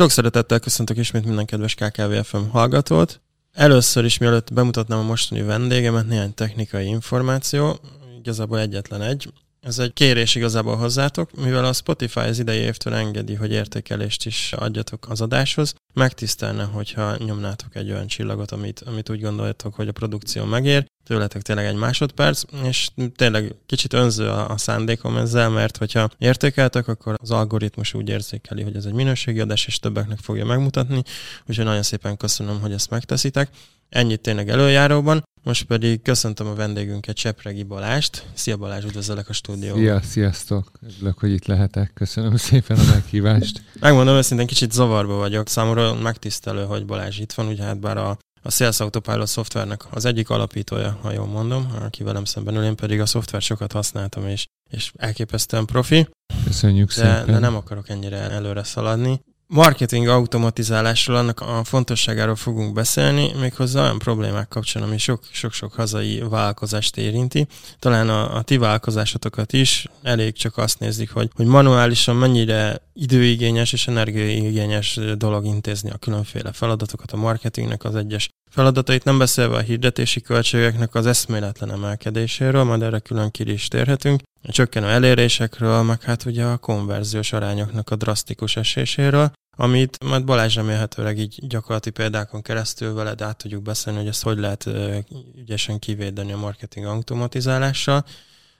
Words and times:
Sok 0.00 0.10
szeretettel 0.10 0.58
köszöntök 0.58 0.96
ismét 0.96 1.24
minden 1.24 1.44
kedves 1.44 1.74
KKV 1.74 2.12
FM 2.22 2.48
hallgatót. 2.50 3.20
Először 3.52 4.04
is, 4.04 4.18
mielőtt 4.18 4.52
bemutatnám 4.52 4.98
a 4.98 5.02
mostani 5.02 5.42
vendégemet, 5.42 6.06
néhány 6.06 6.34
technikai 6.34 6.86
információ, 6.86 7.80
igazából 8.18 8.58
egyetlen 8.58 9.02
egy. 9.02 9.32
Ez 9.60 9.78
egy 9.78 9.92
kérés 9.92 10.34
igazából 10.34 10.76
hozzátok, 10.76 11.30
mivel 11.36 11.64
a 11.64 11.72
Spotify 11.72 12.20
az 12.20 12.38
idei 12.38 12.58
évtől 12.58 12.94
engedi, 12.94 13.34
hogy 13.34 13.52
értékelést 13.52 14.26
is 14.26 14.52
adjatok 14.52 15.08
az 15.08 15.20
adáshoz. 15.20 15.74
Megtisztelne, 15.94 16.62
hogyha 16.62 17.16
nyomnátok 17.16 17.76
egy 17.76 17.90
olyan 17.90 18.06
csillagot, 18.06 18.50
amit, 18.50 18.80
amit 18.80 19.10
úgy 19.10 19.20
gondoljátok, 19.20 19.74
hogy 19.74 19.88
a 19.88 19.92
produkció 19.92 20.44
megér, 20.44 20.86
tőletek 21.04 21.42
tényleg 21.42 21.66
egy 21.66 21.74
másodperc, 21.74 22.42
és 22.64 22.88
tényleg 23.16 23.54
kicsit 23.66 23.92
önző 23.92 24.28
a, 24.28 24.50
a 24.50 24.56
szándékom 24.56 25.16
ezzel, 25.16 25.48
mert 25.48 25.76
hogyha 25.76 26.10
értékeltek, 26.18 26.88
akkor 26.88 27.14
az 27.22 27.30
algoritmus 27.30 27.94
úgy 27.94 28.08
érzékeli, 28.08 28.62
hogy 28.62 28.76
ez 28.76 28.84
egy 28.84 28.92
minőségi 28.92 29.40
adás, 29.40 29.66
és 29.66 29.78
többeknek 29.78 30.18
fogja 30.18 30.44
megmutatni, 30.44 31.02
úgyhogy 31.46 31.64
nagyon 31.64 31.82
szépen 31.82 32.16
köszönöm, 32.16 32.60
hogy 32.60 32.72
ezt 32.72 32.90
megteszitek. 32.90 33.50
Ennyit 33.88 34.20
tényleg 34.20 34.48
előjáróban. 34.48 35.22
Most 35.42 35.64
pedig 35.64 36.02
köszöntöm 36.02 36.46
a 36.46 36.54
vendégünket, 36.54 37.16
Csepregi 37.16 37.62
Balást. 37.62 38.26
Szia 38.34 38.56
Balázs, 38.56 38.84
üdvözöllek 38.84 39.28
a 39.28 39.32
stúdióban. 39.32 39.80
Szia, 39.80 40.00
sziasztok! 40.02 40.70
Örülök, 40.96 41.18
hogy 41.18 41.30
itt 41.30 41.46
lehetek. 41.46 41.92
Köszönöm 41.94 42.36
szépen 42.36 42.78
a 42.78 42.84
meghívást. 42.84 43.62
Megmondom 43.80 44.14
őszintén, 44.14 44.46
kicsit 44.46 44.72
zavarba 44.72 45.14
vagyok. 45.14 45.48
Számomra 45.48 45.94
megtisztelő, 45.94 46.64
hogy 46.64 46.84
Balázs 46.84 47.18
itt 47.18 47.32
van, 47.32 47.46
ugye 47.46 47.62
hát 47.62 47.80
bár 47.80 47.96
a 47.96 48.18
a 48.42 48.50
Sales 48.50 48.80
Autopilot 48.80 49.26
szoftvernek 49.26 49.84
az 49.90 50.04
egyik 50.04 50.30
alapítója, 50.30 50.98
ha 51.02 51.12
jól 51.12 51.26
mondom, 51.26 51.72
aki 51.80 52.02
velem 52.02 52.24
szemben 52.24 52.54
ül, 52.54 52.64
én 52.64 52.76
pedig 52.76 53.00
a 53.00 53.06
szoftvert 53.06 53.44
sokat 53.44 53.72
használtam, 53.72 54.26
és, 54.26 54.46
és 54.70 54.92
elképesztően 54.96 55.66
profi. 55.66 56.08
Köszönjük 56.44 56.88
de, 56.88 56.94
szépen. 56.94 57.26
De 57.26 57.38
nem 57.38 57.56
akarok 57.56 57.88
ennyire 57.88 58.30
előre 58.30 58.62
szaladni 58.62 59.20
marketing 59.52 60.06
automatizálásról, 60.06 61.16
annak 61.16 61.40
a 61.40 61.64
fontosságáról 61.64 62.36
fogunk 62.36 62.72
beszélni, 62.72 63.32
méghozzá 63.40 63.82
olyan 63.82 63.98
problémák 63.98 64.48
kapcsán, 64.48 64.82
ami 64.82 64.98
sok-sok 65.32 65.72
hazai 65.72 66.22
vállalkozást 66.28 66.96
érinti. 66.96 67.46
Talán 67.78 68.08
a, 68.08 68.36
a 68.36 68.42
ti 68.42 68.56
vállalkozásotokat 68.56 69.52
is 69.52 69.86
elég 70.02 70.32
csak 70.32 70.56
azt 70.56 70.78
nézik, 70.78 71.10
hogy, 71.10 71.30
hogy 71.34 71.46
manuálisan 71.46 72.16
mennyire 72.16 72.82
időigényes 72.92 73.72
és 73.72 73.88
energiaigényes 73.88 75.00
dolog 75.16 75.44
intézni 75.44 75.90
a 75.90 75.98
különféle 75.98 76.52
feladatokat, 76.52 77.12
a 77.12 77.16
marketingnek 77.16 77.84
az 77.84 77.94
egyes 77.94 78.28
feladatait, 78.50 79.04
nem 79.04 79.18
beszélve 79.18 79.56
a 79.56 79.60
hirdetési 79.60 80.20
költségeknek 80.20 80.94
az 80.94 81.06
eszméletlen 81.06 81.70
emelkedéséről, 81.70 82.64
majd 82.64 82.82
erre 82.82 82.98
külön 82.98 83.30
ki 83.30 83.52
is 83.52 83.68
térhetünk, 83.68 84.20
a 84.42 84.52
csökkenő 84.52 84.86
elérésekről, 84.86 85.82
meg 85.82 86.02
hát 86.02 86.24
ugye 86.24 86.44
a 86.44 86.56
konverziós 86.56 87.32
arányoknak 87.32 87.90
a 87.90 87.96
drasztikus 87.96 88.56
eséséről, 88.56 89.32
amit 89.56 90.04
majd 90.04 90.24
Balázs 90.24 90.54
remélhetőleg 90.54 91.18
így 91.18 91.46
gyakorlati 91.46 91.90
példákon 91.90 92.42
keresztül 92.42 92.94
veled 92.94 93.22
át 93.22 93.36
tudjuk 93.36 93.62
beszélni, 93.62 93.98
hogy 93.98 94.08
ezt 94.08 94.22
hogy 94.22 94.38
lehet 94.38 94.68
ügyesen 95.38 95.78
kivédeni 95.78 96.32
a 96.32 96.36
marketing 96.36 96.86
automatizálással. 96.86 98.04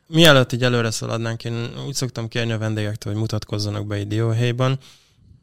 Mielőtt 0.07 0.53
így 0.53 0.63
előre 0.63 0.91
szaladnánk, 0.91 1.45
én 1.45 1.71
úgy 1.87 1.95
szoktam 1.95 2.29
kérni 2.29 2.53
a 2.53 2.59
vendégektől, 2.59 3.13
hogy 3.13 3.21
mutatkozzanak 3.21 3.87
be 3.87 3.95
egy 3.95 4.07
dióhéjban. 4.07 4.79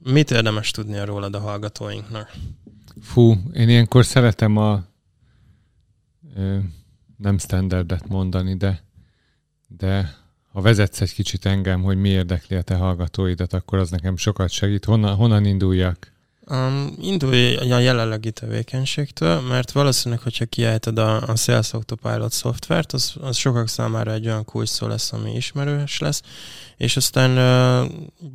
Mit 0.03 0.31
érdemes 0.31 0.71
tudni 0.71 1.05
rólad 1.05 1.35
a 1.35 1.39
hallgatóinknak? 1.39 2.31
Fú, 3.01 3.35
én 3.53 3.69
ilyenkor 3.69 4.05
szeretem 4.05 4.57
a 4.57 4.83
ö, 6.35 6.57
nem 7.17 7.37
standardet 7.37 8.07
mondani, 8.07 8.55
de, 8.55 8.83
de 9.67 10.15
ha 10.51 10.61
vezetsz 10.61 11.01
egy 11.01 11.13
kicsit 11.13 11.45
engem, 11.45 11.81
hogy 11.81 11.97
mi 11.97 12.09
érdekli 12.09 12.55
a 12.55 12.61
te 12.61 12.75
hallgatóidat, 12.75 13.53
akkor 13.53 13.79
az 13.79 13.89
nekem 13.89 14.17
sokat 14.17 14.49
segít. 14.49 14.85
Honnan, 14.85 15.15
honnan 15.15 15.45
induljak? 15.45 16.11
Um, 16.49 16.95
indulj 17.01 17.55
a 17.55 17.79
jelenlegi 17.79 18.31
tevékenységtől, 18.31 19.41
mert 19.41 19.71
valószínűleg, 19.71 20.23
hogyha 20.23 20.45
kiejted 20.45 20.97
a, 20.97 21.21
a 21.21 21.35
Sales 21.35 21.73
Autopilot 21.73 22.31
szoftvert, 22.31 22.93
az, 22.93 23.13
az 23.21 23.37
sokak 23.37 23.67
számára 23.67 24.13
egy 24.13 24.25
olyan 24.25 24.45
kulcs 24.45 24.79
lesz, 24.79 25.13
ami 25.13 25.35
ismerős 25.35 25.99
lesz, 25.99 26.21
és 26.77 26.97
aztán 26.97 27.31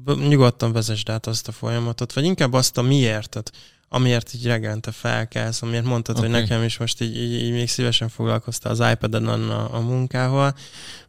uh, 0.07 0.29
nyugodtan 0.29 0.73
vezesd 0.73 1.09
át 1.09 1.27
azt 1.27 1.49
a 1.49 1.53
folyamatot, 1.53 2.13
vagy 2.13 2.25
inkább 2.25 2.53
azt 2.53 2.79
a 2.79 2.83
miértet, 2.83 3.53
amiért 3.93 4.35
így 4.35 4.47
reggelente 4.47 4.91
felkelsz, 4.91 5.63
amiért 5.63 5.85
mondtad, 5.85 6.17
okay. 6.17 6.31
hogy 6.31 6.41
nekem 6.41 6.63
is 6.63 6.79
most 6.79 7.01
így, 7.01 7.17
így, 7.17 7.33
így 7.33 7.53
még 7.53 7.69
szívesen 7.69 8.09
foglalkoztál 8.09 8.73
az 8.73 8.93
iPad-en 8.93 9.27
a, 9.27 9.75
a 9.75 9.81
munkával. 9.81 10.55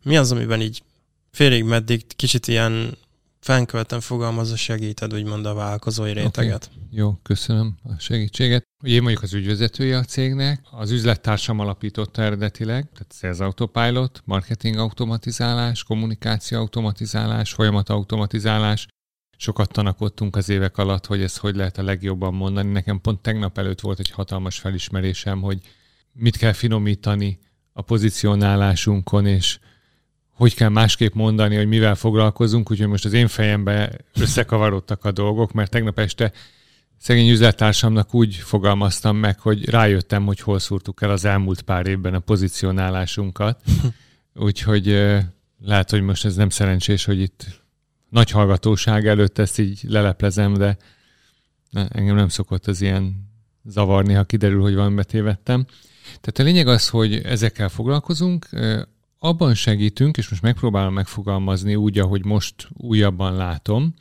Mi 0.02 0.18
az, 0.18 0.32
amiben 0.32 0.62
így 0.62 0.84
félig 1.32 1.64
meddig 1.64 2.16
kicsit 2.16 2.48
ilyen 2.48 2.98
fennkölten 3.40 4.00
fogalmazva 4.00 4.56
segíted, 4.56 5.14
úgymond 5.14 5.46
a 5.46 5.54
vállalkozói 5.54 6.12
réteget. 6.12 6.70
Okay. 6.72 6.84
Jó, 6.92 7.14
köszönöm 7.24 7.76
a 7.84 8.00
segítséget. 8.00 8.64
Ugye 8.84 8.94
én 8.94 9.02
mondjuk 9.02 9.24
az 9.24 9.34
ügyvezetője 9.34 9.98
a 9.98 10.04
cégnek, 10.04 10.62
az 10.72 10.92
üzlettársam 10.92 11.60
alapította 11.60 12.22
eredetileg, 12.22 12.90
tehát 12.94 13.14
Sales 13.14 13.40
Autopilot, 13.40 14.22
marketing 14.26 14.78
automatizálás, 14.78 15.84
kommunikáció 15.84 16.60
automatizálás, 16.60 17.54
folyamat 17.54 17.90
automatizálás. 17.90 18.88
Sokat 19.38 19.72
tanakodtunk 19.72 20.36
az 20.36 20.50
évek 20.50 20.78
alatt, 20.78 21.06
hogy 21.06 21.22
ezt 21.22 21.38
hogy 21.38 21.56
lehet 21.56 21.78
a 21.78 21.84
legjobban 21.84 22.34
mondani. 22.34 22.72
Nekem 22.72 23.02
pont 23.02 23.22
tegnap 23.22 23.58
előtt 23.58 23.80
volt 23.80 24.00
egy 24.00 24.10
hatalmas 24.10 24.60
felismerésem, 24.60 25.42
hogy 25.42 25.60
mit 26.14 26.38
kell 26.38 26.54
finomítani 26.54 27.40
a 27.74 27.82
pozicionálásunkon, 27.82 29.26
és 29.26 29.60
hogy 30.34 30.56
kell 30.56 30.70
másképp 30.70 31.14
mondani, 31.14 31.56
hogy 31.56 31.68
mivel 31.68 31.96
foglalkozunk, 31.96 32.72
úgyhogy 32.72 32.88
most 32.88 33.06
az 33.06 33.14
én 33.14 33.28
fejembe 33.28 33.92
összekavarodtak 34.14 35.06
a 35.06 35.12
dolgok, 35.12 35.52
mert 35.52 35.72
tegnap 35.72 36.00
este 36.00 36.32
szegény 36.98 37.30
üzlettársamnak 37.30 38.14
úgy 38.14 38.36
fogalmaztam 38.36 39.18
meg, 39.18 39.40
hogy 39.40 39.70
rájöttem, 39.70 40.26
hogy 40.26 40.40
hol 40.40 40.60
szúrtuk 40.60 41.02
el 41.02 41.10
az 41.10 41.26
elmúlt 41.26 41.62
pár 41.62 41.88
évben 41.88 42.14
a 42.14 42.20
pozicionálásunkat. 42.20 43.62
Úgyhogy 44.34 44.86
lehet, 45.62 45.90
hogy 45.90 46.02
most 46.02 46.26
ez 46.26 46.36
nem 46.36 46.50
szerencsés, 46.50 47.06
hogy 47.06 47.20
itt 47.20 47.46
nagy 48.14 48.30
hallgatóság 48.30 49.08
előtt 49.08 49.38
ezt 49.38 49.60
így 49.60 49.80
leleplezem, 49.88 50.54
de 50.54 50.78
engem 51.72 52.16
nem 52.16 52.28
szokott 52.28 52.68
az 52.68 52.82
ilyen 52.82 53.30
zavarni, 53.66 54.14
ha 54.14 54.24
kiderül, 54.24 54.62
hogy 54.62 54.76
valamibe 54.76 55.04
tévedtem. 55.04 55.66
Tehát 56.04 56.40
a 56.40 56.44
lényeg 56.44 56.68
az, 56.68 56.90
hogy 56.90 57.16
ezekkel 57.16 57.70
foglalkozunk, 57.70 58.50
abban 59.20 59.54
segítünk, 59.54 60.18
és 60.18 60.30
most 60.30 60.42
megpróbálom 60.42 60.94
megfogalmazni 60.94 61.76
úgy, 61.76 62.00
ahogy 62.00 62.26
most 62.26 62.68
újabban 62.74 63.36
látom, 63.36 63.94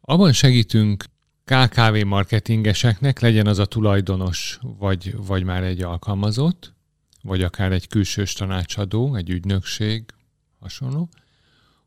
abban 0.00 0.32
segítünk 0.32 1.04
KKV 1.44 2.04
marketingeseknek, 2.06 3.20
legyen 3.20 3.46
az 3.46 3.58
a 3.58 3.66
tulajdonos, 3.66 4.58
vagy, 4.78 5.16
vagy 5.26 5.44
már 5.44 5.62
egy 5.62 5.82
alkalmazott, 5.82 6.74
vagy 7.22 7.42
akár 7.42 7.72
egy 7.72 7.88
külsős 7.88 8.32
tanácsadó, 8.32 9.14
egy 9.14 9.30
ügynökség, 9.30 10.04
hasonló, 10.60 11.08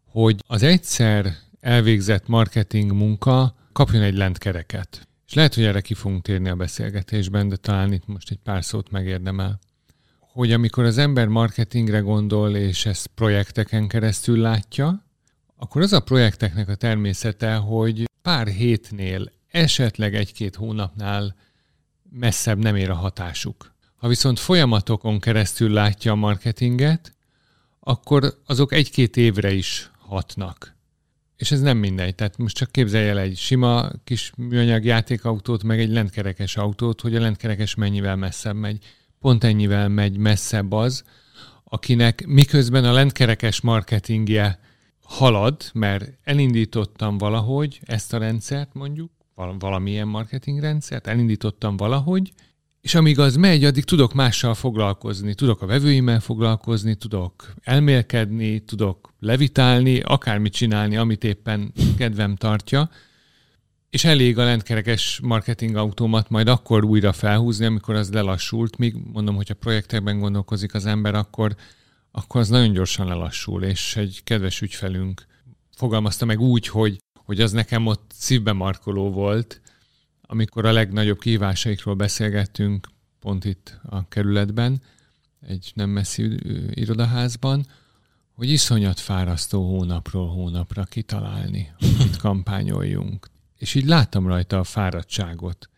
hogy 0.05 0.43
az 0.47 0.63
egyszer 0.63 1.35
elvégzett 1.63 2.27
marketing 2.27 2.91
munka 2.91 3.55
kapjon 3.71 4.01
egy 4.01 4.15
lentkereket. 4.15 5.07
És 5.27 5.33
lehet, 5.33 5.53
hogy 5.53 5.63
erre 5.63 5.81
ki 5.81 5.93
fogunk 5.93 6.21
térni 6.21 6.49
a 6.49 6.55
beszélgetésben, 6.55 7.47
de 7.47 7.55
talán 7.55 7.93
itt 7.93 8.07
most 8.07 8.31
egy 8.31 8.39
pár 8.43 8.63
szót 8.63 8.91
megérdemel 8.91 9.59
hogy 10.33 10.51
amikor 10.51 10.83
az 10.83 10.97
ember 10.97 11.27
marketingre 11.27 11.99
gondol, 11.99 12.55
és 12.55 12.85
ezt 12.85 13.07
projekteken 13.07 13.87
keresztül 13.87 14.39
látja, 14.39 15.05
akkor 15.57 15.81
az 15.81 15.93
a 15.93 15.99
projekteknek 15.99 16.69
a 16.69 16.75
természete, 16.75 17.55
hogy 17.55 18.09
pár 18.21 18.47
hétnél, 18.47 19.31
esetleg 19.47 20.15
egy-két 20.15 20.55
hónapnál 20.55 21.35
messzebb 22.09 22.57
nem 22.57 22.75
ér 22.75 22.89
a 22.89 22.95
hatásuk. 22.95 23.73
Ha 23.95 24.07
viszont 24.07 24.39
folyamatokon 24.39 25.19
keresztül 25.19 25.71
látja 25.71 26.11
a 26.11 26.15
marketinget, 26.15 27.13
akkor 27.79 28.41
azok 28.45 28.73
egy-két 28.73 29.17
évre 29.17 29.51
is 29.51 29.91
hatnak. 29.97 30.72
És 31.37 31.51
ez 31.51 31.61
nem 31.61 31.77
mindegy. 31.77 32.15
Tehát 32.15 32.37
most 32.37 32.55
csak 32.55 32.71
képzelj 32.71 33.09
el 33.09 33.19
egy 33.19 33.37
sima 33.37 33.89
kis 34.03 34.31
műanyag 34.37 34.85
játékautót, 34.85 35.63
meg 35.63 35.79
egy 35.79 35.89
lentkerekes 35.89 36.57
autót, 36.57 37.01
hogy 37.01 37.15
a 37.15 37.19
lentkerekes 37.19 37.75
mennyivel 37.75 38.15
messzebb 38.15 38.55
megy 38.55 38.85
pont 39.19 39.43
ennyivel 39.43 39.87
megy 39.89 40.17
messzebb 40.17 40.71
az, 40.71 41.03
akinek 41.63 42.25
miközben 42.25 42.85
a 42.85 42.91
lentkerekes 42.91 43.61
marketingje 43.61 44.59
halad, 45.03 45.69
mert 45.73 46.11
elindítottam 46.23 47.17
valahogy 47.17 47.79
ezt 47.83 48.13
a 48.13 48.17
rendszert 48.17 48.73
mondjuk, 48.73 49.11
valamilyen 49.59 50.07
marketingrendszert, 50.07 51.07
elindítottam 51.07 51.77
valahogy, 51.77 52.31
és 52.83 52.95
amíg 52.95 53.19
az 53.19 53.35
megy, 53.35 53.63
addig 53.63 53.83
tudok 53.83 54.13
mással 54.13 54.53
foglalkozni, 54.53 55.33
tudok 55.33 55.61
a 55.61 55.65
vevőimmel 55.65 56.19
foglalkozni, 56.19 56.95
tudok 56.95 57.53
elmélkedni, 57.61 58.59
tudok 58.59 59.13
levitálni, 59.19 59.99
akármit 59.99 60.53
csinálni, 60.53 60.97
amit 60.97 61.23
éppen 61.23 61.73
kedvem 61.97 62.35
tartja, 62.35 62.89
és 63.89 64.03
elég 64.03 64.37
a 64.37 64.43
lentkerekes 64.43 65.19
marketing 65.23 65.75
automat 65.75 66.29
majd 66.29 66.47
akkor 66.47 66.83
újra 66.83 67.13
felhúzni, 67.13 67.65
amikor 67.65 67.95
az 67.95 68.11
lelassult, 68.11 68.77
míg 68.77 68.95
mondom, 69.13 69.35
hogyha 69.35 69.53
projektekben 69.53 70.19
gondolkozik 70.19 70.73
az 70.73 70.85
ember, 70.85 71.15
akkor, 71.15 71.55
akkor 72.11 72.41
az 72.41 72.49
nagyon 72.49 72.73
gyorsan 72.73 73.07
lelassul, 73.07 73.63
és 73.63 73.95
egy 73.95 74.21
kedves 74.23 74.61
ügyfelünk 74.61 75.25
fogalmazta 75.75 76.25
meg 76.25 76.39
úgy, 76.39 76.67
hogy, 76.67 76.97
hogy 77.25 77.41
az 77.41 77.51
nekem 77.51 77.85
ott 77.85 78.11
szívbe 78.13 78.51
markoló 78.51 79.11
volt, 79.11 79.61
amikor 80.27 80.65
a 80.65 80.71
legnagyobb 80.71 81.19
kihívásaikról 81.19 81.95
beszélgettünk, 81.95 82.87
pont 83.19 83.45
itt 83.45 83.79
a 83.83 84.07
kerületben, 84.07 84.81
egy 85.47 85.71
nem 85.75 85.89
messzi 85.89 86.39
irodaházban, 86.73 87.65
hogy 88.33 88.49
iszonyat 88.49 88.99
fárasztó 88.99 89.69
hónapról 89.69 90.27
hónapra 90.27 90.83
kitalálni, 90.83 91.71
hogy 91.97 92.17
kampányoljunk. 92.17 93.27
És 93.57 93.75
így 93.75 93.85
láttam 93.85 94.27
rajta 94.27 94.59
a 94.59 94.63
fáradtságot. 94.63 95.69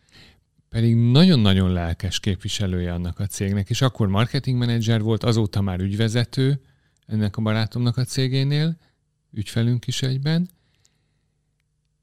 Pedig 0.68 0.96
nagyon-nagyon 0.96 1.72
lelkes 1.72 2.20
képviselője 2.20 2.92
annak 2.92 3.18
a 3.18 3.26
cégnek, 3.26 3.70
és 3.70 3.82
akkor 3.82 4.08
marketingmenedzser 4.08 5.00
volt, 5.00 5.24
azóta 5.24 5.60
már 5.60 5.80
ügyvezető 5.80 6.60
ennek 7.06 7.36
a 7.36 7.42
barátomnak 7.42 7.96
a 7.96 8.04
cégénél, 8.04 8.76
ügyfelünk 9.32 9.86
is 9.86 10.02
egyben, 10.02 10.48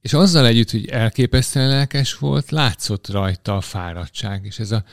és 0.03 0.13
azzal 0.13 0.45
együtt, 0.45 0.71
hogy 0.71 0.87
elképesztően 0.87 1.67
lelkes 1.67 2.17
volt, 2.17 2.51
látszott 2.51 3.07
rajta 3.07 3.55
a 3.55 3.61
fáradtság, 3.61 4.45
és 4.45 4.59
ez 4.59 4.71
a 4.71 4.83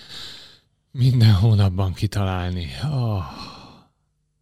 minden 0.91 1.33
hónapban 1.33 1.93
kitalálni. 1.93 2.71
Oh. 2.85 3.25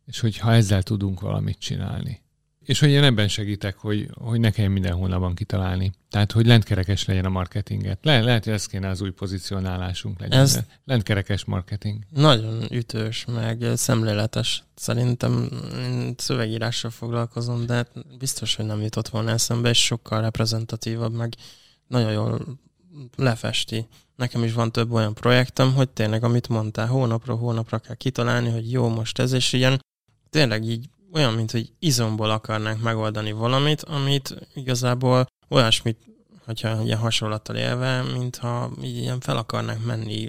És 0.07 0.21
hogyha 0.21 0.53
ezzel 0.53 0.83
tudunk 0.83 1.21
valamit 1.21 1.59
csinálni. 1.59 2.23
És 2.69 2.81
hogy 2.81 2.91
én 2.91 3.03
ebben 3.03 3.29
segítek, 3.29 3.77
hogy, 3.77 4.09
hogy 4.15 4.41
ne 4.41 4.51
kelljen 4.51 4.73
minden 4.73 4.93
hónapban 4.93 5.35
kitalálni. 5.35 5.93
Tehát, 6.11 6.33
hogy 6.33 6.47
lentkerekes 6.47 7.05
legyen 7.05 7.25
a 7.25 7.29
marketinget. 7.29 7.99
Le, 8.03 8.21
lehet, 8.21 8.45
hogy 8.45 8.53
ez 8.53 8.67
kéne 8.67 8.89
az 8.89 9.01
új 9.01 9.11
pozicionálásunk 9.11 10.21
legyen. 10.21 10.41
Ez 10.41 10.61
lentkerekes 10.85 11.45
marketing. 11.45 12.03
Nagyon 12.11 12.67
ütős, 12.71 13.25
meg 13.25 13.65
szemléletes. 13.75 14.63
Szerintem 14.75 15.49
szövegírással 16.17 16.91
foglalkozom, 16.91 17.67
de 17.67 17.87
biztos, 18.19 18.55
hogy 18.55 18.67
nem 18.67 18.81
jutott 18.81 19.09
volna 19.09 19.31
eszembe, 19.31 19.69
és 19.69 19.85
sokkal 19.85 20.21
reprezentatívabb, 20.21 21.13
meg 21.13 21.35
nagyon 21.87 22.13
jól 22.13 22.59
lefesti. 23.17 23.87
Nekem 24.17 24.45
is 24.45 24.53
van 24.53 24.73
több 24.73 24.93
olyan 24.93 25.15
projektem, 25.15 25.75
hogy 25.75 25.89
tényleg, 25.89 26.25
amit 26.25 26.49
mondtál, 26.49 26.87
hónapról 26.87 27.37
hónapra 27.37 27.79
kell 27.79 27.95
kitalálni, 27.95 28.51
hogy 28.51 28.73
jó, 28.73 28.89
most 28.89 29.19
ez, 29.19 29.33
és 29.33 29.53
ilyen 29.53 29.83
tényleg 30.31 30.65
így 30.65 30.89
olyan, 31.13 31.33
mint 31.33 31.51
hogy 31.51 31.73
izomból 31.79 32.31
akarnánk 32.31 32.83
megoldani 32.83 33.33
valamit, 33.33 33.83
amit 33.83 34.49
igazából 34.55 35.27
olyasmit, 35.49 35.99
hogyha 36.45 36.83
ilyen 36.83 36.99
hasonlattal 36.99 37.57
élve, 37.57 38.03
mintha 38.03 38.71
így 38.83 38.97
ilyen 38.97 39.21
fel 39.21 39.37
akarnánk 39.37 39.85
menni 39.85 40.29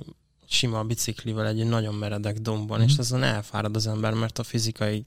sima 0.49 0.83
biciklivel 0.83 1.47
egy 1.47 1.65
nagyon 1.67 1.93
meredek 1.93 2.37
dombon, 2.37 2.79
mm. 2.79 2.83
és 2.83 2.97
azon 2.97 3.23
elfárad 3.23 3.75
az 3.75 3.87
ember, 3.87 4.13
mert 4.13 4.39
a 4.39 4.43
fizikai 4.43 5.05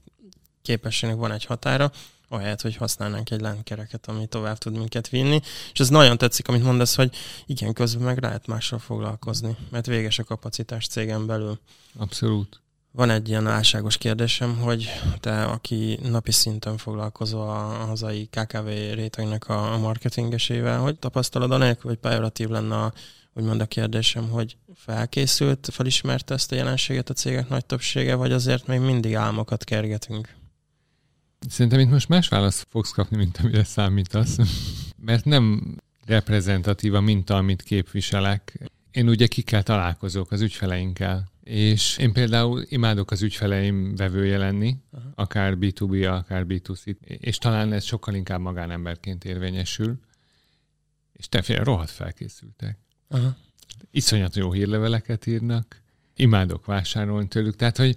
képességnek 0.61 1.17
van 1.17 1.31
egy 1.31 1.45
határa, 1.45 1.91
ahelyett, 2.27 2.61
hogy 2.61 2.75
használnánk 2.75 3.31
egy 3.31 3.41
lánckereket, 3.41 4.07
ami 4.07 4.27
tovább 4.27 4.57
tud 4.57 4.77
minket 4.77 5.09
vinni. 5.09 5.39
És 5.73 5.79
ez 5.79 5.89
nagyon 5.89 6.17
tetszik, 6.17 6.47
amit 6.47 6.63
mondasz, 6.63 6.95
hogy 6.95 7.15
igen, 7.45 7.73
közben 7.73 8.03
meg 8.03 8.21
lehet 8.21 8.47
mással 8.47 8.79
foglalkozni, 8.79 9.57
mert 9.69 9.85
véges 9.85 10.19
a 10.19 10.23
kapacitás 10.23 10.87
cégen 10.87 11.25
belül. 11.25 11.59
Abszolút. 11.97 12.62
Van 12.95 13.09
egy 13.09 13.29
ilyen 13.29 13.47
álságos 13.47 13.97
kérdésem, 13.97 14.57
hogy 14.57 14.89
te, 15.19 15.43
aki 15.43 15.99
napi 16.01 16.31
szinten 16.31 16.77
foglalkozol 16.77 17.49
a 17.49 17.85
hazai 17.85 18.25
KKV 18.25 18.67
rétegnek 18.93 19.49
a 19.49 19.77
marketingesével, 19.77 20.79
hogy 20.79 20.99
tapasztalod 20.99 21.51
anélkül, 21.51 21.89
hogy 21.89 21.99
pejoratív 21.99 22.49
lenne 22.49 22.75
a, 22.75 22.93
úgymond 23.33 23.61
a 23.61 23.65
kérdésem, 23.65 24.29
hogy 24.29 24.57
felkészült, 24.75 25.69
felismerte 25.71 26.33
ezt 26.33 26.51
a 26.51 26.55
jelenséget 26.55 27.09
a 27.09 27.13
cégek 27.13 27.49
nagy 27.49 27.65
többsége, 27.65 28.15
vagy 28.15 28.31
azért 28.31 28.67
még 28.67 28.79
mindig 28.79 29.15
álmokat 29.15 29.63
kergetünk? 29.63 30.35
Szerintem 31.49 31.79
itt 31.79 31.89
most 31.89 32.09
más 32.09 32.27
választ 32.27 32.67
fogsz 32.69 32.91
kapni, 32.91 33.17
mint 33.17 33.37
amire 33.37 33.63
számítasz, 33.63 34.37
mert 35.05 35.25
nem 35.25 35.75
reprezentatív 36.05 36.93
a 36.93 37.01
minta, 37.01 37.35
amit 37.35 37.61
képviselek. 37.61 38.69
Én 38.91 39.09
ugye 39.09 39.27
kikkel 39.27 39.63
találkozok 39.63 40.31
az 40.31 40.41
ügyfeleinkkel, 40.41 41.31
és 41.43 41.97
én 41.97 42.13
például 42.13 42.63
imádok 42.69 43.11
az 43.11 43.21
ügyfeleim 43.21 43.95
vevője 43.95 44.37
lenni, 44.37 44.75
uh-huh. 44.91 45.11
akár 45.15 45.55
B2B, 45.59 46.11
akár 46.17 46.45
B2C, 46.47 46.95
és 47.01 47.37
talán 47.37 47.73
ez 47.73 47.83
sokkal 47.83 48.13
inkább 48.13 48.39
magánemberként 48.39 49.25
érvényesül, 49.25 49.99
és 51.13 51.29
te 51.29 51.41
fél, 51.41 51.63
rohadt 51.63 51.89
felkészültek. 51.89 52.77
Uh-huh. 53.09 53.33
Iszonyat 53.91 54.35
jó 54.35 54.51
hírleveleket 54.51 55.25
írnak, 55.25 55.81
imádok 56.15 56.65
vásárolni 56.65 57.27
tőlük, 57.27 57.55
tehát 57.55 57.77
hogy 57.77 57.95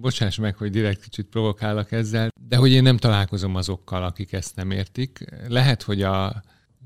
bocsáss 0.00 0.36
meg, 0.36 0.56
hogy 0.56 0.70
direkt 0.70 1.02
kicsit 1.02 1.26
provokálok 1.26 1.92
ezzel, 1.92 2.28
de 2.48 2.56
hogy 2.56 2.70
én 2.70 2.82
nem 2.82 2.96
találkozom 2.96 3.54
azokkal, 3.54 4.04
akik 4.04 4.32
ezt 4.32 4.56
nem 4.56 4.70
értik. 4.70 5.24
Lehet, 5.48 5.82
hogy 5.82 6.02
a, 6.02 6.42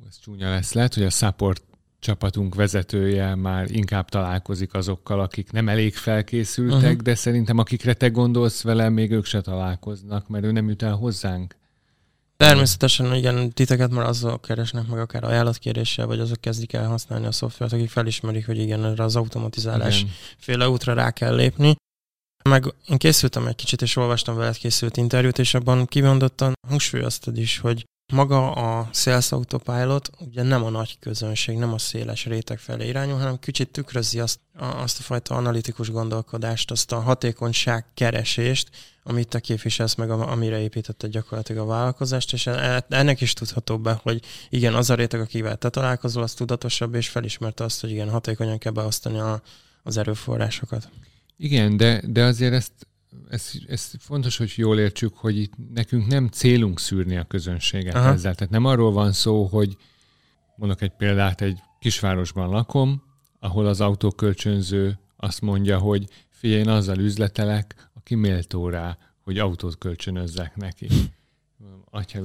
ez 0.08 0.19
csúnya 0.19 0.50
lesz, 0.50 0.73
lehet, 0.73 0.94
hogy 0.94 1.02
a 1.02 1.11
support 1.11 1.69
csapatunk 2.00 2.55
vezetője 2.55 3.35
már 3.35 3.70
inkább 3.70 4.08
találkozik 4.08 4.75
azokkal, 4.75 5.20
akik 5.20 5.52
nem 5.52 5.69
elég 5.69 5.94
felkészültek, 5.94 6.82
uh-huh. 6.82 7.02
de 7.02 7.14
szerintem 7.14 7.58
akikre 7.58 7.94
te 7.94 8.08
gondolsz 8.08 8.62
vele, 8.62 8.88
még 8.88 9.11
ők 9.11 9.25
se 9.25 9.41
találkoznak, 9.41 10.29
mert 10.29 10.44
ő 10.44 10.52
nem 10.52 10.69
jut 10.69 10.82
el 10.82 10.94
hozzánk. 10.94 11.58
Természetesen 12.37 13.14
igen, 13.14 13.52
titeket 13.52 13.91
már 13.91 14.06
azok 14.06 14.41
keresnek 14.41 14.87
meg 14.87 14.99
akár 14.99 15.25
ajánlatkéréssel, 15.25 16.06
vagy 16.06 16.20
azok 16.20 16.41
kezdik 16.41 16.73
el 16.73 16.87
használni 16.87 17.26
a 17.26 17.32
szoftvert, 17.32 17.73
akik 17.73 17.91
felismerik, 17.91 18.47
hogy 18.47 18.58
igen, 18.58 18.85
erre 18.85 19.05
az 19.05 19.17
automatizálás 19.17 20.00
igen. 20.00 20.12
féle 20.38 20.69
útra 20.69 20.94
rá 20.94 21.11
kell 21.11 21.35
lépni. 21.35 21.76
Meg 22.44 22.64
én 22.88 22.99
készültem 22.99 23.47
egy 23.47 23.55
kicsit, 23.55 23.82
és 23.82 23.97
olvastam 23.97 24.37
veled 24.37 24.56
készült 24.56 24.97
interjút, 24.97 25.38
és 25.38 25.55
abban 25.55 25.87
kimondottan 25.87 26.52
hangsúlyoztad 26.69 27.38
is, 27.38 27.58
hogy 27.58 27.85
maga 28.11 28.53
a 28.53 28.89
Sales 28.93 29.33
Autopilot 29.33 30.11
ugye 30.19 30.43
nem 30.43 30.65
a 30.65 30.71
nagy 30.71 30.99
közönség, 30.99 31.57
nem 31.57 31.73
a 31.73 31.79
széles 31.79 32.27
réteg 32.27 32.59
felé 32.59 32.89
irányul, 32.89 33.19
hanem 33.19 33.39
kicsit 33.39 33.69
tükrözi 33.69 34.21
azt, 34.21 34.41
azt 34.59 34.99
a 34.99 35.03
fajta 35.03 35.35
analitikus 35.35 35.91
gondolkodást, 35.91 36.71
azt 36.71 36.93
a 36.93 37.01
hatékonyság 37.01 37.85
keresést, 37.95 38.69
amit 39.03 39.29
te 39.29 39.41
képviselsz 39.41 39.95
meg, 39.95 40.11
amire 40.11 40.61
építette 40.61 41.09
gyakorlatilag 41.09 41.62
a 41.62 41.67
vállalkozást, 41.67 42.33
és 42.33 42.47
e, 42.47 42.85
ennek 42.89 43.21
is 43.21 43.33
tudható 43.33 43.79
be, 43.79 44.00
hogy 44.02 44.25
igen, 44.49 44.75
az 44.75 44.90
a 44.90 44.95
réteg, 44.95 45.21
akivel 45.21 45.57
te 45.57 45.69
találkozol, 45.69 46.23
az 46.23 46.35
tudatosabb, 46.35 46.95
és 46.95 47.09
felismerte 47.09 47.64
azt, 47.64 47.81
hogy 47.81 47.90
igen, 47.90 48.11
hatékonyan 48.11 48.59
kell 48.59 48.73
beosztani 48.73 49.19
a, 49.19 49.43
az 49.83 49.97
erőforrásokat. 49.97 50.88
Igen, 51.37 51.76
de, 51.76 52.02
de 52.07 52.25
azért 52.25 52.52
ezt 52.52 52.73
ez, 53.29 53.50
ez 53.69 53.90
fontos, 53.99 54.37
hogy 54.37 54.52
jól 54.57 54.79
értsük, 54.79 55.17
hogy 55.17 55.38
itt 55.38 55.52
nekünk 55.75 56.07
nem 56.07 56.29
célunk 56.29 56.81
szűrni 56.81 57.17
a 57.17 57.25
közönséget 57.25 57.95
Aha. 57.95 58.09
ezzel. 58.09 58.35
Tehát 58.35 58.52
nem 58.52 58.64
arról 58.64 58.93
van 58.93 59.12
szó, 59.12 59.45
hogy 59.45 59.76
mondok 60.57 60.83
egy 60.83 60.93
példát, 60.97 61.40
egy 61.40 61.59
kisvárosban 61.79 62.49
lakom, 62.49 63.02
ahol 63.38 63.67
az 63.67 63.81
autókölcsönző 63.81 64.99
azt 65.17 65.40
mondja, 65.40 65.79
hogy 65.79 66.07
figyelj, 66.29 66.61
én 66.61 66.69
azzal 66.69 66.99
üzletelek, 66.99 67.90
aki 67.95 68.14
méltó 68.14 68.69
rá, 68.69 68.99
hogy 69.21 69.38
autót 69.38 69.79
kölcsönözzek 69.79 70.57
neki. 70.57 70.88
Atya 71.90 72.21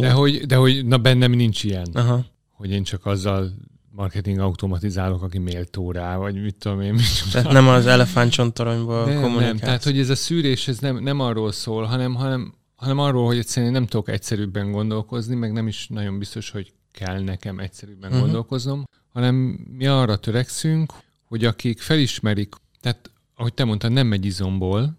de, 0.00 0.10
hogy, 0.10 0.46
de 0.46 0.56
hogy 0.56 0.86
na 0.86 0.98
bennem 0.98 1.32
nincs 1.32 1.64
ilyen. 1.64 1.88
Aha. 1.92 2.24
Hogy 2.50 2.70
én 2.70 2.82
csak 2.82 3.06
azzal 3.06 3.52
marketing 3.90 4.38
automatizálok, 4.38 5.22
aki 5.22 5.38
méltó 5.38 5.92
rá, 5.92 6.16
vagy 6.16 6.42
mit 6.42 6.56
tudom 6.56 6.80
én. 6.80 6.92
Mit 6.92 7.32
tehát 7.32 7.52
nem 7.52 7.68
az 7.68 7.86
elefántcsontoronyból 7.86 9.04
kommunikálsz. 9.04 9.46
Nem, 9.46 9.56
tehát 9.56 9.84
hogy 9.84 9.98
ez 9.98 10.10
a 10.10 10.14
szűrés 10.14 10.68
ez 10.68 10.78
nem, 10.78 11.02
nem 11.02 11.20
arról 11.20 11.52
szól, 11.52 11.84
hanem, 11.84 12.14
hanem, 12.14 12.54
hanem 12.76 12.98
arról, 12.98 13.26
hogy 13.26 13.38
egyszerűen 13.38 13.72
nem 13.72 13.86
tudok 13.86 14.08
egyszerűbben 14.08 14.70
gondolkozni, 14.70 15.34
meg 15.34 15.52
nem 15.52 15.66
is 15.66 15.86
nagyon 15.88 16.18
biztos, 16.18 16.50
hogy 16.50 16.72
kell 16.92 17.20
nekem 17.22 17.58
egyszerűbben 17.58 18.10
uh-huh. 18.10 18.24
gondolkoznom, 18.24 18.84
hanem 19.12 19.34
mi 19.76 19.86
arra 19.86 20.16
törekszünk, 20.16 20.92
hogy 21.24 21.44
akik 21.44 21.80
felismerik, 21.80 22.54
tehát 22.80 23.10
ahogy 23.34 23.54
te 23.54 23.64
mondtad, 23.64 23.92
nem 23.92 24.06
megy 24.06 24.24
izomból, 24.24 24.98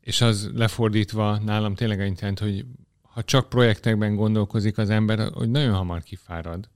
és 0.00 0.20
az 0.20 0.50
lefordítva 0.54 1.38
nálam 1.38 1.74
tényleg 1.74 2.00
annyit 2.00 2.38
hogy 2.38 2.64
ha 3.02 3.22
csak 3.22 3.48
projektekben 3.48 4.14
gondolkozik 4.14 4.78
az 4.78 4.90
ember, 4.90 5.30
hogy 5.32 5.50
nagyon 5.50 5.74
hamar 5.74 6.02
kifárad 6.02 6.68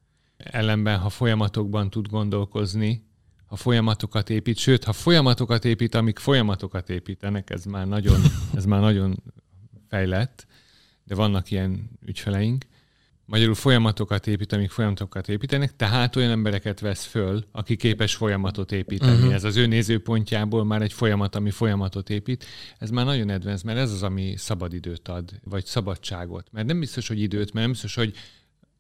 ellenben, 0.45 0.99
ha 0.99 1.09
folyamatokban 1.09 1.91
tud 1.91 2.07
gondolkozni, 2.07 3.07
ha 3.47 3.57
folyamatokat 3.57 4.31
épít, 4.31 4.57
sőt, 4.57 4.85
ha 4.85 4.93
folyamatokat 4.93 5.65
épít, 5.65 5.95
amik 5.95 6.19
folyamatokat 6.19 6.91
építenek, 6.91 7.51
ez 7.51 7.65
már 7.65 7.87
nagyon, 7.87 8.21
ez 8.55 8.65
már 8.65 8.81
nagyon 8.81 9.23
fejlett, 9.89 10.47
de 11.05 11.15
vannak 11.15 11.51
ilyen 11.51 11.91
ügyfeleink, 12.07 12.65
Magyarul 13.27 13.55
folyamatokat 13.55 14.27
épít, 14.27 14.53
amik 14.53 14.71
folyamatokat 14.71 15.29
építenek, 15.29 15.77
tehát 15.77 16.17
olyan 16.17 16.31
embereket 16.31 16.81
vesz 16.81 17.05
föl, 17.05 17.45
aki 17.53 17.77
képes 17.77 18.15
folyamatot 18.15 18.73
építeni. 18.73 19.17
Uh-huh. 19.17 19.35
Ez 19.35 19.45
az 19.45 19.57
ő 19.57 19.67
nézőpontjából 19.67 20.65
már 20.65 20.83
egy 20.83 20.93
folyamat, 20.93 21.35
ami 21.35 21.51
folyamatot 21.51 22.11
épít. 22.11 22.45
Ez 22.79 22.91
már 22.91 23.05
nagyon 23.05 23.29
advanced, 23.29 23.67
mert 23.67 23.79
ez 23.79 23.93
az, 23.93 24.03
ami 24.03 24.35
szabadidőt 24.37 25.09
ad, 25.09 25.31
vagy 25.45 25.65
szabadságot. 25.65 26.47
Mert 26.53 26.67
nem 26.67 26.81
biztos, 26.81 27.09
hogy 27.09 27.21
időt, 27.21 27.53
mert 27.53 27.67
nem 27.67 27.71
biztos, 27.71 27.95
hogy 27.95 28.15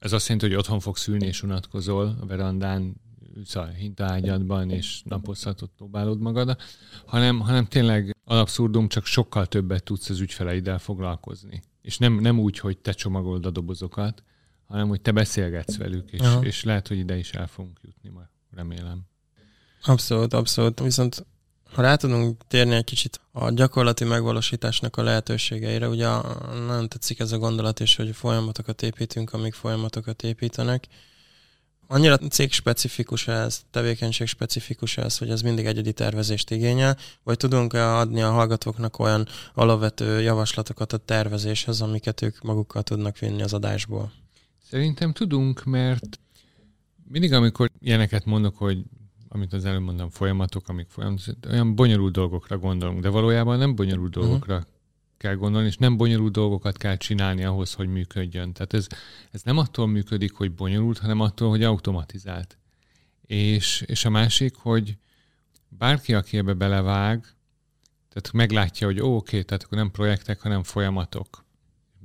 ez 0.04 0.12
azt 0.12 0.28
jelenti, 0.28 0.49
hogy 0.49 0.58
otthon 0.58 0.80
fogsz 0.80 1.08
ülni 1.08 1.26
és 1.26 1.42
unatkozol 1.42 2.16
a 2.20 2.26
verandán, 2.26 2.94
ülsz 3.37 3.54
a 3.54 3.66
hintaágyadban, 3.66 4.70
és 4.70 5.02
napozhatot 5.04 5.70
próbálod 5.76 6.20
magad, 6.20 6.56
hanem, 7.06 7.40
hanem 7.40 7.66
tényleg 7.66 8.16
alapszurdum, 8.25 8.88
csak 8.88 9.06
sokkal 9.06 9.46
többet 9.46 9.84
tudsz 9.84 10.11
az 10.11 10.20
ügyfeleiddel 10.20 10.78
foglalkozni. 10.78 11.62
És 11.82 11.99
nem, 11.99 12.14
nem 12.14 12.38
úgy, 12.38 12.58
hogy 12.58 12.78
te 12.78 12.92
csomagolod 12.92 13.46
a 13.46 13.50
dobozokat, 13.50 14.23
hanem 14.66 14.88
hogy 14.88 15.00
te 15.00 15.12
beszélgetsz 15.12 15.76
velük, 15.76 16.11
és, 16.11 16.20
és 16.40 16.64
lehet, 16.64 16.88
hogy 16.88 16.99
ide 16.99 17.16
is 17.16 17.32
el 17.32 17.46
fogunk 17.46 17.80
jutni, 17.82 18.08
ma, 18.08 18.28
remélem. 18.50 19.00
Abszolút, 19.82 20.32
abszolút. 20.32 20.80
Viszont 20.80 21.26
ha 21.75 21.83
rá 21.83 21.97
tudunk 21.97 22.47
térni 22.49 22.75
egy 22.75 22.85
kicsit 22.85 23.21
a 23.33 23.50
gyakorlati 23.50 24.04
megvalósításnak 24.04 24.97
a 24.97 25.02
lehetőségeire, 25.02 25.88
ugye 25.88 26.09
nagyon 26.66 26.88
tetszik 26.88 27.19
ez 27.19 27.33
a 27.33 27.38
gondolat 27.38 27.81
is, 27.81 27.97
hogy 27.97 28.16
folyamatokat 28.16 28.83
építünk, 28.83 29.33
amíg 29.33 29.52
folyamatokat 29.52 30.23
építenek. 30.23 30.87
Annyira 31.87 32.16
cég 32.16 32.52
specifikus 32.52 33.28
ez, 33.28 33.62
tevékenység 33.71 34.26
specifikus 34.26 34.97
ez, 34.97 35.19
hogy 35.19 35.31
ez 35.31 35.40
mindig 35.43 35.66
egyedi 35.66 35.93
tervezést 35.93 36.50
igényel, 36.50 36.97
vagy 37.23 37.37
tudunk-e 37.37 37.97
adni 37.97 38.23
a 38.23 38.31
hallgatóknak 38.31 38.99
olyan 38.99 39.26
alapvető 39.54 40.21
javaslatokat 40.21 40.93
a 40.93 40.97
tervezéshez, 40.97 41.81
amiket 41.81 42.23
ők 42.23 42.43
magukkal 42.43 42.83
tudnak 42.83 43.19
vinni 43.19 43.43
az 43.43 43.52
adásból? 43.52 44.12
Szerintem 44.71 45.12
tudunk, 45.12 45.64
mert 45.64 46.19
mindig, 47.09 47.33
amikor 47.33 47.71
ilyeneket 47.81 48.25
mondok, 48.25 48.57
hogy 48.57 48.78
amit 49.35 49.53
az 49.53 49.64
előbb 49.64 49.83
mondtam, 49.83 50.11
folyamatok, 50.11 50.69
amik 50.69 50.88
folyamatok, 50.88 51.37
olyan 51.49 51.75
bonyolult 51.75 52.12
dolgokra 52.12 52.59
gondolunk, 52.59 53.00
de 53.00 53.09
valójában 53.09 53.59
nem 53.59 53.75
bonyolult 53.75 54.17
uh-huh. 54.17 54.31
dolgokra 54.31 54.67
kell 55.17 55.35
gondolni, 55.35 55.67
és 55.67 55.76
nem 55.76 55.97
bonyolult 55.97 56.33
dolgokat 56.33 56.76
kell 56.76 56.97
csinálni 56.97 57.45
ahhoz, 57.45 57.73
hogy 57.73 57.88
működjön. 57.88 58.53
Tehát 58.53 58.73
ez, 58.73 58.87
ez 59.31 59.43
nem 59.43 59.59
attól 59.59 59.87
működik, 59.87 60.33
hogy 60.33 60.53
bonyolult, 60.53 60.99
hanem 60.99 61.21
attól, 61.21 61.49
hogy 61.49 61.62
automatizált. 61.62 62.59
És, 63.26 63.81
és 63.87 64.05
a 64.05 64.11
másik, 64.11 64.55
hogy 64.57 64.97
bárki, 65.69 66.14
aki 66.14 66.37
ebbe 66.37 66.53
belevág, 66.53 67.26
tehát 68.09 68.33
meglátja, 68.33 68.87
hogy 68.87 69.00
ó, 69.00 69.17
oké, 69.17 69.43
tehát 69.43 69.62
akkor 69.62 69.79
nem 69.79 69.91
projektek, 69.91 70.41
hanem 70.41 70.62
folyamatok. 70.62 71.45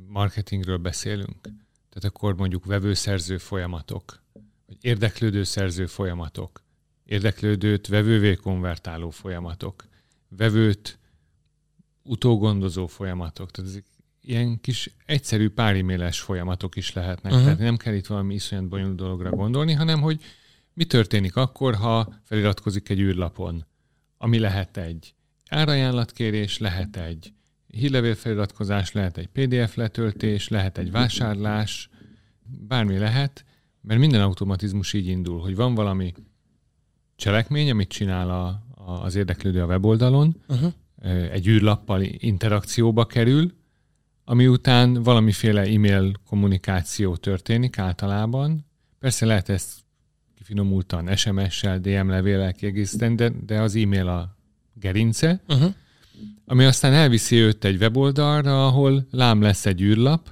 Marketingről 0.07 0.77
beszélünk. 0.77 1.41
Tehát 1.89 2.03
akkor 2.03 2.35
mondjuk 2.35 2.65
vevőszerző 2.65 3.37
folyamatok, 3.37 4.21
vagy 4.67 4.77
érdeklődő 4.81 5.43
szerző 5.43 5.85
folyamatok, 5.85 6.63
érdeklődőt 7.09 7.87
vevővé 7.87 8.35
konvertáló 8.35 9.09
folyamatok, 9.09 9.87
vevőt 10.27 10.99
utógondozó 12.03 12.87
folyamatok. 12.87 13.51
Tehát 13.51 13.69
ezek 13.69 13.85
ilyen 14.21 14.61
kis 14.61 14.95
egyszerű 15.05 15.49
pár 15.49 15.75
e-mailes 15.75 16.19
folyamatok 16.19 16.75
is 16.75 16.93
lehetnek. 16.93 17.31
Uh-huh. 17.31 17.47
Tehát 17.47 17.59
nem 17.59 17.77
kell 17.77 17.93
itt 17.93 18.07
valami 18.07 18.33
iszonyat 18.33 18.67
bonyolult 18.67 18.95
dologra 18.95 19.29
gondolni, 19.29 19.73
hanem 19.73 20.01
hogy 20.01 20.21
mi 20.73 20.85
történik 20.85 21.35
akkor, 21.35 21.75
ha 21.75 22.13
feliratkozik 22.23 22.89
egy 22.89 22.99
űrlapon, 22.99 23.65
ami 24.17 24.39
lehet 24.39 24.77
egy 24.77 25.13
árajánlatkérés, 25.47 26.57
lehet 26.57 26.97
egy 26.97 27.33
hírlevél 27.67 28.15
feliratkozás, 28.15 28.91
lehet 28.91 29.17
egy 29.17 29.27
PDF 29.27 29.75
letöltés, 29.75 30.47
lehet 30.47 30.77
egy 30.77 30.91
vásárlás, 30.91 31.89
bármi 32.43 32.97
lehet, 32.97 33.45
mert 33.81 33.99
minden 33.99 34.21
automatizmus 34.21 34.93
így 34.93 35.07
indul, 35.07 35.39
hogy 35.39 35.55
van 35.55 35.75
valami 35.75 36.13
cselekmény, 37.19 37.69
amit 37.69 37.89
csinál 37.89 38.29
a, 38.29 38.63
a, 38.85 38.91
az 38.91 39.15
érdeklődő 39.15 39.61
a 39.61 39.65
weboldalon, 39.65 40.35
uh-huh 40.47 40.73
egy 41.31 41.47
űrlappal 41.47 42.01
interakcióba 42.01 43.05
kerül, 43.05 43.53
ami 44.23 44.47
után 44.47 44.93
valamiféle 45.03 45.61
e-mail 45.61 46.11
kommunikáció 46.27 47.15
történik 47.15 47.77
általában. 47.77 48.65
Persze 48.99 49.25
lehet 49.25 49.49
ezt 49.49 49.69
kifinomultan 50.37 51.15
SMS-sel, 51.15 51.79
DM 51.79 52.09
levéllel 52.09 52.53
kiegészíteni, 52.53 53.15
de, 53.15 53.31
de 53.45 53.61
az 53.61 53.75
e-mail 53.75 54.07
a 54.07 54.37
gerince, 54.73 55.41
uh-huh. 55.47 55.73
ami 56.45 56.65
aztán 56.65 56.93
elviszi 56.93 57.35
őt 57.35 57.63
egy 57.63 57.81
weboldalra, 57.81 58.67
ahol 58.67 59.07
lám 59.11 59.41
lesz 59.41 59.65
egy 59.65 59.81
űrlap, 59.81 60.29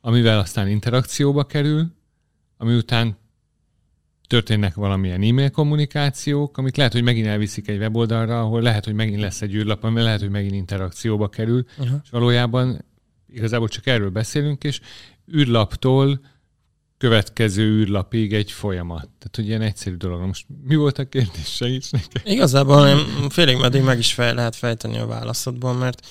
amivel 0.00 0.38
aztán 0.38 0.68
interakcióba 0.68 1.44
kerül, 1.44 1.92
ami 2.56 2.76
után 2.76 3.16
történnek 4.34 4.74
valamilyen 4.74 5.22
e-mail 5.22 5.50
kommunikációk, 5.50 6.58
amik 6.58 6.76
lehet, 6.76 6.92
hogy 6.92 7.02
megint 7.02 7.26
elviszik 7.26 7.68
egy 7.68 7.78
weboldalra, 7.78 8.40
ahol 8.40 8.62
lehet, 8.62 8.84
hogy 8.84 8.94
megint 8.94 9.20
lesz 9.20 9.42
egy 9.42 9.54
űrlap, 9.54 9.84
ami 9.84 10.00
lehet, 10.00 10.20
hogy 10.20 10.30
megint 10.30 10.54
interakcióba 10.54 11.28
kerül, 11.28 11.64
uh-huh. 11.78 11.96
és 12.04 12.10
valójában 12.10 12.84
igazából 13.32 13.68
csak 13.68 13.86
erről 13.86 14.10
beszélünk, 14.10 14.64
és 14.64 14.80
űrlaptól 15.34 16.20
következő 16.98 17.62
űrlapig 17.62 18.32
egy 18.32 18.52
folyamat. 18.52 19.08
Tehát, 19.18 19.36
hogy 19.36 19.46
ilyen 19.46 19.62
egyszerű 19.62 19.96
dolog. 19.96 20.20
Most 20.20 20.46
mi 20.64 20.74
volt 20.74 20.98
a 20.98 21.04
kérdés? 21.04 21.54
Segíts 21.54 21.90
nekem. 21.90 22.22
Igazából 22.24 22.84
nem 22.84 23.28
félig 23.28 23.56
meddig 23.56 23.82
meg 23.82 23.98
is 23.98 24.12
fel 24.12 24.34
lehet 24.34 24.56
fejteni 24.56 24.98
a 24.98 25.06
válaszodból, 25.06 25.72
mert 25.72 26.06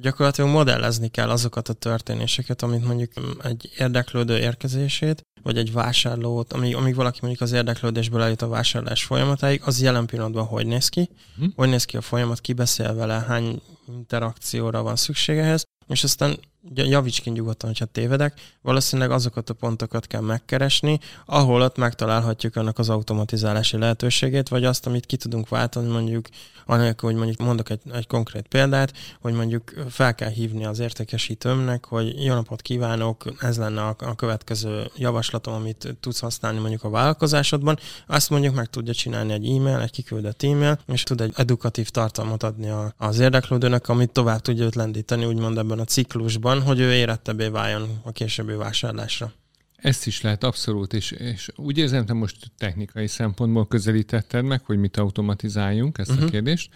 gyakorlatilag 0.00 0.50
modellezni 0.50 1.08
kell 1.08 1.30
azokat 1.30 1.68
a 1.68 1.72
történéseket, 1.72 2.62
amit 2.62 2.84
mondjuk 2.84 3.12
egy 3.42 3.70
érdeklődő 3.78 4.38
érkezését, 4.38 5.22
vagy 5.42 5.58
egy 5.58 5.72
vásárlót, 5.72 6.52
amíg, 6.52 6.76
amíg 6.76 6.94
valaki 6.94 7.18
mondjuk 7.20 7.42
az 7.42 7.52
érdeklődésből 7.52 8.22
eljut 8.22 8.42
a 8.42 8.48
vásárlás 8.48 9.04
folyamatáig, 9.04 9.60
az 9.64 9.80
jelen 9.80 10.06
pillanatban 10.06 10.46
hogy 10.46 10.66
néz 10.66 10.88
ki, 10.88 11.08
hm? 11.36 11.44
hogy 11.54 11.68
néz 11.68 11.84
ki 11.84 11.96
a 11.96 12.00
folyamat, 12.00 12.40
ki 12.40 12.52
beszél 12.52 12.94
vele, 12.94 13.24
hány 13.28 13.62
interakcióra 13.86 14.82
van 14.82 14.96
szükségehez, 14.96 15.64
és 15.88 16.04
aztán 16.04 16.38
javíts 16.74 17.20
ki 17.20 17.30
nyugodtan, 17.30 17.68
hogyha 17.68 17.84
tévedek, 17.84 18.40
valószínűleg 18.62 19.10
azokat 19.10 19.50
a 19.50 19.54
pontokat 19.54 20.06
kell 20.06 20.20
megkeresni, 20.20 20.98
ahol 21.26 21.62
ott 21.62 21.76
megtalálhatjuk 21.76 22.56
annak 22.56 22.78
az 22.78 22.88
automatizálási 22.88 23.78
lehetőségét, 23.78 24.48
vagy 24.48 24.64
azt, 24.64 24.86
amit 24.86 25.06
ki 25.06 25.16
tudunk 25.16 25.48
váltani, 25.48 25.90
mondjuk, 25.90 26.28
anélkül, 26.66 27.08
hogy 27.08 27.18
mondjuk 27.18 27.38
mondok 27.38 27.70
egy, 27.70 27.80
egy 27.92 28.06
konkrét 28.06 28.46
példát, 28.48 28.92
hogy 29.20 29.32
mondjuk 29.32 29.72
fel 29.88 30.14
kell 30.14 30.30
hívni 30.30 30.64
az 30.64 30.78
értékesítőmnek, 30.78 31.84
hogy 31.84 32.24
jó 32.24 32.34
napot 32.34 32.62
kívánok, 32.62 33.24
ez 33.40 33.58
lenne 33.58 33.82
a, 33.82 33.96
a 33.98 34.14
következő 34.14 34.90
javaslatom, 34.96 35.54
amit 35.54 35.96
tudsz 36.00 36.20
használni 36.20 36.58
mondjuk 36.58 36.84
a 36.84 36.90
vállalkozásodban, 36.90 37.78
azt 38.06 38.30
mondjuk 38.30 38.54
meg 38.54 38.66
tudja 38.66 38.94
csinálni 38.94 39.32
egy 39.32 39.46
e-mail, 39.46 39.80
egy 39.80 39.90
kiküldött 39.90 40.42
e-mail, 40.42 40.78
és 40.86 41.02
tud 41.02 41.20
egy 41.20 41.32
edukatív 41.36 41.88
tartalmat 41.88 42.42
adni 42.42 42.68
a, 42.68 42.94
az 42.96 43.18
érdeklődőnek, 43.18 43.88
amit 43.88 44.10
tovább 44.10 44.40
tudja 44.40 44.64
őt 44.64 44.74
lendíteni, 44.74 45.24
úgymond 45.24 45.58
ebben 45.58 45.78
a 45.78 45.84
ciklusban, 45.84 46.57
van, 46.58 46.66
hogy 46.66 46.80
ő 46.80 46.92
érettebbé 46.92 47.48
váljon 47.48 48.00
a 48.02 48.12
későbbi 48.12 48.52
vásárlásra. 48.52 49.32
Ezt 49.76 50.06
is 50.06 50.20
lehet 50.20 50.44
abszolút, 50.44 50.92
és, 50.92 51.10
és 51.10 51.48
úgy 51.56 51.78
érzem, 51.78 52.06
te 52.06 52.12
most 52.12 52.50
technikai 52.56 53.06
szempontból 53.06 53.66
közelítetted 53.66 54.44
meg, 54.44 54.64
hogy 54.64 54.78
mit 54.78 54.96
automatizáljunk 54.96 55.98
ezt 55.98 56.08
uh-huh. 56.08 56.24
a 56.24 56.26
mhm. 56.26 56.34
kérdést, 56.34 56.70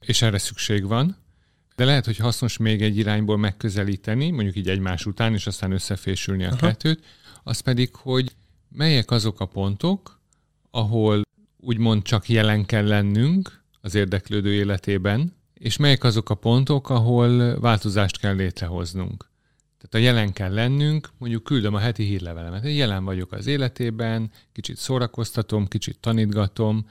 és 0.00 0.22
erre 0.22 0.38
szükség 0.38 0.86
van, 0.86 1.16
de 1.76 1.84
lehet, 1.84 2.04
hogy 2.04 2.16
hasznos 2.16 2.56
még 2.56 2.82
egy 2.82 2.96
irányból 2.96 3.36
megközelíteni, 3.36 4.30
mondjuk 4.30 4.56
így 4.56 4.68
egymás 4.68 5.06
után, 5.06 5.34
és 5.34 5.46
aztán 5.46 5.72
összefésülni 5.72 6.44
a 6.44 6.46
uh-huh. 6.46 6.60
kettőt, 6.60 7.04
az 7.42 7.60
pedig, 7.60 7.94
hogy 7.94 8.32
melyek 8.68 9.10
azok 9.10 9.40
a 9.40 9.46
pontok, 9.46 10.20
ahol 10.70 11.22
úgymond 11.56 12.02
csak 12.02 12.28
jelen 12.28 12.64
kell 12.64 12.86
lennünk 12.86 13.62
az 13.80 13.94
érdeklődő 13.94 14.52
életében, 14.52 15.36
és 15.62 15.76
melyek 15.76 16.04
azok 16.04 16.30
a 16.30 16.34
pontok, 16.34 16.90
ahol 16.90 17.60
változást 17.60 18.18
kell 18.18 18.34
létrehoznunk. 18.34 19.30
Tehát 19.78 19.94
a 19.94 19.98
jelen 20.08 20.32
kell 20.32 20.52
lennünk, 20.52 21.10
mondjuk 21.18 21.42
küldöm 21.42 21.74
a 21.74 21.78
heti 21.78 22.04
hírlevelemet. 22.04 22.64
Én 22.64 22.74
jelen 22.74 23.04
vagyok 23.04 23.32
az 23.32 23.46
életében, 23.46 24.30
kicsit 24.52 24.76
szórakoztatom, 24.76 25.68
kicsit 25.68 25.98
tanítgatom, 26.00 26.86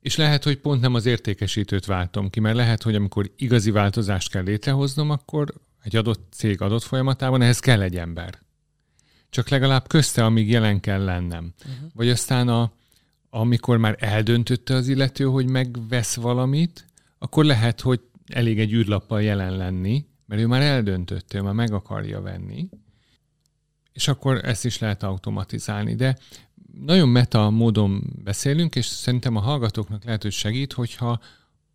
és 0.00 0.16
lehet, 0.16 0.44
hogy 0.44 0.56
pont 0.56 0.80
nem 0.80 0.94
az 0.94 1.06
értékesítőt 1.06 1.84
váltom 1.84 2.30
ki, 2.30 2.40
mert 2.40 2.56
lehet, 2.56 2.82
hogy 2.82 2.94
amikor 2.94 3.30
igazi 3.36 3.70
változást 3.70 4.30
kell 4.30 4.42
létrehoznom, 4.42 5.10
akkor 5.10 5.54
egy 5.82 5.96
adott 5.96 6.32
cég 6.32 6.60
adott 6.60 6.82
folyamatában 6.82 7.42
ehhez 7.42 7.58
kell 7.58 7.82
egy 7.82 7.96
ember. 7.96 8.38
Csak 9.30 9.48
legalább 9.48 9.88
közte, 9.88 10.24
amíg 10.24 10.50
jelen 10.50 10.80
kell 10.80 11.04
lennem. 11.04 11.54
Uh-huh. 11.58 11.90
Vagy 11.94 12.08
aztán 12.08 12.48
a, 12.48 12.72
amikor 13.30 13.78
már 13.78 13.96
eldöntötte 13.98 14.74
az 14.74 14.88
illető, 14.88 15.24
hogy 15.24 15.46
megvesz 15.46 16.14
valamit, 16.14 16.84
akkor 17.24 17.44
lehet, 17.44 17.80
hogy 17.80 18.00
elég 18.26 18.60
egy 18.60 18.72
űrlappal 18.72 19.22
jelen 19.22 19.56
lenni, 19.56 20.06
mert 20.26 20.40
ő 20.40 20.46
már 20.46 20.62
eldöntötte, 20.62 21.38
ő 21.38 21.42
már 21.42 21.54
meg 21.54 21.72
akarja 21.72 22.20
venni, 22.20 22.68
és 23.92 24.08
akkor 24.08 24.44
ezt 24.44 24.64
is 24.64 24.78
lehet 24.78 25.02
automatizálni. 25.02 25.94
De 25.94 26.18
nagyon 26.80 27.08
meta 27.08 27.50
módon 27.50 28.02
beszélünk, 28.24 28.74
és 28.74 28.86
szerintem 28.86 29.36
a 29.36 29.40
hallgatóknak 29.40 30.04
lehet, 30.04 30.22
hogy 30.22 30.32
segít, 30.32 30.72
hogyha 30.72 31.20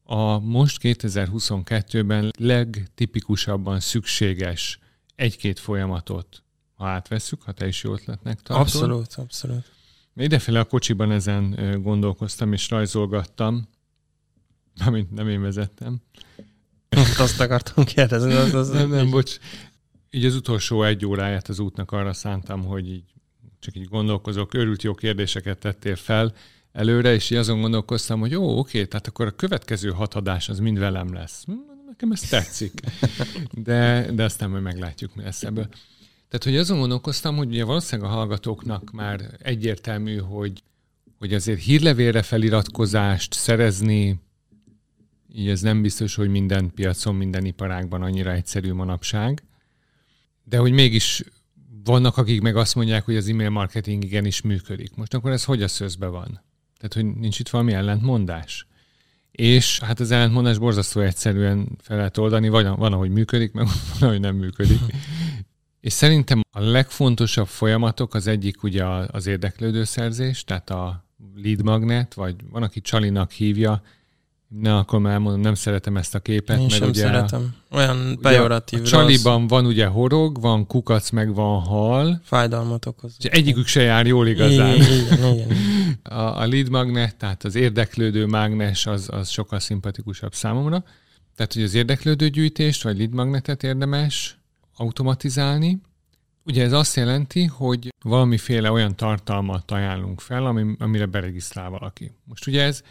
a 0.04 0.40
most 0.40 0.80
2022-ben 0.82 2.32
legtipikusabban 2.38 3.80
szükséges 3.80 4.80
egy-két 5.16 5.60
folyamatot, 5.60 6.44
ha 6.74 6.88
átvesszük, 6.88 7.42
ha 7.42 7.52
te 7.52 7.68
is 7.68 7.84
jó 7.84 7.94
ötletnek 7.94 8.42
tartod. 8.42 8.66
Abszolút, 8.66 9.14
abszolút. 9.14 9.72
Idefele 10.16 10.60
a 10.60 10.66
kocsiban 10.66 11.12
ezen 11.12 11.56
gondolkoztam 11.82 12.54
és 12.54 12.70
rajzolgattam, 12.70 13.68
amint 14.86 15.12
nem 15.12 15.30
én 15.30 15.42
vezettem. 15.42 16.02
Azt 17.18 17.40
akartam 17.40 17.84
kérdezni. 17.84 18.34
Az, 18.34 18.54
az 18.54 18.70
nem, 18.70 18.90
nem, 18.90 19.10
bocs. 19.10 19.38
Így 20.10 20.26
az 20.26 20.36
utolsó 20.36 20.84
egy 20.84 21.06
óráját 21.06 21.48
az 21.48 21.60
útnak 21.60 21.92
arra 21.92 22.14
szántam, 22.14 22.64
hogy 22.64 22.90
így 22.90 23.04
csak 23.60 23.76
így 23.76 23.88
gondolkozok, 23.88 24.54
örült 24.54 24.84
jó 24.84 24.94
kérdéseket 24.94 25.58
tettél 25.58 25.96
fel 25.96 26.34
előre, 26.72 27.14
és 27.14 27.30
így 27.30 27.38
azon 27.38 27.62
gondolkoztam, 27.62 28.20
hogy 28.20 28.32
jó, 28.32 28.58
oké, 28.58 28.86
tehát 28.86 29.08
akkor 29.08 29.26
a 29.26 29.32
következő 29.32 29.90
hat 29.90 30.14
adás 30.14 30.50
az 30.50 30.60
mind 30.60 30.80
velem 30.80 31.14
lesz. 31.14 31.44
Hm, 31.46 31.52
nekem 31.88 32.12
ez 32.12 32.20
tetszik. 32.22 32.74
De, 33.52 34.12
de 34.12 34.24
aztán 34.24 34.50
majd 34.50 34.64
meglátjuk, 34.64 35.16
mi 35.16 35.24
lesz 35.24 35.44
ebből. 35.44 35.68
Tehát, 36.30 36.44
hogy 36.44 36.58
azon 36.58 36.80
gondolkoztam, 36.80 37.36
hogy 37.36 37.48
ugye 37.48 37.64
valószínűleg 37.64 38.12
a 38.12 38.14
hallgatóknak 38.14 38.92
már 38.92 39.38
egyértelmű, 39.42 40.18
hogy, 40.18 40.64
hogy 41.18 41.34
azért 41.34 41.60
hírlevélre 41.60 42.22
feliratkozást 42.22 43.34
szerezni, 43.34 44.20
így 45.34 45.50
ez 45.50 45.62
nem 45.62 45.82
biztos, 45.82 46.16
hogy 46.16 46.30
minden 46.30 46.72
piacon, 46.76 47.16
minden 47.16 47.46
iparágban 47.46 48.02
annyira 48.02 48.32
egyszerű 48.32 48.74
manapság. 48.74 49.44
De 50.44 50.58
hogy 50.58 50.72
mégis 50.72 51.24
vannak, 51.84 52.18
akik 52.18 52.42
meg 52.42 52.56
azt 52.56 52.76
mondják, 52.76 53.06
hogy 53.06 53.16
az 53.16 53.28
e-mail 53.28 53.50
marketing 53.50 54.04
igenis 54.04 54.42
működik. 54.42 54.96
Most 54.96 55.14
akkor 55.14 55.32
ez 55.32 55.44
hogy 55.44 55.64
a 55.64 55.68
szözbe 55.68 56.08
van? 56.08 56.42
Tehát, 56.78 56.94
hogy 56.94 57.06
nincs 57.06 57.40
itt 57.40 57.50
valami 57.50 57.74
ellentmondás? 57.74 58.68
És 59.32 59.80
hát 59.80 60.00
az 60.00 60.12
ellentmondás 60.12 60.58
borzasztó 60.58 61.02
egyszerűen 61.02 61.78
fel 61.82 61.98
lehet 61.98 62.18
oldani, 62.18 62.50
vagy 62.50 62.66
van, 62.66 62.94
ahogy 62.94 63.10
működik, 63.10 63.52
meg 63.52 63.66
van, 64.00 64.10
ahogy 64.10 64.20
nem 64.20 64.36
működik. 64.36 64.80
És 65.82 65.94
szerintem 65.94 66.42
a 66.52 66.60
legfontosabb 66.60 67.48
folyamatok 67.48 68.14
az 68.14 68.28
egyik 68.28 68.64
ugye 68.64 68.86
az 68.86 69.28
érdeklődőszerzés, 69.28 70.44
tehát 70.44 70.70
a 70.70 71.06
lead 71.36 71.64
magnet, 71.64 72.14
vagy 72.14 72.36
van, 72.50 72.64
aki 72.64 72.82
csalinak 72.82 73.32
hívja, 73.32 73.82
ne, 74.50 74.78
akkor 74.78 75.00
már 75.00 75.14
elmondom, 75.14 75.42
nem 75.42 75.54
szeretem 75.54 75.98
ezt 75.98 76.16
a 76.16 76.20
képet. 76.20 76.56
Én 76.56 76.62
mert 76.62 76.74
sem 76.74 76.90
ugye 76.90 77.02
szeretem. 77.02 77.56
Olyan 77.72 78.20
pejoratív. 78.22 78.80
A, 78.80 78.82
a 78.82 78.86
csaliban 78.86 79.48
van 79.48 79.66
ugye 79.66 79.86
horog, 79.86 80.42
van 80.42 80.68
kukac, 80.68 81.10
meg 81.10 81.34
van 81.34 81.60
hal. 81.60 82.22
Fájdalmat 82.24 82.86
okoz. 82.86 83.16
És 83.20 83.26
egyikük 83.26 83.68
se 83.68 83.82
jár 83.82 84.06
jól 84.08 84.28
igazán. 84.28 84.76
Igen, 84.76 85.34
igen. 85.34 85.48
A, 86.04 86.42
a 86.42 86.48
lead 86.48 86.70
magnet, 86.70 87.16
tehát 87.16 87.44
az 87.44 87.56
érdeklődő 87.56 88.26
mágnes, 88.26 88.86
az, 88.86 89.10
az 89.12 89.30
sokkal 89.30 89.60
szimpatikusabb 89.60 90.34
számomra. 90.34 90.84
Tehát, 91.36 91.54
hogy 91.54 91.64
az 91.64 91.74
érdeklődő 91.74 92.30
gyűjtést, 92.30 92.84
vagy 92.84 92.98
lead 92.98 93.14
magnetet 93.14 93.64
érdemes 93.64 94.40
automatizálni. 94.76 95.82
Ugye 96.44 96.64
ez 96.64 96.72
azt 96.72 96.96
jelenti, 96.96 97.46
hogy 97.46 97.94
valamiféle 98.04 98.72
olyan 98.72 98.96
tartalmat 98.96 99.72
ajánlunk 99.72 100.22
fel, 100.22 100.46
ami, 100.46 100.76
amire 100.80 101.06
beregisztrál 101.06 101.70
valaki. 101.70 102.12
Most 102.24 102.48
ugye 102.48 102.64
ez 102.64 102.82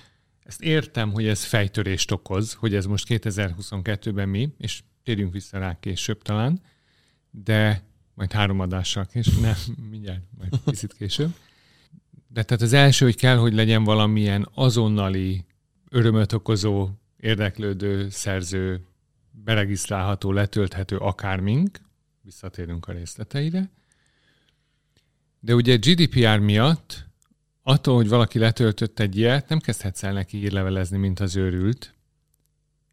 ezt 0.49 0.63
értem, 0.63 1.13
hogy 1.13 1.27
ez 1.27 1.45
fejtörést 1.45 2.11
okoz, 2.11 2.53
hogy 2.53 2.75
ez 2.75 2.87
most 2.87 3.07
2022-ben 3.09 4.29
mi, 4.29 4.55
és 4.59 4.83
térjünk 5.03 5.33
vissza 5.33 5.59
rá 5.59 5.79
később 5.81 6.23
talán, 6.23 6.61
de 7.31 7.83
majd 8.15 8.33
három 8.33 8.61
adással 8.61 9.07
később, 9.07 9.41
nem, 9.41 9.57
mindjárt, 9.91 10.23
majd 10.39 10.53
kicsit 10.65 10.93
később. 10.93 11.35
De 12.29 12.43
tehát 12.43 12.63
az 12.63 12.73
első, 12.73 13.05
hogy 13.05 13.17
kell, 13.17 13.37
hogy 13.37 13.53
legyen 13.53 13.85
valamilyen 13.85 14.49
azonnali, 14.55 15.45
örömöt 15.89 16.33
okozó, 16.33 16.89
érdeklődő, 17.17 18.09
szerző, 18.11 18.87
beregisztrálható, 19.31 20.33
letölthető 20.33 20.97
akármink, 20.97 21.81
visszatérünk 22.23 22.87
a 22.87 22.93
részleteire. 22.93 23.71
De 25.41 25.55
ugye 25.55 25.77
GDPR 25.77 26.39
miatt 26.39 27.08
attól, 27.69 27.97
hogy 27.97 28.09
valaki 28.09 28.39
letöltött 28.39 28.99
egy 28.99 29.17
ilyet, 29.17 29.49
nem 29.49 29.59
kezdhetsz 29.59 30.03
el 30.03 30.13
neki 30.13 30.39
írlevelezni, 30.39 30.99
mint 30.99 31.21
az 31.21 31.37
őrült. 31.37 31.95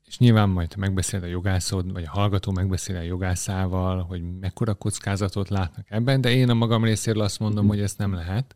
És 0.07 0.17
nyilván 0.17 0.49
majd, 0.49 0.73
ha 0.73 0.79
megbeszél 0.79 1.21
a 1.23 1.25
jogászod, 1.25 1.91
vagy 1.91 2.03
a 2.03 2.09
hallgató 2.09 2.51
megbeszél 2.51 2.95
a 2.95 3.01
jogászával, 3.01 4.03
hogy 4.03 4.21
mekkora 4.39 4.73
kockázatot 4.73 5.49
látnak 5.49 5.85
ebben, 5.89 6.21
de 6.21 6.31
én 6.31 6.49
a 6.49 6.53
magam 6.53 6.83
részéről 6.83 7.21
azt 7.21 7.39
mondom, 7.39 7.67
hogy 7.67 7.79
ezt 7.79 7.97
nem 7.97 8.13
lehet, 8.13 8.55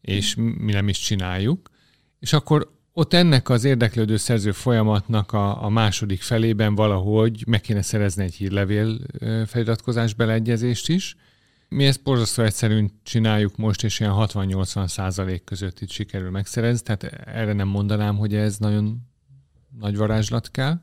és 0.00 0.34
mi 0.34 0.72
nem 0.72 0.88
is 0.88 0.98
csináljuk. 0.98 1.70
És 2.18 2.32
akkor 2.32 2.70
ott 2.92 3.12
ennek 3.12 3.48
az 3.48 3.64
érdeklődő 3.64 4.16
szerző 4.16 4.52
folyamatnak 4.52 5.32
a, 5.32 5.64
a 5.64 5.68
második 5.68 6.22
felében 6.22 6.74
valahogy 6.74 7.44
meg 7.46 7.60
kéne 7.60 7.82
szerezni 7.82 8.24
egy 8.24 8.34
hírlevél 8.34 8.98
feliratkozás 9.46 10.14
beleegyezést 10.14 10.88
is, 10.88 11.16
mi 11.68 11.86
ezt 11.86 12.02
borzasztó 12.02 12.42
egyszerűen 12.42 12.90
csináljuk 13.02 13.56
most, 13.56 13.84
és 13.84 14.00
ilyen 14.00 14.12
60-80 14.16 14.86
százalék 14.86 15.44
között 15.44 15.80
itt 15.80 15.90
sikerül 15.90 16.30
megszerezni, 16.30 16.84
tehát 16.84 17.04
erre 17.26 17.52
nem 17.52 17.68
mondanám, 17.68 18.16
hogy 18.16 18.34
ez 18.34 18.58
nagyon 18.58 19.08
nagy 19.78 19.96
varázslat 19.96 20.50
kell. 20.50 20.80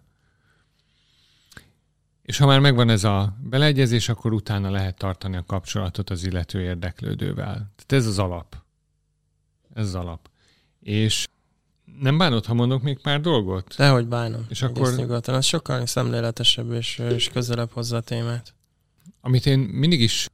És 2.21 2.37
ha 2.37 2.45
már 2.45 2.59
megvan 2.59 2.89
ez 2.89 3.03
a 3.03 3.37
beleegyezés, 3.43 4.09
akkor 4.09 4.33
utána 4.33 4.69
lehet 4.69 4.97
tartani 4.97 5.35
a 5.35 5.43
kapcsolatot 5.43 6.09
az 6.09 6.23
illető 6.23 6.61
érdeklődővel. 6.61 7.53
Tehát 7.53 7.91
ez 7.91 8.05
az 8.05 8.19
alap. 8.19 8.55
Ez 9.73 9.85
az 9.85 9.95
alap. 9.95 10.29
És 10.79 11.27
nem 11.99 12.17
bánod, 12.17 12.45
ha 12.45 12.53
mondok 12.53 12.81
még 12.81 13.01
pár 13.01 13.21
dolgot? 13.21 13.75
Dehogy 13.77 14.07
bánom. 14.07 14.45
És 14.49 14.61
akkor... 14.61 14.95
Nyugodtan. 14.95 15.35
Ez 15.35 15.45
sokkal 15.45 15.85
szemléletesebb 15.85 16.71
és, 16.71 16.97
és 16.97 17.29
közelebb 17.29 17.71
hozza 17.71 17.97
a 17.97 18.01
témát. 18.01 18.53
Amit 19.21 19.45
én 19.45 19.59
mindig 19.59 20.01
is 20.01 20.27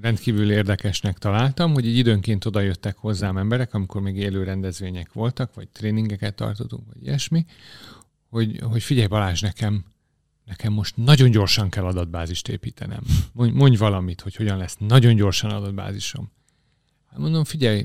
rendkívül 0.00 0.50
érdekesnek 0.50 1.18
találtam, 1.18 1.72
hogy 1.72 1.86
így 1.86 1.96
időnként 1.96 2.44
oda 2.44 2.60
jöttek 2.60 2.96
hozzám 2.96 3.36
emberek, 3.36 3.74
amikor 3.74 4.00
még 4.02 4.16
élő 4.16 4.42
rendezvények 4.44 5.12
voltak, 5.12 5.54
vagy 5.54 5.68
tréningeket 5.68 6.34
tartottunk, 6.34 6.86
vagy 6.92 7.02
ilyesmi, 7.02 7.44
hogy, 8.28 8.60
hogy 8.62 8.82
figyelj 8.82 9.06
Balázs, 9.06 9.40
nekem, 9.40 9.84
nekem 10.44 10.72
most 10.72 10.96
nagyon 10.96 11.30
gyorsan 11.30 11.70
kell 11.70 11.84
adatbázist 11.84 12.48
építenem. 12.48 13.02
Mondj, 13.32 13.56
mondj 13.56 13.76
valamit, 13.76 14.20
hogy 14.20 14.36
hogyan 14.36 14.56
lesz 14.56 14.76
nagyon 14.78 15.14
gyorsan 15.14 15.50
adatbázisom. 15.50 16.30
Hát 17.10 17.18
mondom, 17.18 17.44
figyelj, 17.44 17.84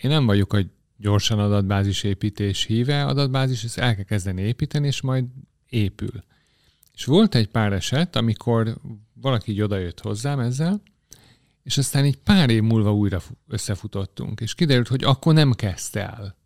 én 0.00 0.10
nem 0.10 0.26
vagyok 0.26 0.52
a 0.52 0.58
gyorsan 0.96 1.38
adatbázis 1.38 2.02
építés 2.02 2.64
híve, 2.64 3.04
adatbázis, 3.04 3.64
ezt 3.64 3.78
el 3.78 3.94
kell 3.94 4.04
kezdeni 4.04 4.42
építeni, 4.42 4.86
és 4.86 5.00
majd 5.00 5.24
épül. 5.68 6.24
És 6.94 7.04
volt 7.04 7.34
egy 7.34 7.48
pár 7.48 7.72
eset, 7.72 8.16
amikor 8.16 8.76
valaki 9.14 9.50
így 9.50 9.60
odajött 9.60 10.00
hozzám 10.00 10.40
ezzel, 10.40 10.82
és 11.62 11.78
aztán 11.78 12.04
egy 12.04 12.16
pár 12.16 12.50
év 12.50 12.62
múlva 12.62 12.94
újra 12.94 13.22
összefutottunk, 13.48 14.40
és 14.40 14.54
kiderült, 14.54 14.88
hogy 14.88 15.04
akkor 15.04 15.34
nem 15.34 15.52
kezdte 15.52 16.00
el. 16.00 16.36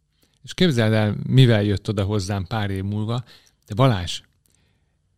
És 0.42 0.54
képzeld 0.54 0.92
el, 0.92 1.16
mivel 1.26 1.62
jött 1.62 1.88
oda 1.88 2.04
hozzám 2.04 2.46
pár 2.46 2.70
év 2.70 2.82
múlva, 2.82 3.24
de 3.66 3.74
Balázs, 3.74 4.20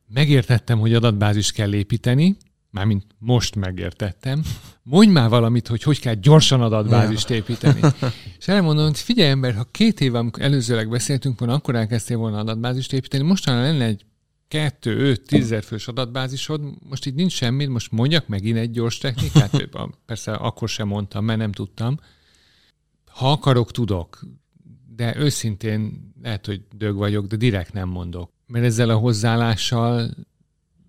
megértettem, 0.09 0.79
hogy 0.79 0.95
adatbázis 0.95 1.53
kell 1.53 1.75
építeni, 1.75 2.37
mármint 2.71 3.05
most 3.19 3.57
megértettem, 3.57 4.43
mondj 4.83 5.13
már 5.13 5.29
valamit, 5.29 5.69
hogy 5.69 5.83
hogy 5.83 6.01
kell 6.01 6.15
gyorsan 6.15 6.63
adatbázist 6.63 7.31
építeni. 7.31 7.81
és 8.39 8.49
elmondom, 8.49 8.85
hogy 8.85 8.99
figyelj 8.99 9.31
ember, 9.31 9.55
ha 9.55 9.69
két 9.71 10.01
év, 10.01 10.15
amikor 10.15 10.43
előzőleg 10.43 10.89
beszéltünk 10.89 11.39
volna, 11.39 11.55
akkor 11.55 11.75
elkezdtél 11.75 12.17
volna 12.17 12.39
adatbázist 12.39 12.93
építeni, 12.93 13.23
mostanában 13.25 13.67
lenne 13.71 13.85
egy 13.85 14.05
kettő, 14.49 14.97
öt, 14.97 15.23
tízezer 15.23 15.63
fős 15.63 15.89
adatbázisod, 15.89 16.61
most 16.89 17.07
itt 17.07 17.15
nincs 17.15 17.33
semmi, 17.33 17.67
most 17.67 17.93
mondjak 17.93 18.27
megint 18.27 18.59
egy 18.59 18.71
gyors 18.71 18.99
technikát, 18.99 19.69
persze 20.07 20.33
akkor 20.33 20.69
sem 20.69 20.89
mondtam, 20.89 21.25
mert 21.25 21.39
nem 21.39 21.53
tudtam. 21.53 21.99
Ha 23.07 23.31
akarok, 23.31 23.71
tudok, 23.71 24.25
de 24.97 25.17
őszintén 25.17 26.13
lehet, 26.23 26.47
hogy 26.47 26.63
dög 26.77 26.97
vagyok, 26.97 27.27
de 27.27 27.37
direkt 27.37 27.73
nem 27.73 27.89
mondok. 27.89 28.31
Mert 28.47 28.65
ezzel 28.65 28.91
a 28.91 28.97
hozzáállással 28.97 30.11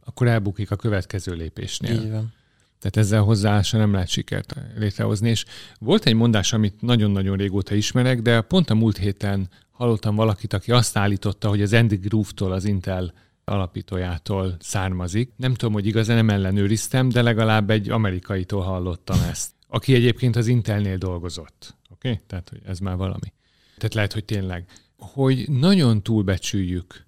akkor 0.09 0.27
elbukik 0.27 0.71
a 0.71 0.75
következő 0.75 1.33
lépésnél. 1.33 1.91
Így 1.91 2.11
van. 2.11 2.33
Tehát 2.79 2.97
ezzel 2.97 3.21
a 3.21 3.23
hozzáállással 3.23 3.79
nem 3.79 3.93
lehet 3.93 4.07
sikert 4.07 4.55
létrehozni. 4.77 5.29
És 5.29 5.45
volt 5.79 6.05
egy 6.05 6.13
mondás, 6.13 6.53
amit 6.53 6.81
nagyon-nagyon 6.81 7.37
régóta 7.37 7.75
ismerek, 7.75 8.21
de 8.21 8.41
pont 8.41 8.69
a 8.69 8.75
múlt 8.75 8.97
héten 8.97 9.49
hallottam 9.71 10.15
valakit, 10.15 10.53
aki 10.53 10.71
azt 10.71 10.97
állította, 10.97 11.49
hogy 11.49 11.61
az 11.61 11.73
Andy 11.73 11.95
Groove-tól 11.95 12.51
az 12.51 12.65
Intel 12.65 13.13
alapítójától 13.49 14.55
származik. 14.59 15.31
Nem 15.35 15.53
tudom, 15.53 15.73
hogy 15.73 15.85
igazán 15.85 16.15
nem 16.15 16.29
ellenőriztem, 16.29 17.09
de 17.09 17.21
legalább 17.21 17.69
egy 17.69 17.89
amerikaitól 17.89 18.61
hallottam 18.61 19.21
ezt, 19.29 19.51
aki 19.67 19.93
egyébként 19.93 20.35
az 20.35 20.47
Intelnél 20.47 20.97
dolgozott. 20.97 21.75
Oké? 21.91 22.09
Okay? 22.09 22.21
Tehát, 22.27 22.49
hogy 22.49 22.61
ez 22.65 22.79
már 22.79 22.95
valami. 22.95 23.33
Tehát 23.77 23.93
lehet, 23.93 24.13
hogy 24.13 24.25
tényleg, 24.25 24.65
hogy 24.97 25.49
nagyon 25.49 26.03
túlbecsüljük, 26.03 27.05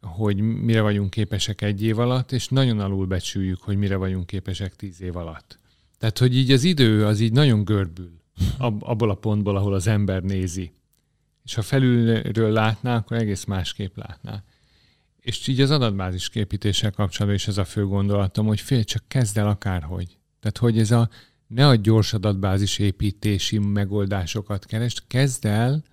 hogy 0.00 0.40
mire 0.40 0.80
vagyunk 0.80 1.10
képesek 1.10 1.62
egy 1.62 1.82
év 1.82 1.98
alatt, 1.98 2.32
és 2.32 2.48
nagyon 2.48 2.80
alulbecsüljük, 2.80 3.62
hogy 3.62 3.76
mire 3.76 3.96
vagyunk 3.96 4.26
képesek 4.26 4.76
tíz 4.76 5.02
év 5.02 5.16
alatt. 5.16 5.58
Tehát, 5.98 6.18
hogy 6.18 6.36
így 6.36 6.50
az 6.50 6.64
idő 6.64 7.06
az 7.06 7.20
így 7.20 7.32
nagyon 7.32 7.64
görbül 7.64 8.20
ab, 8.58 8.82
abból 8.82 9.10
a 9.10 9.14
pontból, 9.14 9.56
ahol 9.56 9.74
az 9.74 9.86
ember 9.86 10.22
nézi. 10.22 10.72
És 11.44 11.54
ha 11.54 11.62
felülről 11.62 12.52
látná, 12.52 12.96
akkor 12.96 13.16
egész 13.16 13.44
másképp 13.44 13.96
látná. 13.96 14.42
És 15.20 15.46
így 15.46 15.60
az 15.60 15.70
adatbázis 15.70 16.28
képítéssel 16.28 16.90
kapcsolatban 16.90 17.34
is 17.40 17.48
ez 17.48 17.58
a 17.58 17.64
fő 17.64 17.86
gondolatom, 17.86 18.46
hogy 18.46 18.60
fél 18.60 18.84
csak 18.84 19.02
kezd 19.08 19.38
el 19.38 19.48
akárhogy. 19.48 20.18
Tehát, 20.40 20.58
hogy 20.58 20.78
ez 20.78 20.90
a 20.90 21.08
ne 21.46 21.66
a 21.66 21.74
gyors 21.74 22.12
adatbázis 22.12 22.78
építési 22.78 23.58
megoldásokat 23.58 24.66
keresd, 24.66 25.02
kezd 25.06 25.44
el, 25.44 25.84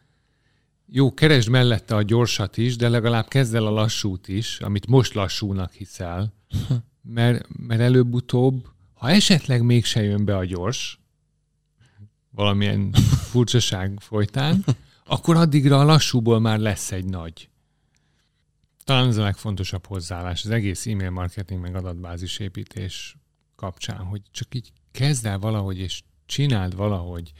jó, 0.85 1.13
keresd 1.13 1.49
mellette 1.49 1.95
a 1.95 2.01
gyorsat 2.01 2.57
is, 2.57 2.75
de 2.75 2.89
legalább 2.89 3.27
kezd 3.27 3.55
el 3.55 3.65
a 3.65 3.69
lassút 3.69 4.27
is, 4.27 4.59
amit 4.59 4.87
most 4.87 5.13
lassúnak 5.13 5.71
hiszel, 5.71 6.33
mert, 7.01 7.45
mert 7.67 7.81
előbb-utóbb, 7.81 8.67
ha 8.93 9.09
esetleg 9.09 9.61
mégse 9.61 10.03
jön 10.03 10.25
be 10.25 10.37
a 10.37 10.45
gyors, 10.45 10.99
valamilyen 12.29 12.91
furcsaság 13.29 13.99
folytán, 13.99 14.65
akkor 15.05 15.35
addigra 15.35 15.79
a 15.79 15.83
lassúból 15.83 16.39
már 16.39 16.59
lesz 16.59 16.91
egy 16.91 17.05
nagy. 17.05 17.49
Talán 18.87 19.07
ez 19.07 19.17
a 19.17 19.23
legfontosabb 19.23 19.85
hozzáállás, 19.85 20.43
az 20.45 20.49
egész 20.49 20.85
e-mail 20.87 21.09
marketing 21.09 21.61
meg 21.61 21.75
adatbázis 21.75 22.39
építés 22.39 23.17
kapcsán, 23.55 23.97
hogy 23.97 24.21
csak 24.31 24.55
így 24.55 24.71
kezd 24.91 25.25
el 25.25 25.39
valahogy, 25.39 25.77
és 25.77 26.01
csináld 26.25 26.75
valahogy, 26.75 27.31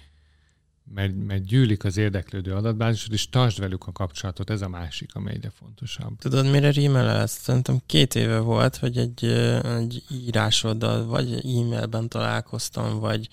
mert, 0.94 1.26
mert 1.26 1.46
gyűlik 1.46 1.84
az 1.84 1.98
érdeklődő 1.98 2.54
adatbázisod, 2.54 3.14
és 3.14 3.30
tartsd 3.30 3.60
velük 3.60 3.88
a 3.88 3.92
kapcsolatot, 3.92 4.50
ez 4.50 4.62
a 4.62 4.68
másik, 4.68 5.16
ami 5.16 5.32
egyre 5.32 5.50
fontosabb. 5.50 6.18
Tudod, 6.18 6.52
mire 6.52 6.70
rímel 6.70 7.10
ezt? 7.10 7.42
Szerintem 7.42 7.82
két 7.86 8.16
éve 8.16 8.40
volt, 8.40 8.76
hogy 8.76 8.98
egy, 8.98 9.26
egy 9.64 10.04
írásoddal, 10.12 11.06
vagy 11.06 11.34
e-mailben 11.34 12.10
találkoztam, 12.10 13.00
vagy, 13.00 13.28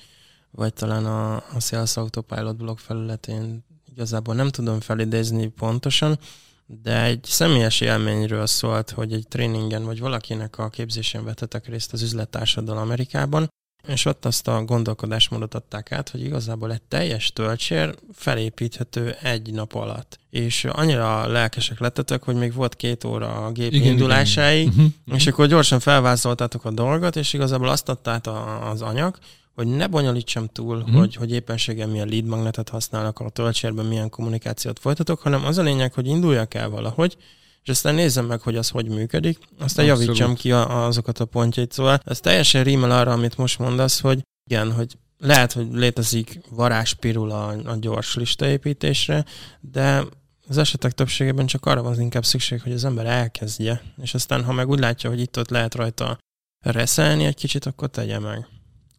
vagy 0.50 0.72
talán 0.72 1.06
a, 1.06 1.34
a 1.36 1.60
Sales 1.60 1.96
Autopilot 1.96 2.56
blog 2.56 2.78
felületén 2.78 3.64
igazából 3.92 4.34
nem 4.34 4.48
tudom 4.48 4.80
felidézni 4.80 5.46
pontosan, 5.46 6.18
de 6.66 7.02
egy 7.02 7.24
személyes 7.24 7.80
élményről 7.80 8.46
szólt, 8.46 8.90
hogy 8.90 9.12
egy 9.12 9.28
tréningen 9.28 9.84
vagy 9.84 10.00
valakinek 10.00 10.58
a 10.58 10.68
képzésén 10.68 11.24
vetetek 11.24 11.68
részt 11.68 11.92
az 11.92 12.02
üzlettársaddal 12.02 12.78
Amerikában, 12.78 13.48
és 13.86 14.04
ott 14.04 14.24
azt 14.24 14.48
a 14.48 14.64
gondolkodásmódot 14.64 15.54
adták 15.54 15.92
át, 15.92 16.08
hogy 16.08 16.24
igazából 16.24 16.72
egy 16.72 16.82
teljes 16.82 17.32
töltsér 17.32 17.94
felépíthető 18.12 19.16
egy 19.22 19.52
nap 19.52 19.74
alatt. 19.74 20.18
És 20.30 20.64
annyira 20.64 21.26
lelkesek 21.26 21.80
lettetek, 21.80 22.22
hogy 22.22 22.34
még 22.34 22.54
volt 22.54 22.76
két 22.76 23.04
óra 23.04 23.44
a 23.46 23.50
gép 23.50 23.72
igen, 23.72 23.86
indulásáig, 23.86 24.66
igen. 24.66 24.94
Uh-huh, 25.04 25.16
és 25.16 25.26
akkor 25.26 25.46
gyorsan 25.46 25.80
felvázoltátok 25.80 26.64
a 26.64 26.70
dolgot, 26.70 27.16
és 27.16 27.32
igazából 27.32 27.68
azt 27.68 27.88
adtát 27.88 28.26
az 28.72 28.82
anyag, 28.82 29.18
hogy 29.54 29.66
ne 29.66 29.86
bonyolítsam 29.86 30.46
túl, 30.46 30.76
uh-huh. 30.76 30.94
hogy, 30.94 31.14
hogy 31.14 31.32
éppenséggel 31.32 31.86
milyen 31.86 32.08
lead 32.08 32.24
magnetet 32.24 32.68
használnak 32.68 33.18
a 33.18 33.28
töltsérben, 33.28 33.86
milyen 33.86 34.10
kommunikációt 34.10 34.78
folytatok, 34.78 35.20
hanem 35.20 35.44
az 35.44 35.58
a 35.58 35.62
lényeg, 35.62 35.92
hogy 35.92 36.06
induljak 36.06 36.54
el 36.54 36.68
valahogy, 36.68 37.16
és 37.62 37.68
aztán 37.68 37.94
nézzem 37.94 38.26
meg, 38.26 38.40
hogy 38.40 38.56
az 38.56 38.68
hogy 38.68 38.88
működik, 38.88 39.38
aztán 39.58 39.88
Abszolút. 39.88 40.16
javítsam 40.16 40.34
ki 40.34 40.52
a, 40.52 40.86
azokat 40.86 41.18
a 41.18 41.24
pontjait. 41.24 41.72
Szóval 41.72 42.00
ez 42.04 42.20
teljesen 42.20 42.64
rímel 42.64 42.90
arra, 42.90 43.12
amit 43.12 43.36
most 43.36 43.58
mondasz, 43.58 44.00
hogy 44.00 44.22
igen, 44.50 44.72
hogy 44.72 44.98
lehet, 45.18 45.52
hogy 45.52 45.66
létezik 45.72 46.40
varázspirul 46.50 47.30
a, 47.30 47.48
a 47.48 47.76
gyors 47.80 48.14
listaépítésre, 48.14 49.24
de 49.60 50.04
az 50.48 50.58
esetek 50.58 50.92
többségében 50.92 51.46
csak 51.46 51.66
arra 51.66 51.82
van 51.82 52.00
inkább 52.00 52.24
szükség, 52.24 52.62
hogy 52.62 52.72
az 52.72 52.84
ember 52.84 53.06
elkezdje, 53.06 53.82
és 54.02 54.14
aztán, 54.14 54.44
ha 54.44 54.52
meg 54.52 54.68
úgy 54.68 54.78
látja, 54.78 55.10
hogy 55.10 55.20
itt-ott 55.20 55.50
lehet 55.50 55.74
rajta 55.74 56.18
reszelni 56.60 57.24
egy 57.24 57.34
kicsit, 57.34 57.66
akkor 57.66 57.88
tegye 57.90 58.18
meg. 58.18 58.48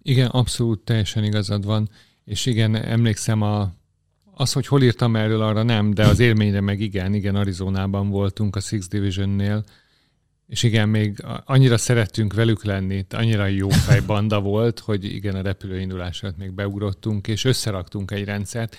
Igen, 0.08 0.28
abszolút 0.28 0.80
teljesen 0.80 1.24
igazad 1.24 1.66
van, 1.66 1.90
és 2.26 2.46
igen, 2.46 2.76
emlékszem 2.76 3.42
a 3.42 3.74
az, 4.38 4.54
hogy 4.54 4.68
hol 4.68 4.84
írtam 4.84 5.16
erről, 5.16 5.42
arra 5.42 5.64
nem, 5.64 5.94
de 5.94 6.08
az 6.08 6.20
élményre 6.20 6.62
meg 6.62 6.80
igen, 6.80 7.14
igen, 7.14 7.36
Arizonában 7.36 8.10
voltunk 8.10 8.56
a 8.56 8.60
Six 8.60 8.88
Division-nél, 8.88 9.64
és 10.48 10.64
igen, 10.64 10.90
még 10.90 11.24
annyira 11.46 11.78
szerettünk 11.78 12.34
velük 12.34 12.64
lenni, 12.64 13.06
annyira 13.10 13.46
jó 13.46 13.70
fejbanda 13.70 14.42
volt, 14.42 14.80
hogy 14.80 15.04
igen, 15.04 15.36
a 15.36 15.42
repülőindulás 15.42 16.24
előtt 16.24 16.38
még 16.38 16.52
beugrottunk, 16.52 17.28
és 17.28 17.46
összeraktunk 17.46 18.12
egy 18.12 18.24
rendszert, 18.24 18.76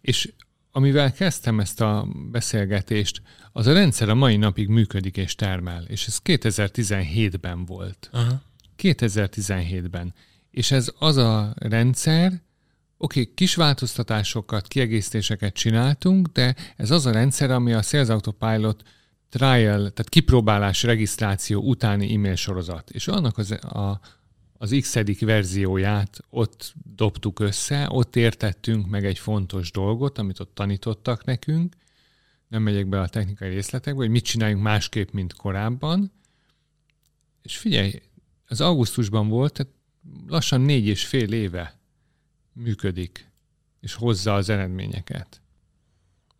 és 0.00 0.32
amivel 0.70 1.12
kezdtem 1.12 1.60
ezt 1.60 1.80
a 1.80 2.08
beszélgetést, 2.30 3.22
az 3.52 3.66
a 3.66 3.72
rendszer 3.72 4.08
a 4.08 4.14
mai 4.14 4.36
napig 4.36 4.68
működik 4.68 5.16
és 5.16 5.34
termel, 5.34 5.84
és 5.88 6.06
ez 6.06 6.18
2017-ben 6.24 7.64
volt. 7.64 8.10
Aha. 8.12 8.42
2017-ben. 8.78 10.14
És 10.50 10.70
ez 10.70 10.92
az 10.98 11.16
a 11.16 11.54
rendszer, 11.56 12.42
Oké, 13.02 13.20
okay, 13.20 13.34
kis 13.34 13.54
változtatásokat, 13.54 14.68
kiegészítéseket 14.68 15.54
csináltunk, 15.54 16.26
de 16.26 16.54
ez 16.76 16.90
az 16.90 17.06
a 17.06 17.12
rendszer, 17.12 17.50
ami 17.50 17.72
a 17.72 17.82
Sales 17.82 18.08
Autopilot 18.08 18.82
trial, 19.28 19.78
tehát 19.78 20.08
kipróbálás 20.08 20.82
regisztráció 20.82 21.62
utáni 21.62 22.14
e-mail 22.14 22.34
sorozat. 22.34 22.90
És 22.90 23.08
annak 23.08 23.38
az, 23.38 23.50
a, 23.50 24.00
az 24.58 24.76
x 24.80 24.94
verzióját 25.20 26.18
ott 26.30 26.74
dobtuk 26.94 27.40
össze, 27.40 27.86
ott 27.90 28.16
értettünk 28.16 28.88
meg 28.88 29.04
egy 29.04 29.18
fontos 29.18 29.70
dolgot, 29.70 30.18
amit 30.18 30.40
ott 30.40 30.54
tanítottak 30.54 31.24
nekünk. 31.24 31.76
Nem 32.48 32.62
megyek 32.62 32.86
be 32.86 33.00
a 33.00 33.08
technikai 33.08 33.48
részletekbe, 33.48 34.00
hogy 34.00 34.10
mit 34.10 34.24
csináljunk 34.24 34.62
másképp, 34.62 35.10
mint 35.10 35.32
korábban. 35.32 36.12
És 37.42 37.56
figyelj, 37.56 38.02
az 38.48 38.60
augusztusban 38.60 39.28
volt, 39.28 39.52
tehát 39.52 39.72
lassan 40.28 40.60
négy 40.60 40.86
és 40.86 41.06
fél 41.06 41.32
éve 41.32 41.78
működik, 42.52 43.30
és 43.80 43.94
hozza 43.94 44.34
az 44.34 44.48
eredményeket. 44.48 45.40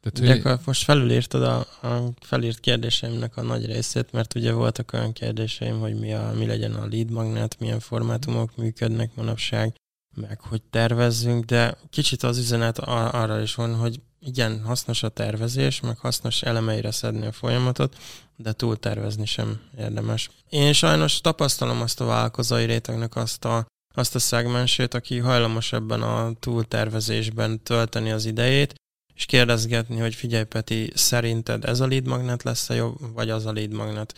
Tehát, 0.00 0.42
hogy... 0.42 0.58
most 0.64 0.84
felülírtad 0.84 1.42
a, 1.42 1.58
a 1.88 2.12
felírt 2.20 2.60
kérdéseimnek 2.60 3.36
a 3.36 3.42
nagy 3.42 3.66
részét, 3.66 4.12
mert 4.12 4.34
ugye 4.34 4.52
voltak 4.52 4.92
olyan 4.92 5.12
kérdéseim, 5.12 5.78
hogy 5.78 5.98
mi, 5.98 6.12
a, 6.12 6.32
mi 6.36 6.46
legyen 6.46 6.74
a 6.74 6.86
lead 6.86 7.10
magnet, 7.10 7.58
milyen 7.58 7.80
formátumok 7.80 8.56
működnek 8.56 9.14
manapság, 9.14 9.74
meg 10.14 10.40
hogy 10.40 10.62
tervezzünk, 10.62 11.44
de 11.44 11.76
kicsit 11.90 12.22
az 12.22 12.38
üzenet 12.38 12.78
arra 12.78 13.40
is 13.40 13.54
van, 13.54 13.74
hogy 13.74 14.00
igen, 14.20 14.62
hasznos 14.64 15.02
a 15.02 15.08
tervezés, 15.08 15.80
meg 15.80 15.98
hasznos 15.98 16.42
elemeire 16.42 16.90
szedni 16.90 17.26
a 17.26 17.32
folyamatot, 17.32 17.96
de 18.36 18.52
túl 18.52 18.78
tervezni 18.78 19.26
sem 19.26 19.60
érdemes. 19.78 20.30
Én 20.48 20.72
sajnos 20.72 21.20
tapasztalom 21.20 21.80
azt 21.80 22.00
a 22.00 22.04
vállalkozói 22.04 22.64
rétegnek 22.64 23.16
azt 23.16 23.44
a 23.44 23.66
azt 23.94 24.14
a 24.14 24.18
szegmensét, 24.18 24.94
aki 24.94 25.18
hajlamos 25.18 25.72
ebben 25.72 26.02
a 26.02 26.32
túltervezésben 26.40 27.62
tölteni 27.62 28.10
az 28.10 28.24
idejét, 28.24 28.74
és 29.14 29.26
kérdezgetni, 29.26 29.98
hogy 29.98 30.14
figyelj 30.14 30.44
Peti, 30.44 30.92
szerinted 30.94 31.64
ez 31.64 31.80
a 31.80 31.86
lead 31.86 32.06
magnet 32.06 32.42
lesz 32.42 32.70
a 32.70 32.74
jobb, 32.74 33.12
vagy 33.12 33.30
az 33.30 33.46
a 33.46 33.52
lead 33.52 33.72
magnet? 33.72 34.14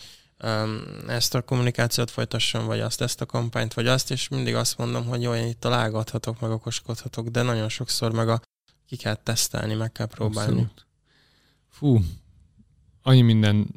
Ezt 1.07 1.35
a 1.35 1.41
kommunikációt 1.41 2.11
folytassam, 2.11 2.65
vagy 2.65 2.79
azt, 2.79 3.01
ezt 3.01 3.21
a 3.21 3.25
kampányt, 3.25 3.73
vagy 3.73 3.87
azt, 3.87 4.11
és 4.11 4.27
mindig 4.27 4.55
azt 4.55 4.77
mondom, 4.77 5.05
hogy 5.05 5.21
jó, 5.21 5.33
én 5.33 5.47
itt 5.47 5.59
találgathatok, 5.59 6.39
meg 6.39 6.51
okoskodhatok, 6.51 7.27
de 7.27 7.41
nagyon 7.41 7.69
sokszor 7.69 8.11
meg 8.11 8.29
a 8.29 8.41
ki 8.85 8.95
kell 8.95 9.15
tesztelni, 9.15 9.73
meg 9.73 9.91
kell 9.91 10.05
próbálni. 10.05 10.51
Abszolút. 10.51 10.85
Fú, 11.69 12.01
annyi 13.01 13.21
minden 13.21 13.67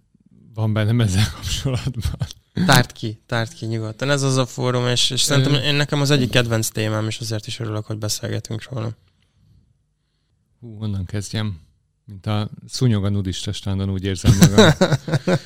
van 0.55 0.73
bennem 0.73 1.01
ezzel 1.01 1.31
kapcsolatban. 1.35 2.27
Tárt 2.67 2.93
ki, 2.93 3.23
tárt 3.27 3.53
ki 3.53 3.67
nyugodtan. 3.67 4.11
Ez 4.11 4.23
az 4.23 4.37
a 4.37 4.47
fórum, 4.47 4.87
és, 4.87 5.11
és 5.11 5.21
szerintem 5.21 5.55
én 5.55 5.75
nekem 5.75 6.01
az 6.01 6.11
egyik 6.11 6.31
kedvenc 6.31 6.69
témám, 6.69 7.07
és 7.07 7.19
azért 7.19 7.47
is 7.47 7.59
örülök, 7.59 7.85
hogy 7.87 7.99
beszélgetünk 7.99 8.71
róla. 8.71 8.97
Hú, 10.61 10.77
honnan 10.79 11.05
kezdjem? 11.05 11.61
Mint 12.05 12.27
a 12.27 12.51
szúnyog 12.69 13.05
a 13.05 13.09
nudista 13.09 13.53
strandon, 13.53 13.91
úgy 13.91 14.05
érzem 14.05 14.37
magam. 14.39 14.73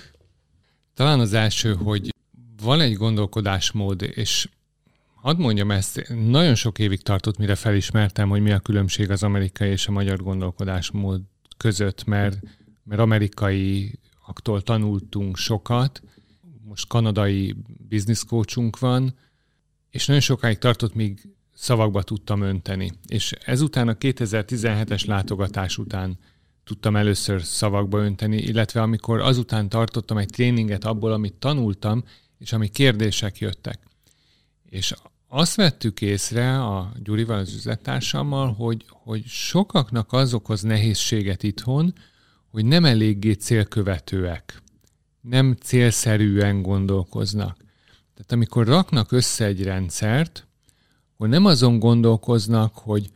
Talán 1.00 1.20
az 1.20 1.32
első, 1.32 1.74
hogy 1.74 2.14
van 2.62 2.80
egy 2.80 2.92
gondolkodásmód, 2.92 4.02
és 4.02 4.48
hadd 5.14 5.36
mondjam 5.38 5.70
ezt, 5.70 6.08
nagyon 6.08 6.54
sok 6.54 6.78
évig 6.78 7.02
tartott, 7.02 7.36
mire 7.38 7.54
felismertem, 7.54 8.28
hogy 8.28 8.40
mi 8.40 8.52
a 8.52 8.58
különbség 8.58 9.10
az 9.10 9.22
amerikai 9.22 9.68
és 9.68 9.86
a 9.86 9.90
magyar 9.90 10.22
gondolkodásmód 10.22 11.22
között, 11.56 12.04
mert, 12.04 12.38
mert 12.84 13.00
amerikai 13.00 13.98
aktól 14.26 14.62
tanultunk 14.62 15.36
sokat, 15.36 16.02
most 16.64 16.88
kanadai 16.88 17.56
coachunk 18.28 18.78
van, 18.78 19.14
és 19.90 20.06
nagyon 20.06 20.22
sokáig 20.22 20.58
tartott, 20.58 20.94
míg 20.94 21.28
szavakba 21.54 22.02
tudtam 22.02 22.40
önteni. 22.40 22.92
És 23.06 23.32
ezután 23.32 23.88
a 23.88 23.94
2017-es 23.94 25.06
látogatás 25.06 25.78
után 25.78 26.18
tudtam 26.70 26.96
először 26.96 27.42
szavakba 27.42 27.98
önteni, 27.98 28.36
illetve 28.36 28.82
amikor 28.82 29.20
azután 29.20 29.68
tartottam 29.68 30.18
egy 30.18 30.28
tréninget 30.28 30.84
abból, 30.84 31.12
amit 31.12 31.34
tanultam, 31.34 32.04
és 32.38 32.52
ami 32.52 32.68
kérdések 32.68 33.38
jöttek. 33.38 33.78
És 34.68 34.94
azt 35.28 35.54
vettük 35.54 36.00
észre 36.00 36.64
a 36.64 36.92
Gyurival, 37.02 37.38
az 37.38 37.54
üzlettársammal, 37.54 38.52
hogy, 38.52 38.84
hogy 38.88 39.24
sokaknak 39.26 40.12
az 40.12 40.34
okoz 40.34 40.62
nehézséget 40.62 41.42
itthon, 41.42 41.94
hogy 42.50 42.64
nem 42.64 42.84
eléggé 42.84 43.32
célkövetőek 43.32 44.62
nem 45.20 45.56
célszerűen 45.62 46.62
gondolkoznak. 46.62 47.56
Tehát 48.14 48.32
amikor 48.32 48.66
raknak 48.66 49.12
össze 49.12 49.44
egy 49.44 49.62
rendszert, 49.62 50.46
hogy 51.16 51.28
nem 51.28 51.44
azon 51.44 51.78
gondolkoznak, 51.78 52.74
hogy 52.74 53.10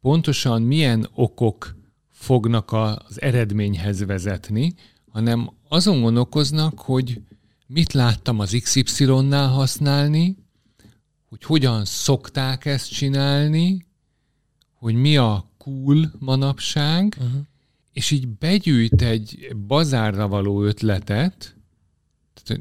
pontosan 0.00 0.62
milyen 0.62 1.08
okok 1.14 1.78
fognak 2.20 2.72
az 2.72 3.20
eredményhez 3.20 4.04
vezetni, 4.04 4.74
hanem 5.08 5.50
azon 5.68 6.00
gondolkoznak, 6.00 6.78
hogy 6.78 7.20
mit 7.66 7.92
láttam 7.92 8.38
az 8.38 8.56
XY-nál 8.62 9.48
használni, 9.48 10.36
hogy 11.28 11.44
hogyan 11.44 11.84
szokták 11.84 12.64
ezt 12.64 12.90
csinálni, 12.90 13.86
hogy 14.74 14.94
mi 14.94 15.16
a 15.16 15.50
cool 15.58 16.12
manapság, 16.18 17.16
uh-huh 17.18 17.40
és 17.92 18.10
így 18.10 18.28
begyűjt 18.28 19.02
egy 19.02 19.56
bazárra 19.66 20.28
való 20.28 20.62
ötletet, 20.62 21.56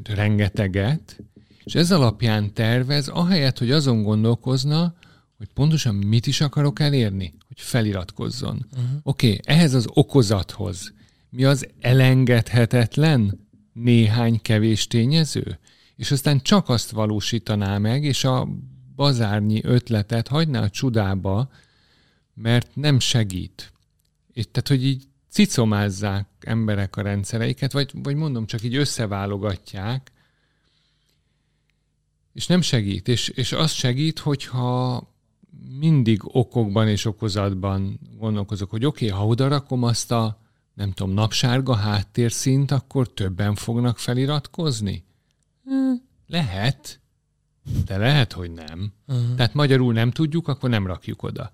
rengeteget, 0.04 1.24
és 1.64 1.76
ez 1.76 1.92
alapján 1.92 2.54
tervez, 2.54 3.08
ahelyett, 3.08 3.58
hogy 3.58 3.72
azon 3.72 4.04
gondolkozna, 4.04 4.94
hogy 5.38 5.48
pontosan 5.54 5.96
mit 5.96 6.28
is 6.28 6.42
akarok 6.42 6.80
elérni, 6.80 7.34
hogy 7.60 7.68
feliratkozzon. 7.68 8.66
Uh-huh. 8.72 8.90
Oké, 9.04 9.28
okay, 9.28 9.40
ehhez 9.44 9.74
az 9.74 9.88
okozathoz 9.94 10.94
mi 11.30 11.44
az 11.44 11.68
elengedhetetlen 11.80 13.48
néhány 13.74 14.42
kevés 14.42 14.88
tényező? 14.88 15.60
és 16.00 16.12
aztán 16.12 16.42
csak 16.42 16.70
azt 16.70 16.90
valósítaná 16.90 17.78
meg, 17.78 18.04
és 18.04 18.24
a 18.24 18.48
bazárnyi 18.96 19.64
ötletet 19.64 20.28
hagyná 20.28 20.62
a 20.62 20.70
csudába, 20.70 21.52
mert 22.34 22.76
nem 22.76 23.00
segít. 23.00 23.72
És 24.34 24.46
tehát, 24.52 24.68
hogy 24.68 24.86
így 24.86 25.04
cicomázzák 25.30 26.28
emberek 26.40 26.96
a 26.96 27.02
rendszereiket, 27.02 27.72
vagy, 27.72 27.92
vagy 27.94 28.16
mondom, 28.16 28.46
csak 28.46 28.64
így 28.64 28.76
összeválogatják, 28.76 30.12
és 32.34 32.48
nem 32.48 32.62
segít. 32.62 33.08
És, 33.08 33.28
és 33.28 33.52
az 33.52 33.72
segít, 33.72 34.20
hogyha 34.20 35.04
mindig 35.80 36.20
okokban 36.24 36.88
és 36.88 37.06
okozatban 37.06 38.00
gondolkozok, 38.18 38.70
hogy 38.70 38.86
oké, 38.86 39.06
okay, 39.06 39.20
ha 39.20 39.28
oda 39.28 39.48
rakom 39.48 39.84
azt 39.84 40.12
a, 40.12 40.42
nem 40.74 40.92
tudom, 40.92 41.14
napsárga 41.14 41.76
háttérszint, 41.76 42.72
akkor 42.72 43.14
többen 43.14 43.56
fognak 43.56 43.98
feliratkozni? 43.98 45.04
Hm, 45.64 45.94
lehet, 46.28 47.00
de 47.86 47.98
lehet, 47.98 48.34
hogy 48.34 48.52
nem. 48.52 48.94
Uh-huh. 49.08 49.36
Tehát 49.36 49.54
magyarul 49.54 49.94
nem 49.94 50.12
tudjuk, 50.12 50.48
akkor 50.48 50.70
nem 50.70 50.88
rakjuk 50.88 51.24
oda. 51.24 51.54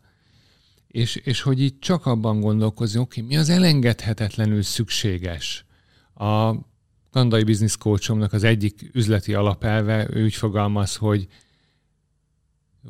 És, 0.87 1.15
és 1.15 1.41
hogy 1.41 1.61
így 1.61 1.79
csak 1.79 2.05
abban 2.05 2.39
gondolkozni, 2.39 2.99
oké, 2.99 3.21
okay, 3.21 3.33
mi 3.33 3.39
az 3.39 3.49
elengedhetetlenül 3.49 4.61
szükséges. 4.61 5.65
A 6.13 6.53
Kandai 7.11 7.43
Business 7.43 7.77
Coachomnak 7.77 8.33
az 8.33 8.43
egyik 8.43 8.89
üzleti 8.93 9.33
alapelve, 9.33 10.07
ő 10.09 10.23
úgy 10.23 10.33
fogalmaz, 10.33 10.95
hogy 10.95 11.27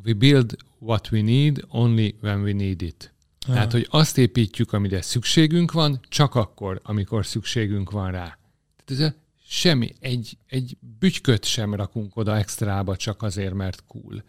we 0.04 0.12
build 0.12 0.56
what 0.86 1.10
we 1.10 1.22
need 1.22 1.64
only 1.68 2.14
when 2.20 2.40
we 2.40 2.52
need 2.52 2.82
it. 2.82 3.14
Ja. 3.46 3.52
Tehát, 3.52 3.72
hogy 3.72 3.86
azt 3.90 4.18
építjük, 4.18 4.72
amire 4.72 5.02
szükségünk 5.02 5.72
van, 5.72 6.00
csak 6.08 6.34
akkor, 6.34 6.80
amikor 6.82 7.26
szükségünk 7.26 7.90
van 7.90 8.10
rá. 8.10 8.38
Tehát 8.84 9.02
ez 9.02 9.12
semmi, 9.48 9.94
egy, 10.00 10.38
egy 10.46 10.76
bütyköt 10.98 11.44
sem 11.44 11.74
rakunk 11.74 12.16
oda 12.16 12.36
extrába 12.36 12.96
csak 12.96 13.22
azért, 13.22 13.54
mert 13.54 13.84
cool. 13.86 14.24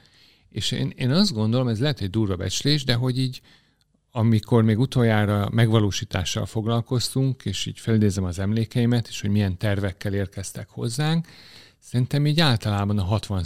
És 0.50 0.72
én, 0.72 0.94
én 0.96 1.12
azt 1.12 1.34
gondolom, 1.34 1.68
ez 1.68 1.80
lehet 1.80 2.02
egy 2.02 2.10
durva 2.10 2.36
becslés, 2.36 2.84
de 2.84 2.94
hogy 2.94 3.20
így 3.20 3.42
amikor 4.12 4.64
még 4.64 4.80
utoljára 4.80 5.50
megvalósítással 5.52 6.46
foglalkoztunk, 6.46 7.46
és 7.46 7.66
így 7.66 7.80
felidézem 7.80 8.24
az 8.24 8.40
emlékeimet, 8.40 9.08
és 9.08 9.22
hogy 9.22 9.30
milyen 9.30 9.58
tervekkel 9.58 10.14
érkeztek 10.14 10.70
hozzánk, 10.70 11.28
szerintem 11.80 12.26
így 12.26 12.40
általában 12.40 12.98
a 12.98 13.04
60 13.04 13.44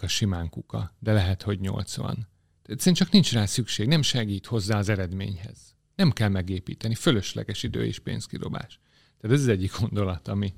a 0.00 0.06
simán 0.06 0.48
kuka, 0.48 0.94
de 0.98 1.12
lehet, 1.12 1.42
hogy 1.42 1.60
80. 1.60 2.29
Egyszerűen 2.70 2.96
csak 2.96 3.10
nincs 3.10 3.32
rá 3.32 3.46
szükség, 3.46 3.88
nem 3.88 4.02
segít 4.02 4.46
hozzá 4.46 4.78
az 4.78 4.88
eredményhez. 4.88 5.74
Nem 5.94 6.10
kell 6.10 6.28
megépíteni, 6.28 6.94
fölösleges 6.94 7.62
idő 7.62 7.84
és 7.84 7.98
pénzkidobás. 7.98 8.80
Tehát 9.20 9.36
ez 9.36 9.42
az 9.42 9.48
egyik 9.48 9.78
gondolat, 9.78 10.28
ami, 10.28 10.54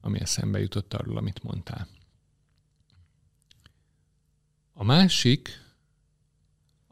ami 0.00 0.20
eszembe 0.20 0.60
jutott 0.60 0.94
arról, 0.94 1.16
amit 1.16 1.42
mondtál. 1.42 1.88
A 4.72 4.84
másik, 4.84 5.48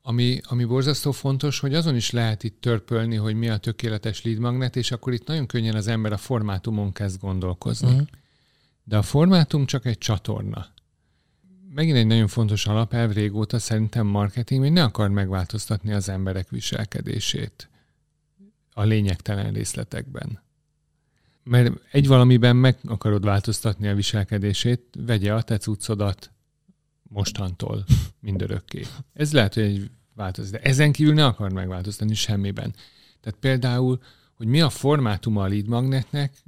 ami, 0.03 0.41
ami 0.43 0.65
borzasztó 0.65 1.13
fontos, 1.13 1.59
hogy 1.59 1.75
azon 1.75 1.97
is 1.97 2.11
lehet 2.11 2.45
itt 2.45 2.61
törpölni, 2.61 3.17
hogy 3.17 3.35
mi 3.35 3.49
a 3.49 3.57
tökéletes 3.57 4.23
lead 4.23 4.39
magnet, 4.39 4.77
és 4.77 4.91
akkor 4.91 5.13
itt 5.13 5.27
nagyon 5.27 5.47
könnyen 5.47 5.75
az 5.75 5.87
ember 5.87 6.13
a 6.13 6.17
formátumon 6.17 6.93
kezd 6.93 7.21
gondolkozni. 7.21 7.89
Uh-huh. 7.89 8.07
De 8.85 8.97
a 8.97 9.03
formátum 9.03 9.67
csak 9.67 9.85
egy 9.85 9.99
csatorna. 9.99 10.75
Megint 11.77 11.97
egy 11.97 12.07
nagyon 12.07 12.27
fontos 12.27 12.67
alapelv 12.67 13.13
régóta 13.13 13.59
szerintem 13.59 14.07
marketing, 14.07 14.61
hogy 14.61 14.73
ne 14.73 14.83
akar 14.83 15.09
megváltoztatni 15.09 15.93
az 15.93 16.09
emberek 16.09 16.49
viselkedését 16.49 17.69
a 18.73 18.83
lényegtelen 18.83 19.53
részletekben. 19.53 20.43
Mert 21.43 21.73
egy 21.91 22.07
valamiben 22.07 22.57
meg 22.57 22.79
akarod 22.85 23.25
változtatni 23.25 23.89
a 23.89 23.95
viselkedését, 23.95 24.83
vegye 24.99 25.35
a 25.35 25.43
te 25.43 25.57
cuccodat 25.59 26.31
mostantól 27.03 27.85
mindörökké. 28.21 28.87
Ez 29.13 29.33
lehet, 29.33 29.55
hogy 29.55 29.63
egy 29.63 29.91
változ, 30.15 30.51
de 30.51 30.59
ezen 30.59 30.93
kívül 30.93 31.15
ne 31.15 31.25
akar 31.25 31.53
megváltoztatni 31.53 32.15
semmiben. 32.15 32.75
Tehát 33.21 33.39
például, 33.41 34.01
hogy 34.35 34.47
mi 34.47 34.61
a 34.61 34.71
formátuma 34.71 35.43
a 35.43 35.49
lead 35.49 35.67
magnetnek, 35.67 36.43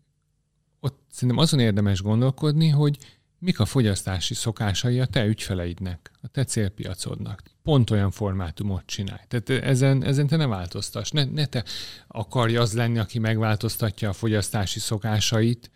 ott 0.80 0.98
szerintem 1.10 1.38
azon 1.38 1.60
érdemes 1.60 2.02
gondolkodni, 2.02 2.68
hogy 2.68 2.98
mik 3.38 3.60
a 3.60 3.64
fogyasztási 3.64 4.34
szokásai 4.34 5.00
a 5.00 5.06
te 5.06 5.26
ügyfeleidnek, 5.26 6.10
a 6.22 6.28
te 6.28 6.44
célpiacodnak. 6.44 7.42
Pont 7.62 7.90
olyan 7.90 8.10
formátumot 8.10 8.86
csinálj. 8.86 9.20
Tehát 9.28 9.64
ezen, 9.64 10.04
ezen 10.04 10.26
te 10.26 10.36
ne 10.36 10.46
változtass. 10.46 11.10
Ne, 11.10 11.24
ne 11.24 11.46
te 11.46 11.64
akarj 12.06 12.56
az 12.56 12.72
lenni, 12.72 12.98
aki 12.98 13.18
megváltoztatja 13.18 14.08
a 14.08 14.12
fogyasztási 14.12 14.78
szokásait, 14.78 15.70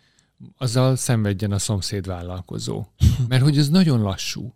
azzal 0.57 0.95
szenvedjen 0.95 1.51
a 1.51 1.59
szomszéd 1.59 2.05
vállalkozó. 2.05 2.85
Mert 3.29 3.43
hogy 3.43 3.57
ez 3.57 3.69
nagyon 3.69 4.01
lassú. 4.01 4.55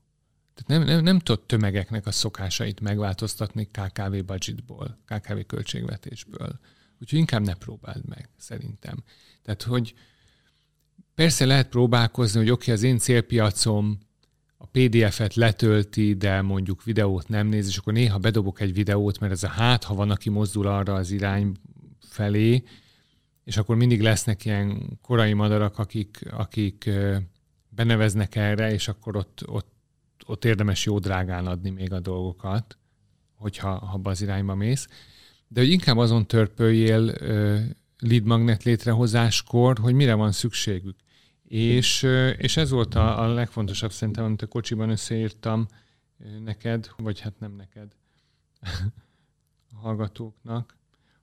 Tehát 0.54 0.86
nem, 0.86 0.96
nem, 0.96 1.04
nem 1.04 1.20
tud 1.20 1.40
tömegeknek 1.40 2.06
a 2.08 2.12
szokásait 2.12 2.80
megváltoztatni 2.80 3.66
KKV 3.66 4.16
budgetból, 4.26 4.98
KKV 5.06 5.40
költségvetésből. 5.48 6.60
Úgyhogy 7.02 7.20
inkább 7.20 7.46
ne 7.46 7.54
próbáld 7.54 8.06
meg, 8.06 8.30
szerintem. 8.38 9.04
Tehát, 9.44 9.64
hogy 9.64 9.94
persze 11.18 11.46
lehet 11.46 11.70
próbálkozni, 11.70 12.40
hogy 12.40 12.50
oké, 12.50 12.62
okay, 12.62 12.74
az 12.74 12.84
én 12.84 12.98
célpiacom 12.98 13.98
a 14.58 14.66
PDF-et 14.66 15.36
letölti, 15.36 16.14
de 16.14 16.42
mondjuk 16.42 16.84
videót 16.84 17.28
nem 17.28 17.48
néz, 17.48 17.68
és 17.68 17.78
akkor 17.78 17.94
néha 17.94 18.18
bedobok 18.18 18.62
egy 18.62 18.74
videót, 18.74 19.20
mert 19.20 19.32
ez 19.32 19.44
a 19.44 19.48
hát, 19.48 19.84
ha 19.84 19.94
van, 19.94 20.10
aki 20.10 20.30
mozdul 20.30 20.68
arra 20.68 20.94
az 20.94 21.12
irány 21.12 21.52
felé, 22.00 22.64
és 23.44 23.58
akkor 23.58 23.76
mindig 23.76 24.02
lesznek 24.02 24.46
ilyen 24.46 25.00
korai 25.02 25.34
madarak, 25.34 25.78
akik, 25.78 26.20
akik 26.32 26.90
beneveznek 27.70 28.36
erre, 28.36 28.74
és 28.74 28.88
akkor 28.88 29.16
ott, 29.16 29.44
ott 29.46 29.78
ott 30.28 30.46
érdemes 30.46 30.86
jó 30.86 31.00
drágán 31.00 31.48
adni 31.48 31.70
még 31.70 31.94
a 31.94 32.00
dolgokat, 32.00 32.78
hogyha 33.36 33.78
ha 33.78 34.00
az 34.04 34.22
irányba 34.22 34.56
mész. 34.56 34.88
De 35.48 35.60
hogy 35.60 35.70
inkább 35.70 35.98
azon 35.98 36.28
törpöljél 36.28 37.14
lead 38.00 38.24
magnet 38.24 38.64
létrehozáskor, 38.64 39.78
hogy 39.78 39.94
mire 39.94 40.14
van 40.14 40.32
szükségük. 40.32 40.96
És, 41.48 42.04
és 42.38 42.58
ez 42.58 42.70
volt 42.70 42.96
a, 42.96 43.22
a 43.22 43.34
legfontosabb 43.34 43.92
szerintem, 43.92 44.24
amit 44.24 44.42
a 44.42 44.48
kocsiban 44.48 44.90
összeírtam 44.90 45.68
neked, 46.44 46.90
vagy 46.98 47.20
hát 47.20 47.40
nem 47.40 47.52
neked, 47.52 47.88
a 49.74 49.78
hallgatóknak, 49.82 50.78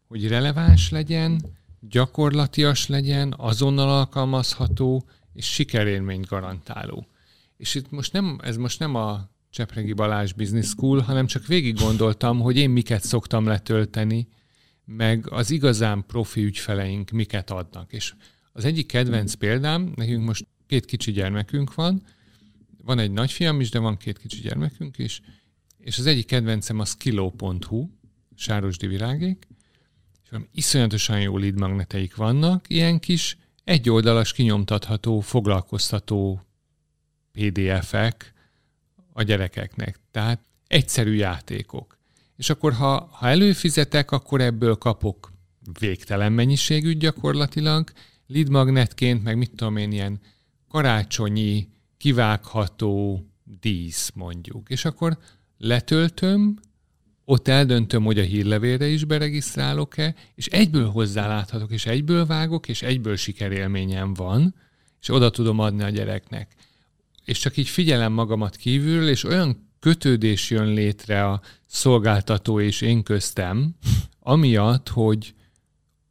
hogy 0.06 0.28
releváns 0.28 0.90
legyen, 0.90 1.42
gyakorlatias 1.80 2.86
legyen, 2.86 3.34
azonnal 3.36 3.88
alkalmazható, 3.88 5.08
és 5.32 5.52
sikerélményt 5.52 6.26
garantáló. 6.26 7.06
És 7.56 7.74
itt 7.74 7.90
most 7.90 8.12
nem, 8.12 8.38
ez 8.42 8.56
most 8.56 8.78
nem 8.78 8.94
a 8.94 9.28
Csepregi 9.50 9.92
Balázs 9.92 10.32
Business 10.32 10.66
School, 10.66 11.00
hanem 11.00 11.26
csak 11.26 11.46
végig 11.46 11.74
gondoltam, 11.74 12.40
hogy 12.40 12.56
én 12.56 12.70
miket 12.70 13.02
szoktam 13.02 13.46
letölteni, 13.46 14.28
meg 14.84 15.30
az 15.30 15.50
igazán 15.50 16.06
profi 16.06 16.44
ügyfeleink 16.44 17.10
miket 17.10 17.50
adnak. 17.50 17.92
És 17.92 18.14
az 18.56 18.64
egyik 18.64 18.86
kedvenc 18.86 19.34
példám, 19.34 19.92
nekünk 19.96 20.24
most 20.24 20.46
két 20.66 20.84
kicsi 20.84 21.12
gyermekünk 21.12 21.74
van, 21.74 22.02
van 22.84 22.98
egy 22.98 23.10
nagyfiam 23.10 23.60
is, 23.60 23.70
de 23.70 23.78
van 23.78 23.96
két 23.96 24.18
kicsi 24.18 24.40
gyermekünk 24.40 24.98
is, 24.98 25.20
és 25.78 25.98
az 25.98 26.06
egyik 26.06 26.26
kedvencem 26.26 26.78
a 26.78 26.84
skilo.hu, 26.84 27.88
Sárosdi 28.34 28.86
Virágék, 28.86 29.46
és 30.22 30.30
valami 30.30 30.48
iszonyatosan 30.52 31.20
jó 31.20 31.38
lead 31.38 31.58
magneteik 31.58 32.16
vannak, 32.16 32.64
ilyen 32.68 33.00
kis 33.00 33.38
egyoldalas 33.64 34.32
kinyomtatható, 34.32 35.20
foglalkoztató 35.20 36.46
PDF-ek 37.32 38.32
a 39.12 39.22
gyerekeknek. 39.22 40.00
Tehát 40.10 40.44
egyszerű 40.66 41.12
játékok. 41.12 41.98
És 42.36 42.50
akkor 42.50 42.72
ha, 42.72 43.08
ha 43.12 43.28
előfizetek, 43.28 44.10
akkor 44.10 44.40
ebből 44.40 44.74
kapok 44.74 45.32
végtelen 45.78 46.32
mennyiségű 46.32 46.96
gyakorlatilag, 46.96 47.92
lead 48.26 48.48
magnetként, 48.48 49.22
meg 49.22 49.36
mit 49.36 49.50
tudom 49.50 49.76
én, 49.76 49.92
ilyen 49.92 50.20
karácsonyi, 50.68 51.68
kivágható 51.96 53.24
dísz 53.60 54.10
mondjuk. 54.14 54.70
És 54.70 54.84
akkor 54.84 55.18
letöltöm, 55.58 56.58
ott 57.24 57.48
eldöntöm, 57.48 58.04
hogy 58.04 58.18
a 58.18 58.22
hírlevélre 58.22 58.86
is 58.86 59.04
beregisztrálok-e, 59.04 60.14
és 60.34 60.46
egyből 60.46 60.88
hozzáláthatok, 60.88 61.70
és 61.70 61.86
egyből 61.86 62.26
vágok, 62.26 62.68
és 62.68 62.82
egyből 62.82 63.16
sikerélményem 63.16 64.14
van, 64.14 64.54
és 65.00 65.08
oda 65.08 65.30
tudom 65.30 65.58
adni 65.58 65.82
a 65.82 65.88
gyereknek 65.88 66.56
és 67.24 67.38
csak 67.38 67.56
így 67.56 67.68
figyelem 67.68 68.12
magamat 68.12 68.56
kívül, 68.56 69.08
és 69.08 69.24
olyan 69.24 69.70
kötődés 69.80 70.50
jön 70.50 70.66
létre 70.66 71.28
a 71.28 71.40
szolgáltató 71.66 72.60
és 72.60 72.80
én 72.80 73.02
köztem, 73.02 73.74
amiatt, 74.20 74.88
hogy 74.88 75.34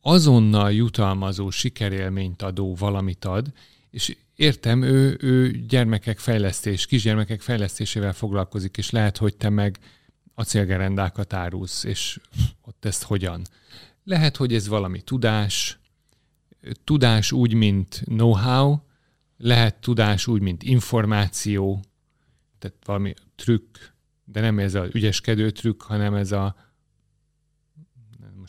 azonnal 0.05 0.71
jutalmazó, 0.71 1.49
sikerélményt 1.49 2.41
adó 2.41 2.75
valamit 2.75 3.25
ad, 3.25 3.51
és 3.89 4.17
értem, 4.35 4.81
ő, 4.81 5.17
ő 5.21 5.51
gyermekek 5.51 6.19
fejlesztés, 6.19 6.85
kisgyermekek 6.85 7.41
fejlesztésével 7.41 8.13
foglalkozik, 8.13 8.77
és 8.77 8.89
lehet, 8.89 9.17
hogy 9.17 9.35
te 9.35 9.49
meg 9.49 9.79
acélgerendákat 10.35 11.33
árulsz, 11.33 11.83
és 11.83 12.19
ott 12.61 12.85
ezt 12.85 13.03
hogyan. 13.03 13.41
Lehet, 14.03 14.37
hogy 14.37 14.53
ez 14.53 14.67
valami 14.67 15.01
tudás, 15.01 15.79
tudás 16.83 17.31
úgy, 17.31 17.53
mint 17.53 18.01
know-how, 18.05 18.77
lehet 19.37 19.75
tudás 19.75 20.27
úgy, 20.27 20.41
mint 20.41 20.63
információ, 20.63 21.83
tehát 22.59 22.77
valami 22.85 23.13
trükk, 23.35 23.77
de 24.25 24.41
nem 24.41 24.59
ez 24.59 24.75
a 24.75 24.87
ügyeskedő 24.91 25.49
trükk, 25.49 25.81
hanem 25.81 26.13
ez 26.13 26.31
a 26.31 26.55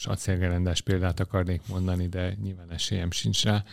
most 0.07 0.21
acélgerendás 0.21 0.81
példát 0.81 1.21
akarnék 1.21 1.61
mondani, 1.69 2.09
de 2.09 2.37
nyilván 2.43 2.71
esélyem 2.71 3.11
sincs 3.11 3.45
rá. 3.45 3.65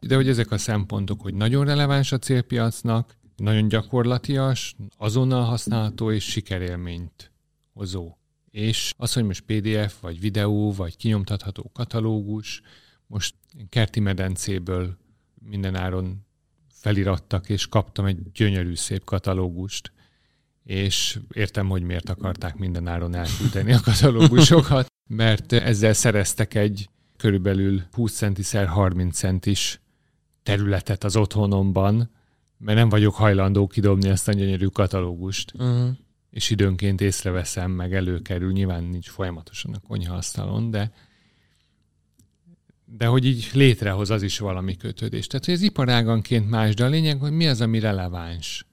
De 0.00 0.14
hogy 0.14 0.28
ezek 0.28 0.50
a 0.50 0.58
szempontok, 0.58 1.20
hogy 1.20 1.34
nagyon 1.34 1.64
releváns 1.64 2.12
a 2.12 2.18
célpiacnak, 2.18 3.16
nagyon 3.36 3.68
gyakorlatias, 3.68 4.76
azonnal 4.96 5.44
használható 5.44 6.10
és 6.10 6.24
sikerélményt 6.24 7.30
hozó. 7.72 8.16
És 8.50 8.92
az, 8.96 9.12
hogy 9.12 9.24
most 9.24 9.44
PDF, 9.44 10.00
vagy 10.00 10.20
videó, 10.20 10.72
vagy 10.72 10.96
kinyomtatható 10.96 11.70
katalógus, 11.74 12.62
most 13.06 13.34
kerti 13.68 14.00
medencéből 14.00 14.96
mindenáron 15.48 16.26
felirattak, 16.68 17.48
és 17.48 17.66
kaptam 17.66 18.04
egy 18.04 18.32
gyönyörű 18.32 18.74
szép 18.74 19.04
katalógust, 19.04 19.92
és 20.64 21.18
értem, 21.32 21.68
hogy 21.68 21.82
miért 21.82 22.08
akarták 22.08 22.56
mindenáron 22.56 23.14
elküldeni 23.14 23.72
a 23.72 23.80
katalógusokat, 23.80 24.94
mert 25.06 25.52
ezzel 25.52 25.92
szereztek 25.92 26.54
egy 26.54 26.88
körülbelül 27.16 27.82
20 27.92 28.16
centiszer 28.16 28.66
30 28.66 29.16
centis 29.18 29.80
területet 30.42 31.04
az 31.04 31.16
otthonomban, 31.16 32.10
mert 32.58 32.78
nem 32.78 32.88
vagyok 32.88 33.14
hajlandó 33.14 33.66
kidobni 33.66 34.08
ezt 34.08 34.28
a 34.28 34.32
gyönyörű 34.32 34.66
katalógust. 34.66 35.52
Uh-huh. 35.54 35.88
És 36.30 36.50
időnként 36.50 37.00
észreveszem, 37.00 37.70
meg 37.70 37.94
előkerül, 37.94 38.52
nyilván 38.52 38.84
nincs 38.84 39.08
folyamatosan 39.08 39.74
a 39.74 39.86
konyhaasztalon, 39.88 40.70
de 40.70 40.92
de 42.86 43.06
hogy 43.06 43.24
így 43.24 43.50
létrehoz 43.52 44.10
az 44.10 44.22
is 44.22 44.38
valami 44.38 44.76
kötődést. 44.76 45.30
Tehát, 45.30 45.44
hogy 45.44 45.54
ez 45.54 45.62
iparáganként 45.62 46.50
más, 46.50 46.74
de 46.74 46.84
a 46.84 46.88
lényeg, 46.88 47.20
hogy 47.20 47.32
mi 47.32 47.46
az, 47.46 47.60
ami 47.60 47.78
releváns. 47.78 48.66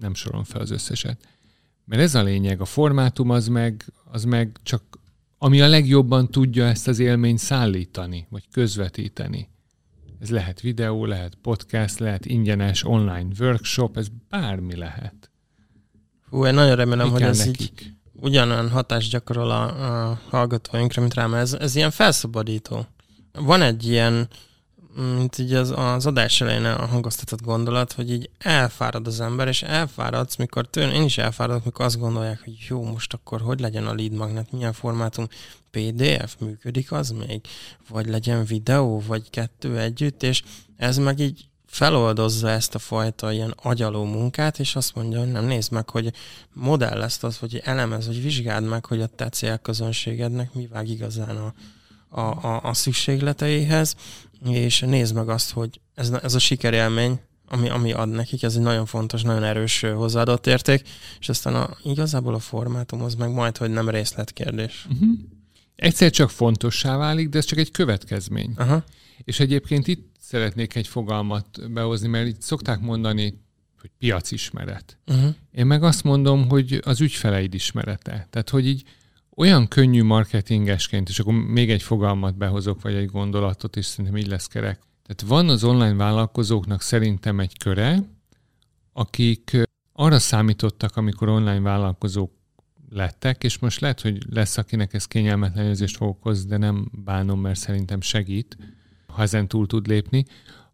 Nem 0.00 0.14
soron 0.14 0.44
fel 0.44 0.60
az 0.60 0.70
összeset. 0.70 1.28
Mert 1.84 2.02
ez 2.02 2.14
a 2.14 2.22
lényeg, 2.22 2.60
a 2.60 2.64
formátum 2.64 3.30
az 3.30 3.48
meg, 3.48 3.84
az 4.04 4.24
meg 4.24 4.58
csak 4.62 4.95
ami 5.38 5.60
a 5.60 5.68
legjobban 5.68 6.30
tudja 6.30 6.64
ezt 6.64 6.88
az 6.88 6.98
élményt 6.98 7.38
szállítani, 7.38 8.26
vagy 8.30 8.44
közvetíteni. 8.50 9.48
Ez 10.20 10.30
lehet 10.30 10.60
videó, 10.60 11.04
lehet 11.04 11.34
podcast, 11.42 11.98
lehet 11.98 12.26
ingyenes 12.26 12.84
online 12.84 13.28
workshop, 13.38 13.96
ez 13.96 14.06
bármi 14.28 14.76
lehet. 14.76 15.30
Hú, 16.30 16.46
én 16.46 16.54
nagyon 16.54 16.76
remélem, 16.76 17.06
Mi 17.06 17.12
hogy 17.12 17.22
ez 17.22 17.38
nekik? 17.38 17.60
így 17.60 17.90
ugyanolyan 18.20 18.70
hatást 18.70 19.10
gyakorol 19.10 19.50
a, 19.50 20.10
a 20.10 20.20
hallgatóinkra, 20.28 21.00
mint 21.00 21.14
rám. 21.14 21.34
Ez, 21.34 21.52
ez 21.52 21.74
ilyen 21.74 21.90
felszabadító. 21.90 22.86
Van 23.32 23.62
egy 23.62 23.86
ilyen, 23.86 24.28
mint 24.96 25.38
így 25.38 25.54
az, 25.54 25.72
az 25.76 26.06
adás 26.06 26.40
elején 26.40 26.74
hangoztatott 26.74 27.42
gondolat, 27.42 27.92
hogy 27.92 28.10
így 28.10 28.30
elfárad 28.38 29.06
az 29.06 29.20
ember, 29.20 29.48
és 29.48 29.62
elfáradsz, 29.62 30.36
mikor 30.36 30.66
tőle, 30.66 30.92
én 30.92 31.02
is 31.02 31.18
elfáradok, 31.18 31.64
mikor 31.64 31.84
azt 31.84 31.98
gondolják, 31.98 32.40
hogy 32.44 32.56
jó, 32.68 32.82
most 32.82 33.12
akkor 33.12 33.40
hogy 33.40 33.60
legyen 33.60 33.86
a 33.86 33.94
lead 33.94 34.12
magnet, 34.12 34.52
milyen 34.52 34.72
formátum, 34.72 35.26
PDF 35.70 36.36
működik 36.38 36.92
az 36.92 37.10
még, 37.10 37.40
vagy 37.88 38.06
legyen 38.06 38.44
videó, 38.44 39.02
vagy 39.06 39.30
kettő 39.30 39.78
együtt, 39.78 40.22
és 40.22 40.42
ez 40.76 40.96
meg 40.96 41.18
így 41.18 41.48
feloldozza 41.66 42.50
ezt 42.50 42.74
a 42.74 42.78
fajta 42.78 43.32
ilyen 43.32 43.54
agyaló 43.62 44.04
munkát, 44.04 44.58
és 44.58 44.76
azt 44.76 44.94
mondja, 44.94 45.18
hogy 45.18 45.32
nem 45.32 45.44
nézd 45.44 45.72
meg, 45.72 45.90
hogy 45.90 46.12
modell 46.52 46.98
lesz 46.98 47.22
az, 47.22 47.38
hogy 47.38 47.60
elemez, 47.64 48.06
hogy 48.06 48.22
vizsgáld 48.22 48.68
meg, 48.68 48.84
hogy 48.84 49.00
a 49.00 49.06
te 49.06 49.28
célközönségednek 49.28 50.54
mi 50.54 50.66
vág 50.66 50.88
igazán 50.88 51.36
a, 51.36 51.54
a, 52.08 52.20
a, 52.20 52.60
a 52.62 52.74
szükségleteihez, 52.74 53.94
és 54.54 54.80
nézd 54.80 55.14
meg 55.14 55.28
azt, 55.28 55.50
hogy 55.50 55.80
ez, 55.94 56.10
ez 56.22 56.34
a 56.34 56.38
sikerélmény, 56.38 57.20
ami, 57.48 57.68
ami 57.68 57.92
ad 57.92 58.08
nekik, 58.08 58.42
ez 58.42 58.56
egy 58.56 58.62
nagyon 58.62 58.86
fontos, 58.86 59.22
nagyon 59.22 59.44
erős 59.44 59.80
hozzáadott 59.80 60.46
érték, 60.46 60.88
és 61.20 61.28
aztán 61.28 61.54
a, 61.54 61.76
igazából 61.84 62.34
a 62.34 62.38
formátum 62.38 63.02
az 63.02 63.14
meg 63.14 63.32
majd, 63.32 63.56
hogy 63.56 63.70
nem 63.70 63.88
részletkérdés. 63.88 64.86
Uh-huh. 64.90 65.08
Egyszer 65.76 66.10
csak 66.10 66.30
fontossá 66.30 66.96
válik, 66.96 67.28
de 67.28 67.38
ez 67.38 67.44
csak 67.44 67.58
egy 67.58 67.70
következmény. 67.70 68.52
Aha. 68.56 68.84
És 69.24 69.40
egyébként 69.40 69.86
itt 69.86 70.10
szeretnék 70.20 70.74
egy 70.74 70.86
fogalmat 70.86 71.72
behozni, 71.72 72.08
mert 72.08 72.26
itt 72.26 72.42
szokták 72.42 72.80
mondani, 72.80 73.40
hogy 73.80 73.90
piacismeret. 73.98 74.98
Uh-huh. 75.06 75.34
Én 75.50 75.66
meg 75.66 75.82
azt 75.82 76.02
mondom, 76.02 76.48
hogy 76.48 76.80
az 76.84 77.00
ügyfeleid 77.00 77.54
ismerete. 77.54 78.26
Tehát, 78.30 78.50
hogy 78.50 78.66
így 78.66 78.82
olyan 79.36 79.68
könnyű 79.68 80.02
marketingesként, 80.02 81.08
és 81.08 81.18
akkor 81.18 81.34
még 81.34 81.70
egy 81.70 81.82
fogalmat 81.82 82.36
behozok, 82.36 82.82
vagy 82.82 82.94
egy 82.94 83.06
gondolatot, 83.06 83.76
és 83.76 83.86
szerintem 83.86 84.16
így 84.16 84.26
lesz 84.26 84.46
kerek. 84.46 84.80
Tehát 85.06 85.32
van 85.32 85.48
az 85.48 85.64
online 85.64 85.94
vállalkozóknak 85.94 86.82
szerintem 86.82 87.40
egy 87.40 87.58
köre, 87.58 87.98
akik 88.92 89.56
arra 89.92 90.18
számítottak, 90.18 90.96
amikor 90.96 91.28
online 91.28 91.60
vállalkozók 91.60 92.32
lettek, 92.90 93.44
és 93.44 93.58
most 93.58 93.80
lehet, 93.80 94.00
hogy 94.00 94.18
lesz, 94.30 94.56
akinek 94.56 94.94
ez 94.94 95.06
kényelmetlen 95.06 95.66
érzést 95.66 95.96
okozni, 96.00 96.48
de 96.48 96.56
nem 96.56 96.90
bánom, 97.04 97.40
mert 97.40 97.58
szerintem 97.58 98.00
segít, 98.00 98.56
ha 99.06 99.22
ezen 99.22 99.48
túl 99.48 99.66
tud 99.66 99.86
lépni, 99.86 100.24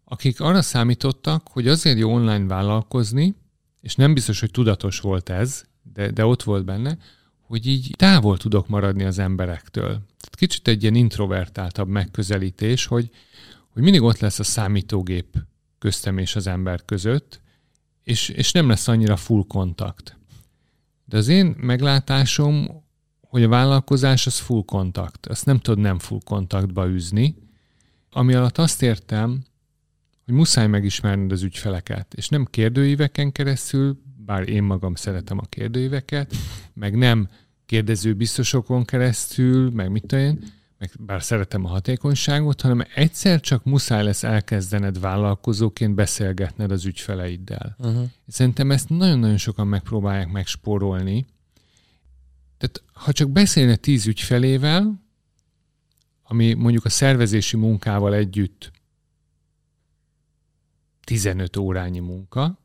akik 0.03 0.41
arra 0.41 0.61
számítottak, 0.61 1.47
hogy 1.51 1.67
azért 1.67 1.97
jó 1.97 2.13
online 2.13 2.47
vállalkozni, 2.47 3.35
és 3.81 3.95
nem 3.95 4.13
biztos, 4.13 4.39
hogy 4.39 4.51
tudatos 4.51 4.99
volt 4.99 5.29
ez, 5.29 5.63
de, 5.93 6.11
de 6.11 6.25
ott 6.25 6.43
volt 6.43 6.65
benne, 6.65 6.97
hogy 7.47 7.67
így 7.67 7.93
távol 7.97 8.37
tudok 8.37 8.67
maradni 8.67 9.03
az 9.03 9.19
emberektől. 9.19 9.87
Tehát 9.87 10.35
kicsit 10.35 10.67
egy 10.67 10.81
ilyen 10.81 10.95
introvertáltabb 10.95 11.87
megközelítés, 11.87 12.85
hogy, 12.85 13.09
hogy 13.69 13.83
mindig 13.83 14.01
ott 14.01 14.19
lesz 14.19 14.39
a 14.39 14.43
számítógép 14.43 15.37
köztem 15.79 16.17
és 16.17 16.35
az 16.35 16.47
ember 16.47 16.85
között, 16.85 17.41
és, 18.03 18.29
és 18.29 18.51
nem 18.51 18.67
lesz 18.67 18.87
annyira 18.87 19.15
full 19.15 19.43
kontakt. 19.47 20.17
De 21.05 21.17
az 21.17 21.27
én 21.27 21.55
meglátásom, 21.57 22.83
hogy 23.21 23.43
a 23.43 23.47
vállalkozás 23.47 24.25
az 24.25 24.39
full 24.39 24.63
kontakt. 24.65 25.25
Azt 25.25 25.45
nem 25.45 25.59
tudod 25.59 25.79
nem 25.79 25.99
full 25.99 26.19
kontaktba 26.25 26.87
üzni, 26.87 27.35
ami 28.11 28.33
alatt 28.33 28.57
azt 28.57 28.81
értem, 28.81 29.43
hogy 30.25 30.33
muszáj 30.33 30.67
megismerned 30.67 31.31
az 31.31 31.43
ügyfeleket, 31.43 32.13
és 32.13 32.29
nem 32.29 32.45
kérdőíveken 32.45 33.31
keresztül, 33.31 34.01
bár 34.25 34.49
én 34.49 34.63
magam 34.63 34.95
szeretem 34.95 35.37
a 35.37 35.45
kérdőíveket, 35.45 36.35
meg 36.73 36.97
nem 36.97 37.29
kérdező 37.65 38.13
biztosokon 38.13 38.85
keresztül, 38.85 39.71
meg 39.71 39.91
mit 39.91 40.05
tudom 40.05 40.23
én, 40.23 40.43
meg 40.77 40.91
bár 40.99 41.23
szeretem 41.23 41.65
a 41.65 41.67
hatékonyságot, 41.67 42.61
hanem 42.61 42.85
egyszer 42.95 43.39
csak 43.39 43.63
muszáj 43.63 44.03
lesz 44.03 44.23
elkezdened 44.23 44.99
vállalkozóként 44.99 45.95
beszélgetned 45.95 46.71
az 46.71 46.85
ügyfeleiddel. 46.85 47.75
Uh-huh. 47.77 48.09
Szerintem 48.27 48.71
ezt 48.71 48.89
nagyon-nagyon 48.89 49.37
sokan 49.37 49.67
megpróbálják 49.67 50.31
megspórolni. 50.31 51.25
Tehát 52.57 52.83
ha 52.93 53.11
csak 53.11 53.29
beszélne 53.29 53.75
tíz 53.75 54.07
ügyfelével, 54.07 55.01
ami 56.23 56.53
mondjuk 56.53 56.85
a 56.85 56.89
szervezési 56.89 57.57
munkával 57.57 58.13
együtt 58.13 58.71
15 61.03 61.57
órányi 61.57 61.99
munka, 61.99 62.62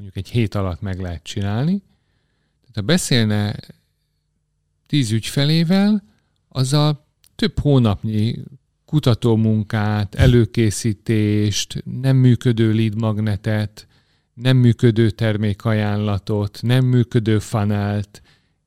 mondjuk 0.00 0.26
egy 0.26 0.32
hét 0.32 0.54
alatt 0.54 0.80
meg 0.80 1.00
lehet 1.00 1.22
csinálni, 1.22 1.82
tehát 2.60 2.74
ha 2.74 2.80
beszélne 2.80 3.56
tíz 4.86 5.12
ügyfelével, 5.12 6.04
az 6.48 6.72
a 6.72 7.06
több 7.34 7.58
hónapnyi 7.58 8.42
kutatómunkát, 8.84 10.14
előkészítést, 10.14 11.82
nem 12.00 12.16
működő 12.16 12.72
lead 12.72 13.00
magnetet, 13.00 13.86
nem 14.34 14.56
működő 14.56 15.10
termékajánlatot, 15.10 16.58
nem 16.62 16.84
működő 16.84 17.38
fanelt, 17.38 18.22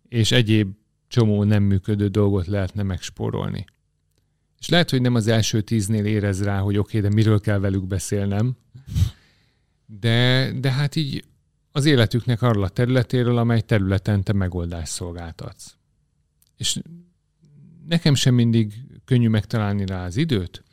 és 0.10 0.32
egyéb 0.32 0.76
csomó 1.08 1.44
nem 1.44 1.64
működő 1.64 2.08
dolgot 2.08 2.48
lehetne 2.48 2.84
megspórolni. 2.84 3.66
És 4.60 4.70
lehet, 4.70 4.90
hogy 4.90 5.02
nem 5.02 5.16
az 5.16 5.28
első 5.28 5.62
tíznél 5.62 6.06
érez 6.06 6.44
rá, 6.44 6.60
hogy 6.60 6.78
oké, 6.78 6.98
okay, 6.98 7.10
de 7.10 7.16
miről 7.16 7.40
kell 7.40 7.60
velük 7.60 7.88
beszélnem, 7.88 8.58
de, 10.00 10.52
de 10.60 10.72
hát 10.72 10.96
így 10.96 11.24
az 11.72 11.86
életüknek 11.86 12.42
arról 12.42 12.64
a 12.64 12.70
területéről, 12.70 13.38
amely 13.38 13.62
területen 13.62 14.24
te 14.24 14.34
megoldást 14.34 14.92
szolgáltatsz. 14.92 15.76
És 16.58 16.82
nekem 17.88 18.16
sem 18.16 18.34
mindig 18.34 18.74
könnyű 19.06 19.28
megtalálni 19.28 19.86
rá 19.86 20.06
az 20.06 20.18
időt, 20.18 20.64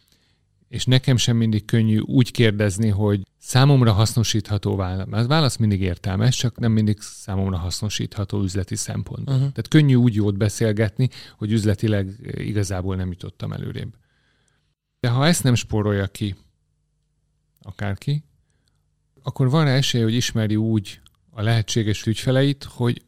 és 0.69 0.85
nekem 0.85 1.17
sem 1.17 1.37
mindig 1.37 1.65
könnyű 1.65 1.99
úgy 1.99 2.31
kérdezni, 2.31 2.89
hogy 2.89 3.23
számomra 3.39 3.93
hasznosítható 3.93 4.77
válasz. 4.77 5.07
A 5.11 5.27
válasz 5.27 5.57
mindig 5.57 5.81
értelmes, 5.81 6.37
csak 6.37 6.59
nem 6.59 6.73
mindig 6.73 7.01
számomra 7.01 7.57
hasznosítható 7.57 8.43
üzleti 8.43 8.77
szempontból. 8.77 9.35
Uh-huh. 9.35 9.53
Tehát 9.53 9.69
könnyű 9.69 9.95
úgy 9.95 10.15
jót 10.15 10.37
beszélgetni, 10.37 11.09
hogy 11.37 11.53
üzletileg 11.53 12.35
igazából 12.35 12.97
nem 12.97 13.09
jutottam 13.09 13.53
előrébb. 13.53 13.95
De 15.01 15.09
ha 15.09 15.27
ezt 15.27 15.43
nem 15.43 15.55
spórolja 15.55 16.07
ki 16.07 16.35
akárki, 17.63 18.25
akkor 19.23 19.51
van 19.51 19.67
esély, 19.67 20.03
hogy 20.03 20.15
ismeri 20.15 20.57
úgy 20.57 21.01
a 21.31 21.43
lehetséges 21.43 22.07
ügyfeleit, 22.07 22.65
hogy 22.65 23.03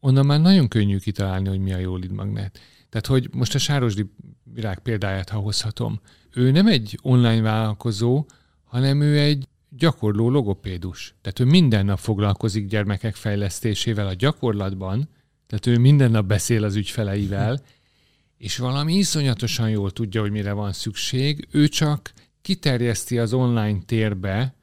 onnan 0.00 0.26
már 0.26 0.40
nagyon 0.40 0.68
könnyű 0.68 0.98
kitalálni, 0.98 1.48
hogy 1.48 1.60
mi 1.60 1.72
a 1.72 1.78
jó 1.78 1.96
lead 1.96 2.12
magnet. 2.12 2.60
Tehát, 2.88 3.06
hogy 3.06 3.28
most 3.32 3.54
a 3.54 3.58
Sárosdi 3.58 4.10
virág 4.42 4.78
példáját, 4.78 5.28
ha 5.28 5.38
hozhatom, 5.38 6.00
ő 6.34 6.50
nem 6.50 6.66
egy 6.66 6.98
online 7.02 7.40
vállalkozó, 7.40 8.26
hanem 8.64 9.00
ő 9.00 9.18
egy 9.18 9.48
gyakorló 9.68 10.30
logopédus. 10.30 11.14
Tehát 11.20 11.40
ő 11.40 11.44
minden 11.44 11.84
nap 11.84 11.98
foglalkozik 11.98 12.66
gyermekek 12.66 13.14
fejlesztésével 13.14 14.06
a 14.06 14.14
gyakorlatban, 14.14 15.08
tehát 15.46 15.66
ő 15.66 15.78
minden 15.78 16.10
nap 16.10 16.26
beszél 16.26 16.64
az 16.64 16.74
ügyfeleivel, 16.74 17.60
és 18.46 18.58
valami 18.58 18.94
iszonyatosan 18.94 19.70
jól 19.70 19.90
tudja, 19.90 20.20
hogy 20.20 20.30
mire 20.30 20.52
van 20.52 20.72
szükség, 20.72 21.48
ő 21.50 21.68
csak 21.68 22.12
kiterjeszti 22.42 23.18
az 23.18 23.32
online 23.32 23.78
térbe 23.86 24.54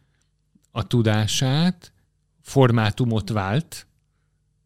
a 0.72 0.88
tudását, 0.88 1.91
formátumot 2.41 3.30
vált, 3.30 3.88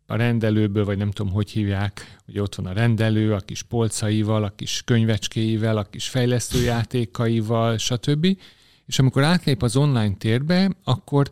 a 0.07 0.15
rendelőből, 0.15 0.85
vagy 0.85 0.97
nem 0.97 1.11
tudom, 1.11 1.31
hogy 1.31 1.51
hívják, 1.51 2.17
hogy 2.25 2.39
ott 2.39 2.55
van 2.55 2.65
a 2.65 2.73
rendelő, 2.73 3.33
a 3.33 3.39
kis 3.39 3.61
polcaival, 3.61 4.43
a 4.43 4.55
kis 4.55 4.81
könyvecskéivel, 4.85 5.77
a 5.77 5.83
kis 5.83 6.07
fejlesztőjátékaival, 6.07 7.77
stb. 7.77 8.37
És 8.85 8.99
amikor 8.99 9.23
átlép 9.23 9.61
az 9.63 9.75
online 9.75 10.15
térbe, 10.15 10.71
akkor 10.83 11.31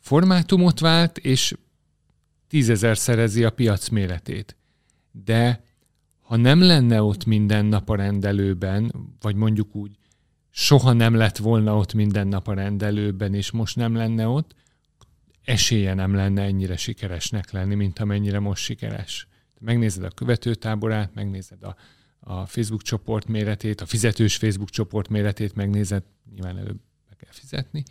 formátumot 0.00 0.80
vált, 0.80 1.18
és 1.18 1.54
tízezer 2.48 2.98
szerezi 2.98 3.44
a 3.44 3.50
piac 3.50 3.88
méretét. 3.88 4.56
De 5.24 5.64
ha 6.20 6.36
nem 6.36 6.60
lenne 6.60 7.02
ott 7.02 7.24
minden 7.24 7.64
nap 7.64 7.90
a 7.90 7.94
rendelőben, 7.94 8.92
vagy 9.20 9.34
mondjuk 9.34 9.74
úgy, 9.74 9.90
soha 10.56 10.92
nem 10.92 11.14
lett 11.14 11.36
volna 11.36 11.76
ott 11.76 11.94
minden 11.94 12.26
nap 12.26 12.48
a 12.48 12.54
rendelőben, 12.54 13.34
és 13.34 13.50
most 13.50 13.76
nem 13.76 13.94
lenne 13.94 14.26
ott, 14.26 14.54
esélye 15.44 15.94
nem 15.94 16.14
lenne 16.14 16.42
ennyire 16.42 16.76
sikeresnek 16.76 17.50
lenni, 17.50 17.74
mint 17.74 17.98
amennyire 17.98 18.38
most 18.38 18.62
sikeres. 18.62 19.28
Megnézed 19.60 20.04
a 20.04 20.10
követőtáborát, 20.10 21.14
megnézed 21.14 21.62
a, 21.62 21.76
a 22.20 22.46
Facebook 22.46 22.82
csoport 22.82 23.26
méretét, 23.26 23.80
a 23.80 23.86
fizetős 23.86 24.36
Facebook 24.36 24.70
csoport 24.70 25.08
méretét, 25.08 25.54
megnézed, 25.54 26.02
nyilván 26.34 26.58
előbb 26.58 26.80
be 27.08 27.14
kell 27.16 27.32
fizetni, 27.32 27.84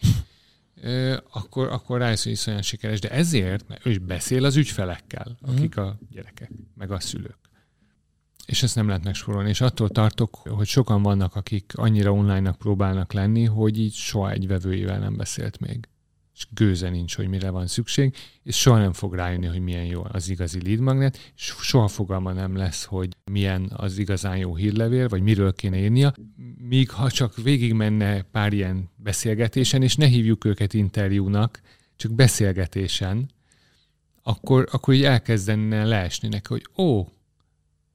akkor, 1.32 1.68
akkor 1.68 1.99
rájössz, 1.99 2.24
hogy 2.24 2.32
iszonyan 2.32 2.61
sikeres. 2.61 2.99
De 2.99 3.09
ezért, 3.09 3.68
mert 3.68 3.86
ő 3.86 3.89
is 3.89 3.97
beszél 3.97 4.45
az 4.45 4.55
ügyfelekkel, 4.55 5.38
mhm. 5.41 5.51
akik 5.51 5.78
a 5.78 5.99
gyerekek, 6.09 6.51
meg 6.76 6.91
a 6.91 6.99
szülők. 6.99 7.43
És 8.46 8.64
ezt 8.64 8.76
nem 8.76 8.88
lehet 8.88 9.04
megsporolni. 9.04 9.50
És 9.50 9.62
attól 9.62 9.89
tartok, 9.89 10.36
hogy 10.36 10.68
sokan 10.68 11.02
vannak, 11.02 11.36
akik 11.36 11.72
annyira 11.76 12.12
online-nak 12.12 12.58
próbálnak 12.58 13.14
lenni, 13.14 13.44
hogy 13.44 13.80
így 13.80 13.94
soha 13.94 14.32
egy 14.32 14.48
vevőjével 14.48 15.00
nem 15.00 15.18
beszélt 15.18 15.60
még 15.60 15.88
és 16.36 16.48
gőze 16.54 16.89
nincs, 16.89 17.16
hogy 17.16 17.28
mire 17.28 17.50
van 17.50 17.68
szükség, 17.68 18.16
és 18.44 18.60
soha 18.60 18.78
nem 18.78 18.94
fog 18.94 19.14
rájönni, 19.14 19.46
hogy 19.46 19.60
milyen 19.60 19.86
jó 19.86 20.02
az 20.12 20.30
igazi 20.30 20.62
lead 20.62 20.80
magnet, 20.80 21.32
és 21.36 21.56
soha 21.62 21.88
fogalma 21.88 22.32
nem 22.32 22.56
lesz, 22.56 22.84
hogy 22.84 23.18
milyen 23.32 23.72
az 23.76 23.98
igazán 23.98 24.38
jó 24.38 24.56
hírlevél, 24.56 25.08
vagy 25.08 25.22
miről 25.22 25.54
kéne 25.54 25.78
írnia, 25.78 26.14
míg 26.58 26.89
ha 26.89 27.12
csak 27.12 27.36
végigmenne 27.36 28.22
pár 28.22 28.54
ilyen 28.54 28.89
beszélgetésen, 28.96 29.82
és 29.82 29.96
ne 29.96 30.06
hívjuk 30.06 30.46
őket 30.46 30.74
interjúnak, 30.74 31.62
csak 31.96 32.12
beszélgetésen, 32.12 33.30
akkor, 34.24 34.68
akkor 34.72 34.94
így 34.94 35.04
elkezdene 35.04 35.86
leesni 35.86 36.28
neki, 36.28 36.48
hogy 36.48 36.66
ó, 36.78 37.08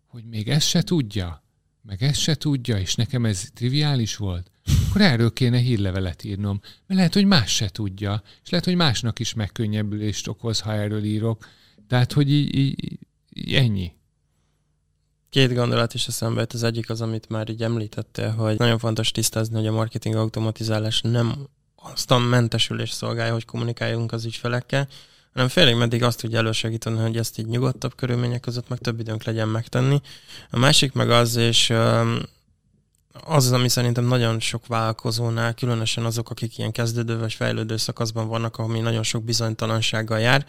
hogy 0.08 0.24
még 0.24 0.48
ezt 0.48 0.68
se 0.68 0.82
tudja, 0.82 1.42
meg 1.82 2.02
ezt 2.02 2.20
se 2.20 2.34
tudja, 2.34 2.78
és 2.78 2.94
nekem 2.94 3.24
ez 3.24 3.50
triviális 3.54 4.16
volt 4.16 4.50
akkor 4.88 5.00
erről 5.00 5.32
kéne 5.32 5.58
hírlevelet 5.58 6.24
írnom. 6.24 6.60
Mert 6.62 7.00
lehet, 7.00 7.14
hogy 7.14 7.24
más 7.24 7.54
se 7.54 7.68
tudja, 7.68 8.22
és 8.44 8.50
lehet, 8.50 8.66
hogy 8.66 8.74
másnak 8.74 9.18
is 9.18 9.34
megkönnyebbülést 9.34 10.28
okoz, 10.28 10.60
ha 10.60 10.72
erről 10.72 11.04
írok. 11.04 11.46
Tehát, 11.88 12.12
hogy 12.12 12.30
így, 12.30 12.54
így, 12.56 12.98
így 13.32 13.54
ennyi. 13.54 13.92
Két 15.30 15.54
gondolat 15.54 15.94
is 15.94 16.06
eszembe 16.06 16.40
jött. 16.40 16.52
Az 16.52 16.62
egyik 16.62 16.90
az, 16.90 17.00
amit 17.00 17.28
már 17.28 17.48
így 17.48 17.62
említettél, 17.62 18.30
hogy 18.30 18.58
nagyon 18.58 18.78
fontos 18.78 19.10
tisztázni, 19.10 19.54
hogy 19.54 19.66
a 19.66 19.72
marketing 19.72 20.14
automatizálás 20.14 21.00
nem 21.00 21.48
azt 21.76 22.10
a 22.10 22.18
mentesülés 22.18 22.90
szolgálja, 22.90 23.32
hogy 23.32 23.44
kommunikáljunk 23.44 24.12
az 24.12 24.24
ügyfelekkel, 24.24 24.88
hanem 25.38 25.52
félig 25.52 25.74
meddig 25.74 26.02
azt 26.02 26.20
tudja 26.20 26.38
elősegíteni, 26.38 26.98
hogy 26.98 27.16
ezt 27.16 27.38
így 27.38 27.46
nyugodtabb 27.46 27.94
körülmények 27.94 28.40
között 28.40 28.68
meg 28.68 28.78
több 28.78 29.00
időnk 29.00 29.24
legyen 29.24 29.48
megtenni. 29.48 30.00
A 30.50 30.58
másik 30.58 30.92
meg 30.92 31.10
az, 31.10 31.36
és 31.36 31.70
az 33.24 33.44
az, 33.46 33.52
ami 33.52 33.68
szerintem 33.68 34.04
nagyon 34.04 34.40
sok 34.40 34.66
vállalkozónál, 34.66 35.54
különösen 35.54 36.04
azok, 36.04 36.30
akik 36.30 36.58
ilyen 36.58 36.72
kezdődő 36.72 37.18
vagy 37.18 37.32
fejlődő 37.32 37.76
szakaszban 37.76 38.28
vannak, 38.28 38.56
ami 38.56 38.80
nagyon 38.80 39.02
sok 39.02 39.24
bizonytalansággal 39.24 40.18
jár, 40.18 40.46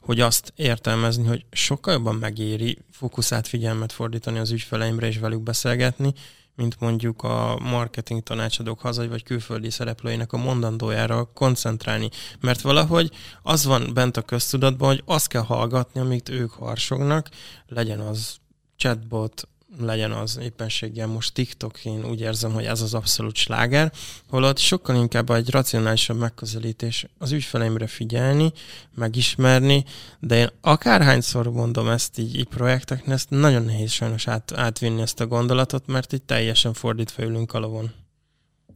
hogy 0.00 0.20
azt 0.20 0.52
értelmezni, 0.56 1.26
hogy 1.26 1.44
sokkal 1.52 1.92
jobban 1.92 2.14
megéri 2.14 2.78
fókuszát, 2.92 3.48
figyelmet 3.48 3.92
fordítani 3.92 4.38
az 4.38 4.50
ügyfeleimre 4.50 5.06
és 5.06 5.18
velük 5.18 5.42
beszélgetni, 5.42 6.12
mint 6.58 6.80
mondjuk 6.80 7.22
a 7.22 7.58
marketing 7.62 8.22
tanácsadók 8.22 8.80
hazai 8.80 9.08
vagy 9.08 9.22
külföldi 9.22 9.70
szereplőinek 9.70 10.32
a 10.32 10.36
mondandójára 10.36 11.30
koncentrálni. 11.34 12.10
Mert 12.40 12.60
valahogy 12.60 13.10
az 13.42 13.64
van 13.64 13.90
bent 13.94 14.16
a 14.16 14.22
köztudatban, 14.22 14.88
hogy 14.88 15.02
azt 15.04 15.28
kell 15.28 15.42
hallgatni, 15.42 16.00
amit 16.00 16.28
ők 16.28 16.50
harsognak, 16.50 17.28
legyen 17.66 18.00
az 18.00 18.36
chatbot, 18.76 19.48
legyen 19.76 20.12
az 20.12 20.38
éppenséggel 20.42 21.06
most 21.06 21.34
TikTok, 21.34 21.84
én 21.84 22.04
úgy 22.04 22.20
érzem, 22.20 22.52
hogy 22.52 22.64
ez 22.64 22.80
az 22.80 22.94
abszolút 22.94 23.36
sláger, 23.36 23.92
holott 24.28 24.58
sokkal 24.58 24.96
inkább 24.96 25.30
egy 25.30 25.50
racionálisabb 25.50 26.18
megközelítés 26.18 27.06
az 27.18 27.32
ügyfeleimre 27.32 27.86
figyelni, 27.86 28.52
megismerni, 28.94 29.84
de 30.20 30.36
én 30.36 30.48
akárhányszor 30.60 31.50
mondom 31.50 31.88
ezt 31.88 32.18
így, 32.18 32.38
így 32.38 32.48
projekteknél, 32.48 33.14
ezt 33.14 33.30
nagyon 33.30 33.64
nehéz 33.64 33.90
sajnos 33.90 34.28
át, 34.28 34.52
átvinni 34.52 35.00
ezt 35.00 35.20
a 35.20 35.26
gondolatot, 35.26 35.86
mert 35.86 36.12
itt 36.12 36.26
teljesen 36.26 36.72
fordítva 36.72 37.22
ülünk 37.22 37.52
a 37.52 37.58
lovon. 37.58 37.90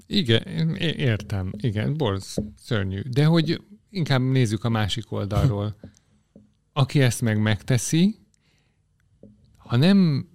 Igen, 0.06 0.42
értem. 0.76 1.52
Igen, 1.56 1.96
borz, 1.96 2.36
szörnyű. 2.62 3.00
De 3.00 3.24
hogy 3.24 3.60
inkább 3.90 4.20
nézzük 4.20 4.64
a 4.64 4.68
másik 4.68 5.12
oldalról. 5.12 5.76
Aki 6.72 7.00
ezt 7.00 7.20
meg 7.20 7.38
megteszi, 7.38 8.16
ha 9.56 9.76
nem 9.76 10.28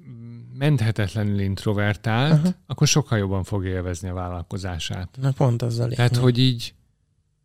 menthetetlenül 0.58 1.40
introvertált, 1.40 2.34
uh-huh. 2.34 2.54
akkor 2.66 2.88
sokkal 2.88 3.18
jobban 3.18 3.44
fogja 3.44 3.70
élvezni 3.70 4.10
a 4.10 4.14
vállalkozását. 4.14 5.18
Na 5.22 5.32
pont 5.32 5.62
azzal 5.62 5.90
Tehát, 5.90 6.16
hogy 6.16 6.38
így 6.38 6.74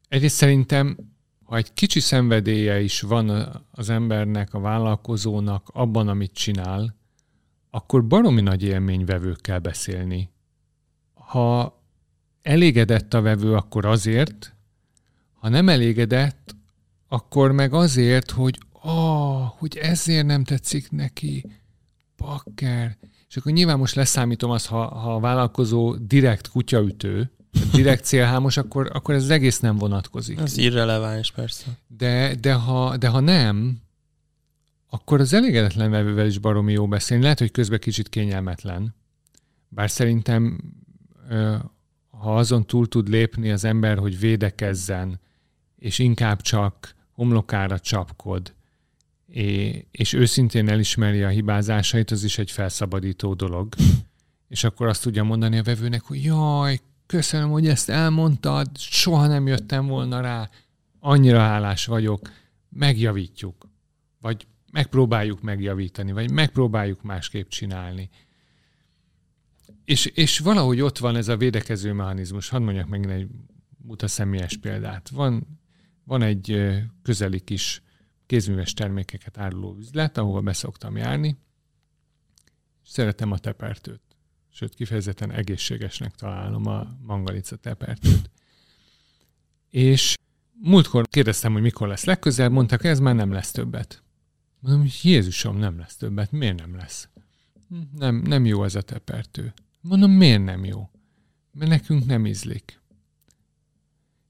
egyrészt 0.09 0.37
szerintem, 0.37 0.97
ha 1.45 1.57
egy 1.57 1.73
kicsi 1.73 2.01
szenvedélye 2.01 2.81
is 2.81 3.01
van 3.01 3.49
az 3.71 3.89
embernek, 3.91 4.55
a 4.55 4.61
vállalkozónak 4.61 5.69
abban, 5.73 6.09
amit 6.09 6.33
csinál, 6.33 6.97
akkor 7.71 8.07
baromi 8.07 8.41
nagy 8.41 8.63
élmény 8.63 9.05
vevőkkel 9.05 9.59
beszélni. 9.59 10.31
Ha 11.15 11.81
elégedett 12.43 13.15
a 13.15 13.21
vevő, 13.21 13.55
akkor 13.55 13.87
azért, 13.87 14.55
ha 15.33 15.49
nem 15.49 15.69
elégedett, 15.69 16.55
akkor 17.09 17.53
meg 17.53 17.73
azért, 17.73 18.31
hogy 18.31 18.59
ah, 18.73 19.51
hogy 19.59 19.77
ezért 19.77 20.27
nem 20.27 20.45
tetszik 20.45 20.91
neki, 20.91 21.45
bakker. 22.23 22.97
És 23.29 23.37
akkor 23.37 23.53
nyilván 23.53 23.79
most 23.79 23.95
leszámítom 23.95 24.51
azt, 24.51 24.67
ha, 24.67 24.87
ha 24.87 25.15
a 25.15 25.21
vállalkozó 25.21 25.95
direkt 25.95 26.49
kutyaütő, 26.49 27.31
direkt 27.73 28.05
célhámos, 28.05 28.57
akkor, 28.57 28.91
akkor 28.93 29.15
ez 29.15 29.23
az 29.23 29.31
egész 29.31 29.61
nem 29.61 29.77
vonatkozik. 29.77 30.39
Ez 30.39 30.57
irreleváns, 30.57 31.33
persze. 31.33 31.65
De, 31.87 32.35
de, 32.41 32.53
ha, 32.53 32.97
de 32.97 33.09
ha 33.09 33.21
nem, 33.21 33.81
akkor 34.91 35.21
az 35.21 35.33
elégedetlen 35.33 35.91
vevővel 35.91 36.27
is 36.27 36.39
baromi 36.39 36.73
jó 36.73 36.89
beszélni. 36.89 37.23
Lehet, 37.23 37.39
hogy 37.39 37.51
közben 37.51 37.79
kicsit 37.79 38.09
kényelmetlen. 38.09 38.95
Bár 39.69 39.91
szerintem, 39.91 40.61
ha 42.11 42.37
azon 42.37 42.67
túl 42.67 42.89
tud 42.89 43.09
lépni 43.09 43.51
az 43.51 43.65
ember, 43.65 43.99
hogy 43.99 44.19
védekezzen, 44.19 45.21
és 45.77 45.99
inkább 45.99 46.41
csak 46.41 46.95
homlokára 47.13 47.79
csapkod, 47.79 48.55
és 49.91 50.13
őszintén 50.13 50.69
elismeri 50.69 51.23
a 51.23 51.29
hibázásait, 51.29 52.11
az 52.11 52.25
is 52.25 52.39
egy 52.39 52.51
felszabadító 52.51 53.35
dolog. 53.35 53.75
És 54.49 54.65
akkor 54.65 54.87
azt 54.87 55.03
tudja 55.03 55.25
mondani 55.25 55.59
a 55.59 55.63
vevőnek, 55.63 56.03
hogy 56.03 56.25
jaj, 56.25 56.81
köszönöm, 57.07 57.51
hogy 57.51 57.67
ezt 57.67 57.89
elmondtad, 57.89 58.69
soha 58.79 59.27
nem 59.27 59.47
jöttem 59.47 59.87
volna 59.87 60.21
rá, 60.21 60.51
annyira 61.01 61.39
hálás 61.39 61.87
vagyok, 61.87 62.31
megjavítjuk. 62.69 63.69
Vagy 64.21 64.47
megpróbáljuk 64.73 65.43
megjavítani, 65.43 66.13
vagy 66.13 66.31
megpróbáljuk 66.31 67.03
másképp 67.03 67.49
csinálni. 67.49 68.11
És, 69.85 70.07
és 70.07 70.39
valahogy 70.39 70.81
ott 70.81 70.99
van 70.99 71.17
ez 71.17 71.29
a 71.29 71.37
védekező 71.37 71.93
mechanizmus. 71.93 72.49
Hadd 72.49 72.63
mondjak 72.63 72.89
meg 72.89 73.11
egy 73.11 73.29
muta 73.77 74.09
személyes 74.09 74.57
példát. 74.57 75.09
Van, 75.09 75.61
van 76.05 76.23
egy 76.23 76.73
közeli 77.03 77.41
kis 77.41 77.83
kézműves 78.33 78.73
termékeket 78.73 79.39
áruló 79.39 79.77
üzlet, 79.79 80.19
ahova 80.19 80.41
beszoktam 80.41 80.97
járni. 80.97 81.37
Szeretem 82.83 83.33
a 83.33 83.39
tepertőt. 83.39 84.01
Sőt, 84.51 84.75
kifejezetten 84.75 85.31
egészségesnek 85.31 86.15
találom 86.15 86.67
a 86.67 86.97
mangalica 87.03 87.57
tepertőt. 87.57 88.31
És 89.71 90.15
múltkor 90.53 91.09
kérdeztem, 91.09 91.53
hogy 91.53 91.63
mikor 91.63 91.89
lesz 91.89 92.05
legközelebb, 92.05 92.53
mondták, 92.53 92.85
ez 92.85 93.01
már 93.01 93.15
nem 93.15 93.33
lesz 93.33 93.51
többet. 93.51 94.03
Mondom, 94.61 94.89
Jézusom, 95.03 95.57
nem 95.57 95.79
lesz 95.79 95.97
többet. 95.97 96.31
Miért 96.31 96.59
nem 96.59 96.77
lesz? 96.77 97.09
Nem, 97.97 98.17
nem 98.17 98.47
jó 98.47 98.65
ez 98.65 98.75
a 98.75 98.83
tepertő. 98.83 99.53
Mondom, 99.81 100.11
miért 100.11 100.45
nem 100.45 100.65
jó? 100.65 100.91
Mert 101.53 101.71
nekünk 101.71 102.07
nem 102.07 102.27
ízlik. 102.27 102.81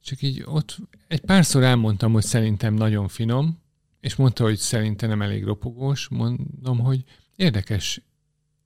csak 0.01 0.23
így 0.23 0.43
ott 0.47 0.79
egy 1.09 1.21
párszor 1.21 1.63
elmondtam, 1.63 2.13
hogy 2.13 2.25
szerintem 2.25 2.75
nagyon 2.75 3.09
finom, 3.09 3.62
és 4.03 4.17
mondta, 4.17 4.45
hogy 4.45 4.59
szerintem 4.59 5.09
nem 5.09 5.23
elég 5.23 5.45
ropogós, 5.45 6.09
mondom, 6.09 6.79
hogy 6.79 7.05
érdekes, 7.37 8.03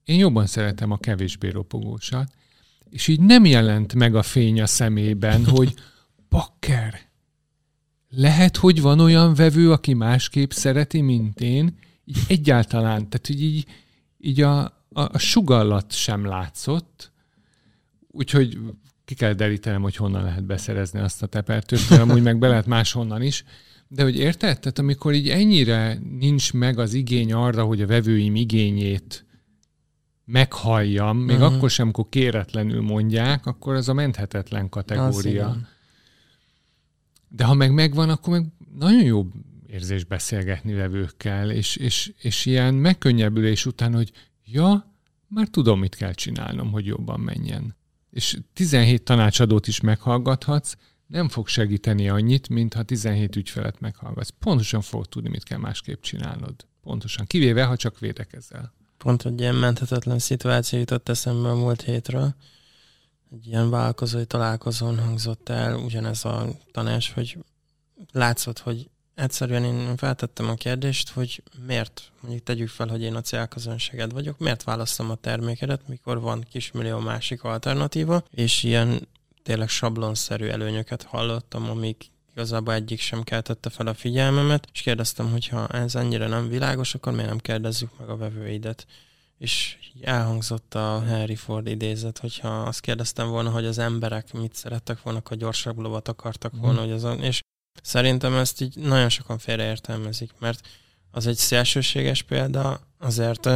én 0.03 0.17
jobban 0.17 0.45
szeretem 0.45 0.91
a 0.91 0.97
kevésbé 0.97 1.49
ropogósat, 1.49 2.31
és 2.89 3.07
így 3.07 3.19
nem 3.19 3.45
jelent 3.45 3.93
meg 3.93 4.15
a 4.15 4.23
fény 4.23 4.61
a 4.61 4.65
szemében, 4.65 5.45
hogy 5.55 5.73
bakker, 6.29 7.01
lehet, 8.09 8.57
hogy 8.57 8.81
van 8.81 8.99
olyan 8.99 9.33
vevő, 9.33 9.71
aki 9.71 9.93
másképp 9.93 10.51
szereti, 10.51 11.01
mint 11.01 11.41
én, 11.41 11.77
így 12.05 12.19
egyáltalán, 12.27 13.09
tehát 13.09 13.29
így, 13.29 13.41
így, 13.41 13.67
így 14.17 14.41
a, 14.41 14.59
a, 14.59 14.71
a 14.93 15.17
sugallat 15.17 15.91
sem 15.93 16.25
látszott, 16.25 17.11
úgyhogy 18.07 18.57
ki 19.05 19.15
kell 19.15 19.33
derítenem, 19.33 19.81
hogy 19.81 19.95
honnan 19.95 20.23
lehet 20.23 20.45
beszerezni 20.45 20.99
azt 20.99 21.23
a 21.23 21.27
tepertőt, 21.27 21.89
mert 21.89 22.01
amúgy 22.01 22.21
meg 22.21 22.39
be 22.39 22.47
lehet 22.47 22.65
máshonnan 22.65 23.21
is. 23.21 23.43
De 23.87 24.03
hogy 24.03 24.15
érted? 24.15 24.59
Tehát 24.59 24.79
amikor 24.79 25.13
így 25.13 25.29
ennyire 25.29 25.99
nincs 26.19 26.53
meg 26.53 26.79
az 26.79 26.93
igény 26.93 27.33
arra, 27.33 27.63
hogy 27.63 27.81
a 27.81 27.87
vevőim 27.87 28.35
igényét 28.35 29.25
meghalljam, 30.25 31.17
még 31.17 31.35
uh-huh. 31.35 31.53
akkor 31.53 31.69
sem, 31.69 31.85
amikor 31.85 32.05
kéretlenül 32.09 32.81
mondják, 32.81 33.45
akkor 33.45 33.75
ez 33.75 33.87
a 33.87 33.93
menthetetlen 33.93 34.69
kategória. 34.69 35.57
De 37.27 37.43
ha 37.43 37.53
meg 37.53 37.73
megvan, 37.73 38.09
akkor 38.09 38.33
meg 38.33 38.45
nagyon 38.77 39.03
jó 39.03 39.27
érzés 39.67 40.03
beszélgetni 40.03 40.73
vevőkkel, 40.73 41.51
és, 41.51 41.75
és, 41.75 42.13
és 42.21 42.45
ilyen 42.45 42.73
megkönnyebbülés 42.73 43.65
után, 43.65 43.93
hogy 43.93 44.11
ja, 44.45 44.93
már 45.27 45.47
tudom, 45.47 45.79
mit 45.79 45.95
kell 45.95 46.13
csinálnom, 46.13 46.71
hogy 46.71 46.85
jobban 46.85 47.19
menjen. 47.19 47.75
És 48.11 48.37
17 48.53 49.03
tanácsadót 49.03 49.67
is 49.67 49.79
meghallgathatsz, 49.79 50.75
nem 51.07 51.29
fog 51.29 51.47
segíteni 51.47 52.09
annyit, 52.09 52.49
mint 52.49 52.73
ha 52.73 52.83
17 52.83 53.35
ügyfelet 53.35 53.79
meghallgatsz. 53.79 54.29
Pontosan 54.39 54.81
fogod 54.81 55.09
tudni, 55.09 55.29
mit 55.29 55.43
kell 55.43 55.57
másképp 55.57 56.01
csinálnod. 56.01 56.55
Pontosan. 56.83 57.25
Kivéve, 57.25 57.63
ha 57.63 57.75
csak 57.75 57.99
védekezel. 57.99 58.73
Pont 58.97 59.25
egy 59.25 59.39
ilyen 59.39 59.55
menthetetlen 59.55 60.19
szituáció 60.19 60.79
jutott 60.79 61.09
eszembe 61.09 61.49
a 61.49 61.55
múlt 61.55 61.81
hétről. 61.81 62.35
Egy 63.31 63.47
ilyen 63.47 63.69
vállalkozói 63.69 64.25
találkozón 64.25 64.99
hangzott 64.99 65.49
el 65.49 65.75
ugyanez 65.75 66.25
a 66.25 66.47
tanács, 66.71 67.11
hogy 67.11 67.37
látszott, 68.11 68.59
hogy 68.59 68.89
egyszerűen 69.15 69.63
én 69.63 69.97
feltettem 69.97 70.49
a 70.49 70.53
kérdést, 70.53 71.09
hogy 71.09 71.43
miért, 71.65 72.11
mondjuk 72.21 72.43
tegyük 72.43 72.69
fel, 72.69 72.87
hogy 72.87 73.01
én 73.01 73.15
a 73.15 73.21
célközönséged 73.21 74.11
vagyok, 74.11 74.39
miért 74.39 74.63
választom 74.63 75.09
a 75.09 75.15
termékedet, 75.15 75.87
mikor 75.87 76.19
van 76.19 76.45
kismillió 76.49 76.99
másik 76.99 77.43
alternatíva, 77.43 78.23
és 78.31 78.63
ilyen 78.63 79.07
tényleg 79.47 79.69
sablonszerű 79.69 80.47
előnyöket 80.47 81.03
hallottam, 81.03 81.69
amik 81.69 82.05
igazából 82.31 82.73
egyik 82.73 82.99
sem 82.99 83.23
keltette 83.23 83.69
fel 83.69 83.87
a 83.87 83.93
figyelmemet, 83.93 84.67
és 84.73 84.81
kérdeztem, 84.81 85.31
hogy 85.31 85.47
ha 85.47 85.67
ez 85.67 85.95
ennyire 85.95 86.27
nem 86.27 86.49
világos, 86.49 86.95
akkor 86.95 87.13
miért 87.13 87.27
nem 87.27 87.37
kérdezzük 87.37 87.99
meg 87.99 88.09
a 88.09 88.17
vevőidet. 88.17 88.85
És 89.37 89.77
elhangzott 90.01 90.75
a 90.75 91.03
Harry 91.07 91.35
Ford 91.35 91.67
idézet, 91.67 92.17
hogyha 92.17 92.61
azt 92.61 92.79
kérdeztem 92.79 93.29
volna, 93.29 93.49
hogy 93.49 93.65
az 93.65 93.77
emberek 93.77 94.33
mit 94.33 94.55
szerettek 94.55 95.01
volna, 95.01 95.21
hogy 95.25 95.37
gyorsabb 95.37 95.77
lovat 95.77 96.07
akartak 96.07 96.51
volna, 96.55 96.79
mm. 96.79 96.83
hogy 96.83 96.91
azon, 96.91 97.23
és 97.23 97.41
Szerintem 97.81 98.33
ezt 98.35 98.61
így 98.61 98.75
nagyon 98.75 99.09
sokan 99.09 99.37
félreértelmezik, 99.37 100.31
mert 100.39 100.67
az 101.11 101.27
egy 101.27 101.35
szélsőséges 101.35 102.21
példa, 102.21 102.79
azért, 102.99 103.49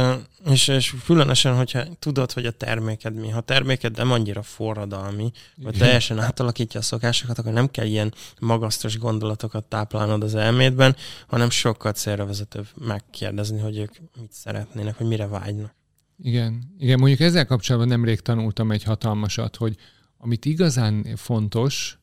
és, 0.44 0.68
és 0.68 0.94
különösen, 1.04 1.56
hogyha 1.56 1.82
tudod, 1.98 2.32
hogy 2.32 2.46
a 2.46 2.50
terméked 2.50 3.14
mi. 3.14 3.28
Ha 3.28 3.40
terméked 3.40 3.96
nem 3.96 4.12
annyira 4.12 4.42
forradalmi, 4.42 5.30
vagy 5.56 5.76
teljesen 5.78 6.18
átalakítja 6.18 6.80
a 6.80 6.82
szokásokat, 6.82 7.38
akkor 7.38 7.52
nem 7.52 7.70
kell 7.70 7.86
ilyen 7.86 8.14
magasztos 8.40 8.98
gondolatokat 8.98 9.64
táplálnod 9.64 10.22
az 10.22 10.34
elmédben, 10.34 10.96
hanem 11.26 11.50
sokkal 11.50 11.92
célra 11.92 12.26
vezetőbb 12.26 12.66
megkérdezni, 12.74 13.60
hogy 13.60 13.78
ők 13.78 13.92
mit 14.20 14.32
szeretnének, 14.32 14.96
hogy 14.96 15.06
mire 15.06 15.26
vágynak. 15.26 15.74
Igen, 16.22 16.74
igen, 16.78 16.98
mondjuk 16.98 17.20
ezzel 17.20 17.46
kapcsolatban 17.46 17.90
nemrég 17.90 18.20
tanultam 18.20 18.70
egy 18.70 18.82
hatalmasat, 18.82 19.56
hogy 19.56 19.76
amit 20.18 20.44
igazán 20.44 21.06
fontos 21.16 21.98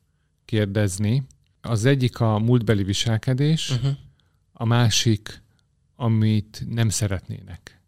kérdezni, 0.45 1.23
az 1.61 1.85
egyik 1.85 2.19
a 2.19 2.39
múltbeli 2.39 2.83
viselkedés, 2.83 3.69
uh-huh. 3.69 3.91
a 4.53 4.65
másik, 4.65 5.41
amit 6.01 6.63
nem 6.69 6.89
szeretnének. 6.89 7.81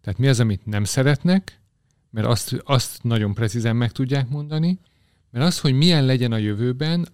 Tehát 0.00 0.18
mi 0.18 0.28
az, 0.28 0.40
amit 0.40 0.66
nem 0.66 0.84
szeretnek, 0.84 1.60
mert 2.10 2.26
azt, 2.26 2.56
azt 2.64 3.02
nagyon 3.02 3.34
precízen 3.34 3.76
meg 3.76 3.92
tudják 3.92 4.28
mondani, 4.28 4.80
mert 5.30 5.44
az, 5.44 5.60
hogy 5.60 5.72
milyen 5.72 6.04
legyen 6.04 6.32
a 6.32 6.36
jövőben, 6.36 7.08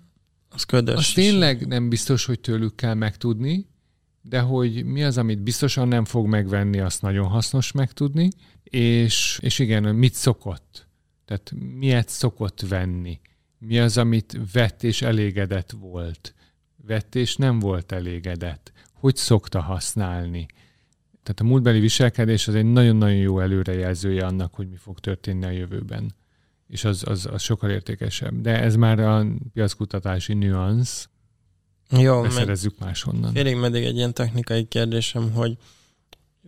az, 0.48 0.64
ködös 0.64 0.96
az 0.96 1.12
tényleg 1.12 1.66
nem 1.66 1.88
biztos, 1.88 2.24
hogy 2.24 2.40
tőlük 2.40 2.74
kell 2.74 2.94
megtudni, 2.94 3.66
de 4.22 4.40
hogy 4.40 4.84
mi 4.84 5.02
az, 5.04 5.18
amit 5.18 5.42
biztosan 5.42 5.88
nem 5.88 6.04
fog 6.04 6.26
megvenni, 6.26 6.78
azt 6.78 7.02
nagyon 7.02 7.26
hasznos 7.26 7.72
megtudni, 7.72 8.28
és, 8.62 9.38
és 9.42 9.58
igen, 9.58 9.94
mit 9.94 10.14
szokott. 10.14 10.86
Tehát 11.24 11.52
miért 11.78 12.08
szokott 12.08 12.60
venni 12.60 13.20
mi 13.58 13.78
az, 13.78 13.98
amit 13.98 14.38
vett 14.52 14.82
és 14.82 15.02
elégedett 15.02 15.70
volt. 15.70 16.34
Vett 16.86 17.14
és 17.14 17.36
nem 17.36 17.58
volt 17.58 17.92
elégedett. 17.92 18.72
Hogy 19.00 19.16
szokta 19.16 19.60
használni. 19.60 20.46
Tehát 21.22 21.40
a 21.40 21.44
múltbeli 21.44 21.80
viselkedés 21.80 22.48
az 22.48 22.54
egy 22.54 22.72
nagyon-nagyon 22.72 23.16
jó 23.16 23.40
előrejelzője 23.40 24.26
annak, 24.26 24.54
hogy 24.54 24.68
mi 24.68 24.76
fog 24.76 24.98
történni 24.98 25.44
a 25.44 25.50
jövőben. 25.50 26.14
És 26.68 26.84
az, 26.84 27.02
az, 27.06 27.28
az 27.32 27.42
sokkal 27.42 27.70
értékesebb. 27.70 28.40
De 28.40 28.60
ez 28.60 28.76
már 28.76 29.00
a 29.00 29.26
piackutatási 29.52 30.34
nüansz. 30.34 31.08
Jó, 31.90 32.22
Beszerezzük 32.22 32.78
máshonnan. 32.78 33.32
Félig 33.32 33.56
meddig 33.56 33.84
egy 33.84 33.96
ilyen 33.96 34.14
technikai 34.14 34.64
kérdésem, 34.64 35.32
hogy 35.32 35.56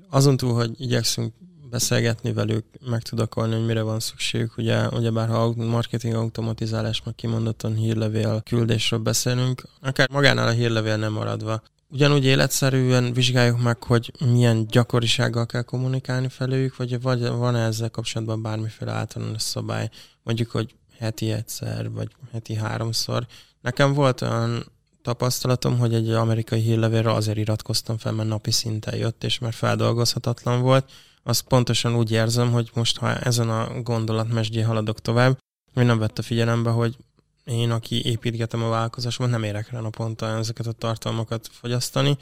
azon 0.09 0.37
túl, 0.37 0.55
hogy 0.55 0.81
igyekszünk 0.81 1.33
beszélgetni 1.71 2.33
velük, 2.33 2.65
meg 2.91 3.03
tudakolni, 3.03 3.55
hogy 3.55 3.67
mire 3.67 3.83
van 3.83 4.01
szükségük. 4.01 4.57
Ugye, 4.57 4.89
ugyebár 4.89 5.29
ha 5.29 5.53
marketing 5.57 6.15
automatizálás, 6.15 7.03
meg 7.05 7.15
kimondottan 7.15 7.75
hírlevél 7.75 8.43
küldésről 8.45 9.01
beszélünk, 9.01 9.63
akár 9.81 10.09
magánál 10.11 10.49
a 10.49 10.51
hírlevél 10.51 10.97
nem 10.97 11.13
maradva, 11.13 11.63
ugyanúgy 11.93 12.25
életszerűen 12.25 13.13
vizsgáljuk 13.13 13.63
meg, 13.63 13.83
hogy 13.83 14.13
milyen 14.33 14.67
gyakorisággal 14.67 15.47
kell 15.47 15.63
kommunikálni 15.63 16.29
felőjük, 16.29 16.77
vagy, 16.77 17.03
van-e 17.31 17.65
ezzel 17.65 17.91
kapcsolatban 17.91 18.43
bármiféle 18.43 18.93
általános 18.93 19.43
szabály, 19.43 19.89
mondjuk, 20.23 20.51
hogy 20.51 20.75
heti 20.99 21.33
egyszer, 21.33 21.91
vagy 21.91 22.09
heti 22.33 22.55
háromszor. 22.55 23.27
Nekem 23.61 23.93
volt 23.93 24.21
olyan 24.21 24.65
tapasztalatom, 25.03 25.79
hogy 25.79 25.95
egy 25.95 26.11
amerikai 26.11 26.61
hírlevélre 26.61 27.13
azért 27.13 27.39
iratkoztam 27.39 27.99
fel, 27.99 28.13
mert 28.13 28.29
napi 28.29 28.51
szinten 28.51 28.97
jött, 28.97 29.25
és 29.25 29.39
mert 29.39 29.55
feldolgozhatatlan 29.55 30.61
volt, 30.61 30.91
azt 31.23 31.43
pontosan 31.43 31.95
úgy 31.97 32.11
érzem, 32.11 32.53
hogy 32.53 32.71
most, 32.75 32.99
ha 32.99 33.15
ezen 33.15 33.51
a 33.51 33.81
gondolatmesdjén 33.81 34.67
haladok 34.67 35.01
tovább, 35.01 35.39
hogy 35.75 35.85
nem 35.85 35.99
vette 35.99 36.23
figyelembe, 36.23 36.71
hogy 36.71 36.97
én, 37.45 37.71
aki 37.71 38.05
építgetem 38.05 38.63
a 38.63 38.69
vállalkozásomat, 38.69 39.33
nem 39.33 39.43
érek 39.43 39.71
rá 39.71 39.81
naponta 39.81 40.27
ezeket 40.27 40.67
a 40.67 40.73
tartalmakat 40.73 41.49
fogyasztani. 41.53 42.17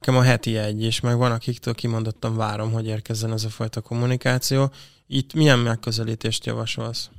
Nekem 0.00 0.16
a 0.16 0.22
heti 0.22 0.56
egy, 0.56 0.82
és 0.82 1.00
meg 1.00 1.16
van, 1.16 1.32
akiktől 1.32 1.74
kimondottan 1.74 2.36
várom, 2.36 2.72
hogy 2.72 2.86
érkezzen 2.86 3.32
ez 3.32 3.44
a 3.44 3.48
fajta 3.48 3.80
kommunikáció. 3.80 4.72
Itt 5.06 5.34
milyen 5.34 5.58
megközelítést 5.58 6.46
javasolsz? 6.46 7.10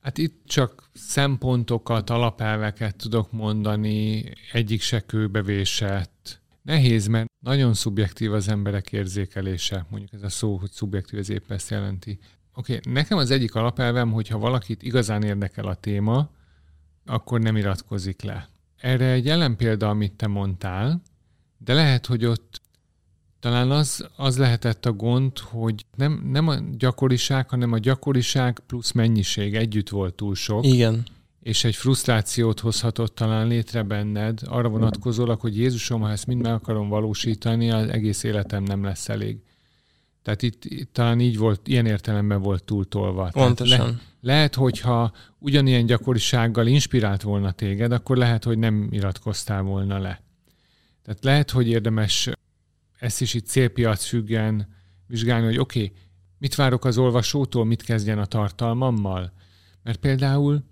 Hát 0.00 0.18
itt 0.18 0.42
csak 0.46 0.90
szempontokat, 0.94 2.10
alapelveket 2.10 2.96
tudok 2.96 3.32
mondani, 3.32 4.24
egyik 4.52 4.80
se 4.80 5.00
kőbevésett, 5.00 6.40
Nehéz, 6.66 7.06
mert 7.06 7.30
nagyon 7.38 7.74
szubjektív 7.74 8.32
az 8.32 8.48
emberek 8.48 8.92
érzékelése. 8.92 9.86
Mondjuk 9.90 10.12
ez 10.12 10.22
a 10.22 10.28
szó, 10.28 10.56
hogy 10.56 10.70
szubjektív, 10.70 11.18
ez 11.18 11.30
épp 11.30 11.50
ezt 11.50 11.70
jelenti. 11.70 12.18
Oké, 12.54 12.76
okay, 12.76 12.92
nekem 12.92 13.18
az 13.18 13.30
egyik 13.30 13.54
alapelvem, 13.54 14.12
hogy 14.12 14.28
ha 14.28 14.38
valakit 14.38 14.82
igazán 14.82 15.22
érdekel 15.22 15.64
a 15.66 15.74
téma, 15.74 16.30
akkor 17.06 17.40
nem 17.40 17.56
iratkozik 17.56 18.22
le. 18.22 18.48
Erre 18.76 19.10
egy 19.10 19.28
ellenpélda, 19.28 19.88
amit 19.88 20.12
te 20.12 20.26
mondtál, 20.26 21.02
de 21.58 21.74
lehet, 21.74 22.06
hogy 22.06 22.24
ott 22.24 22.60
talán 23.40 23.70
az, 23.70 24.08
az 24.16 24.38
lehetett 24.38 24.86
a 24.86 24.92
gond, 24.92 25.38
hogy 25.38 25.84
nem, 25.96 26.28
nem 26.30 26.48
a 26.48 26.56
gyakoriság, 26.78 27.48
hanem 27.48 27.72
a 27.72 27.78
gyakoriság 27.78 28.60
plusz 28.66 28.92
mennyiség 28.92 29.54
együtt 29.54 29.88
volt 29.88 30.14
túl 30.14 30.34
sok. 30.34 30.66
Igen 30.66 31.04
és 31.46 31.64
egy 31.64 31.76
frusztrációt 31.76 32.60
hozhatott 32.60 33.14
talán 33.14 33.46
létre 33.46 33.82
benned, 33.82 34.40
arra 34.44 34.68
vonatkozólag, 34.68 35.40
hogy 35.40 35.56
Jézusom, 35.56 36.00
ha 36.00 36.10
ezt 36.10 36.26
mind 36.26 36.42
meg 36.42 36.52
akarom 36.52 36.88
valósítani, 36.88 37.70
az 37.70 37.88
egész 37.88 38.22
életem 38.22 38.62
nem 38.62 38.84
lesz 38.84 39.08
elég. 39.08 39.38
Tehát 40.26 40.42
itt, 40.42 40.64
itt 40.64 40.92
talán 40.92 41.20
így 41.20 41.38
volt, 41.38 41.68
ilyen 41.68 41.86
értelemben 41.86 42.40
volt 42.40 42.64
túltolva. 42.64 43.28
Pontosan. 43.32 43.86
Le, 43.86 43.94
lehet, 44.20 44.54
hogyha 44.54 45.12
ugyanilyen 45.38 45.86
gyakorisággal 45.86 46.66
inspirált 46.66 47.22
volna 47.22 47.50
téged, 47.50 47.92
akkor 47.92 48.16
lehet, 48.16 48.44
hogy 48.44 48.58
nem 48.58 48.88
iratkoztál 48.90 49.62
volna 49.62 49.98
le. 49.98 50.22
Tehát 51.02 51.24
lehet, 51.24 51.50
hogy 51.50 51.68
érdemes 51.68 52.30
ezt 52.98 53.20
is 53.20 53.34
itt 53.34 53.46
célpiac 53.46 54.04
függen 54.04 54.68
vizsgálni, 55.06 55.46
hogy 55.46 55.58
oké, 55.58 55.82
okay, 55.84 55.96
mit 56.38 56.54
várok 56.54 56.84
az 56.84 56.98
olvasótól, 56.98 57.64
mit 57.64 57.82
kezdjen 57.82 58.18
a 58.18 58.26
tartalmammal? 58.26 59.32
Mert 59.82 59.98
például 59.98 60.64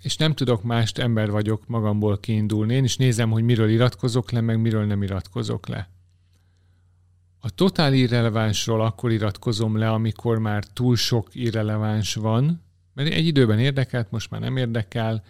és 0.00 0.16
nem 0.16 0.32
tudok 0.32 0.62
mást, 0.62 0.98
ember 0.98 1.30
vagyok, 1.30 1.66
magamból 1.66 2.18
kiindulni. 2.18 2.74
Én 2.74 2.84
is 2.84 2.96
nézem, 2.96 3.30
hogy 3.30 3.42
miről 3.42 3.68
iratkozok 3.68 4.30
le, 4.30 4.40
meg 4.40 4.60
miről 4.60 4.84
nem 4.84 5.02
iratkozok 5.02 5.66
le. 5.66 5.90
A 7.46 7.50
totál 7.50 7.94
irrelevánsról 7.94 8.80
akkor 8.80 9.12
iratkozom 9.12 9.76
le, 9.76 9.90
amikor 9.90 10.38
már 10.38 10.64
túl 10.64 10.96
sok 10.96 11.28
irreleváns 11.32 12.14
van, 12.14 12.62
mert 12.94 13.12
egy 13.12 13.26
időben 13.26 13.58
érdekelt, 13.58 14.10
most 14.10 14.30
már 14.30 14.40
nem 14.40 14.56
érdekel. 14.56 15.24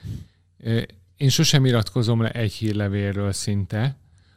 Én 1.17 1.29
sosem 1.29 1.65
iratkozom 1.65 2.21
le 2.21 2.31
egy 2.31 2.53
hírlevélről 2.53 3.33
szinte, 3.33 3.97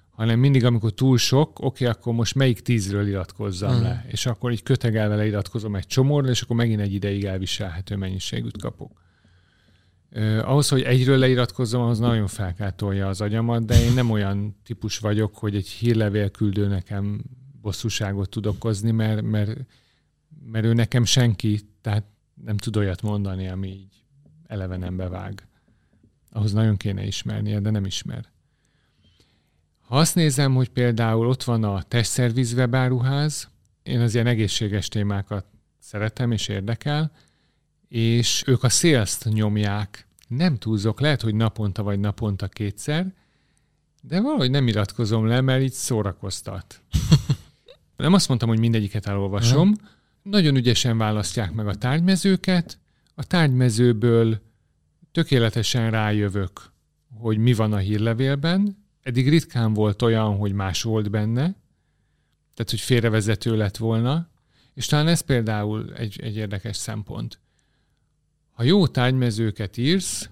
hanem 0.09 0.39
mindig, 0.39 0.65
amikor 0.65 0.91
túl 0.91 1.17
sok, 1.17 1.59
oké, 1.59 1.85
akkor 1.85 2.13
most 2.13 2.35
melyik 2.35 2.59
tízről 2.59 3.07
iratkozzam 3.07 3.69
uh-huh. 3.69 3.83
le, 3.83 4.05
és 4.07 4.25
akkor 4.25 4.51
így 4.51 4.63
kötegelve 4.63 5.15
leiratkozom 5.15 5.75
egy 5.75 5.87
csomóra, 5.87 6.29
és 6.29 6.41
akkor 6.41 6.55
megint 6.55 6.81
egy 6.81 6.93
ideig 6.93 7.25
elviselhető 7.25 7.95
mennyiségűt 7.95 8.61
kapok. 8.61 8.91
Uh, 10.11 10.39
ahhoz, 10.43 10.69
hogy 10.69 10.81
egyről 10.81 11.17
leiratkozzam, 11.17 11.81
az 11.81 11.99
nagyon 11.99 12.27
felkátolja 12.27 13.07
az 13.07 13.21
agyamat, 13.21 13.65
de 13.65 13.83
én 13.83 13.93
nem 13.93 14.09
olyan 14.09 14.55
típus 14.65 14.97
vagyok, 14.97 15.35
hogy 15.35 15.55
egy 15.55 15.67
hírlevél 15.67 16.29
küldő 16.29 16.67
nekem 16.67 17.23
bosszúságot 17.61 18.29
tud 18.29 18.45
okozni, 18.45 18.91
mert, 18.91 19.21
mert, 19.21 19.57
mert 20.45 20.65
ő 20.65 20.73
nekem 20.73 21.05
senki, 21.05 21.59
tehát 21.81 22.03
nem 22.43 22.57
tud 22.57 22.77
olyat 22.77 23.01
mondani, 23.01 23.47
ami 23.47 23.67
így 23.67 24.03
eleve 24.47 24.89
bevág. 24.89 25.47
Ahhoz 26.31 26.51
nagyon 26.51 26.77
kéne 26.77 27.05
ismernie, 27.05 27.59
de 27.59 27.69
nem 27.69 27.85
ismer. 27.85 28.25
Ha 29.79 29.97
azt 29.97 30.15
nézem, 30.15 30.55
hogy 30.55 30.69
például 30.69 31.27
ott 31.27 31.43
van 31.43 31.63
a 31.63 31.81
testszerviz 31.81 32.53
webáruház, 32.53 33.49
én 33.83 33.99
az 33.99 34.13
ilyen 34.13 34.27
egészséges 34.27 34.87
témákat 34.87 35.45
szeretem 35.79 36.31
és 36.31 36.47
érdekel, 36.47 37.11
és 37.87 38.43
ők 38.45 38.63
a 38.63 38.69
sales 38.69 39.17
nyomják. 39.23 40.07
Nem 40.27 40.57
túlzok, 40.57 40.99
lehet, 40.99 41.21
hogy 41.21 41.35
naponta 41.35 41.83
vagy 41.83 41.99
naponta 41.99 42.47
kétszer, 42.47 43.13
de 44.01 44.21
valahogy 44.21 44.49
nem 44.49 44.67
iratkozom 44.67 45.25
le, 45.25 45.41
mert 45.41 45.61
így 45.61 45.71
szórakoztat. 45.71 46.81
Nem 48.03 48.13
azt 48.13 48.27
mondtam, 48.27 48.49
hogy 48.49 48.59
mindegyiket 48.59 49.05
elolvasom. 49.05 49.69
Uh-huh. 49.69 49.87
Nagyon 50.21 50.55
ügyesen 50.55 50.97
választják 50.97 51.51
meg 51.51 51.67
a 51.67 51.75
tárgymezőket. 51.75 52.79
A 53.15 53.23
tárgymezőből 53.23 54.41
tökéletesen 55.11 55.91
rájövök, 55.91 56.71
hogy 57.13 57.37
mi 57.37 57.53
van 57.53 57.73
a 57.73 57.77
hírlevélben. 57.77 58.77
Eddig 59.01 59.29
ritkán 59.29 59.73
volt 59.73 60.01
olyan, 60.01 60.37
hogy 60.37 60.53
más 60.53 60.83
volt 60.83 61.09
benne, 61.09 61.41
tehát 62.53 62.69
hogy 62.69 62.79
félrevezető 62.79 63.55
lett 63.55 63.77
volna, 63.77 64.29
és 64.73 64.85
talán 64.85 65.07
ez 65.07 65.21
például 65.21 65.93
egy, 65.93 66.19
egy 66.21 66.35
érdekes 66.35 66.77
szempont. 66.77 67.39
Ha 68.51 68.63
jó 68.63 68.87
tárgymezőket 68.87 69.77
írsz, 69.77 70.29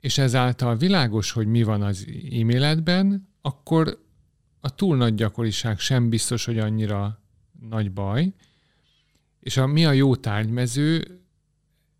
és 0.00 0.18
ezáltal 0.18 0.76
világos, 0.76 1.30
hogy 1.30 1.46
mi 1.46 1.62
van 1.62 1.82
az 1.82 2.06
e-mailedben, 2.40 3.28
akkor 3.40 4.02
a 4.60 4.74
túl 4.74 4.96
nagy 4.96 5.14
gyakoriság 5.14 5.78
sem 5.78 6.08
biztos, 6.08 6.44
hogy 6.44 6.58
annyira 6.58 7.22
nagy 7.68 7.92
baj. 7.92 8.32
És 9.40 9.56
a, 9.56 9.66
mi 9.66 9.84
a 9.84 9.92
jó 9.92 10.16
tárgymező, 10.16 11.20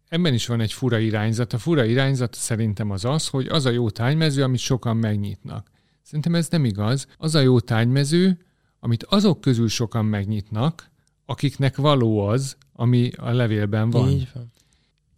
ebben 0.09 0.35
is 0.35 0.47
van 0.47 0.61
egy 0.61 0.73
fura 0.73 0.99
irányzat. 0.99 1.53
A 1.53 1.59
fura 1.59 1.85
irányzat 1.85 2.35
szerintem 2.35 2.91
az 2.91 3.05
az, 3.05 3.29
hogy 3.29 3.47
az 3.47 3.67
a 3.67 3.71
jó 3.71 3.91
tárgymező, 3.91 4.43
amit 4.43 4.61
sokan 4.61 4.97
megnyitnak. 4.97 5.71
Szerintem 6.03 6.35
ez 6.35 6.49
nem 6.49 6.65
igaz. 6.65 7.07
Az 7.19 7.35
a 7.35 7.41
jó 7.41 7.61
tárgymező, 7.61 8.39
amit 8.81 9.05
azok 9.05 9.41
közül 9.41 9.69
sokan 9.69 10.05
megnyitnak, 10.05 10.91
akiknek 11.25 11.77
való 11.77 12.27
az, 12.27 12.57
ami 12.73 13.11
a 13.17 13.31
levélben 13.31 13.91
van. 13.91 14.09
Így 14.09 14.29
van. 14.35 14.53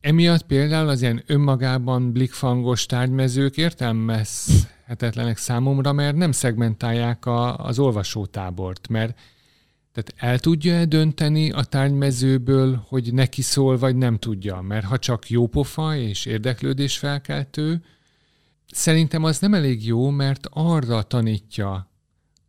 Emiatt 0.01 0.43
például 0.43 0.88
az 0.88 1.03
ilyen 1.03 1.22
önmagában 1.26 2.12
blikfangos 2.12 2.86
tárgymezők 2.86 3.57
értelmezhetetlenek 4.93 5.36
számomra, 5.36 5.93
mert 5.93 6.16
nem 6.16 6.32
szegmentálják 6.32 7.26
a, 7.26 7.57
az 7.57 7.78
olvasótábort, 7.78 8.88
mert 8.88 9.18
tehát 9.93 10.14
el 10.16 10.38
tudja-e 10.38 10.84
dönteni 10.84 11.51
a 11.51 11.64
tárgymezőből, 11.64 12.84
hogy 12.88 13.12
neki 13.14 13.43
szól, 13.43 13.78
vagy 13.78 13.97
nem 13.97 14.18
tudja? 14.18 14.61
Mert 14.61 14.84
ha 14.84 14.99
csak 14.99 15.30
jó 15.30 15.47
pofa 15.47 15.97
és 15.97 16.26
érdeklődés 16.26 16.99
felkeltő, 16.99 17.84
szerintem 18.66 19.24
az 19.24 19.38
nem 19.38 19.55
elég 19.55 19.86
jó, 19.86 20.11
mert 20.11 20.47
arra 20.51 21.03
tanítja 21.03 21.90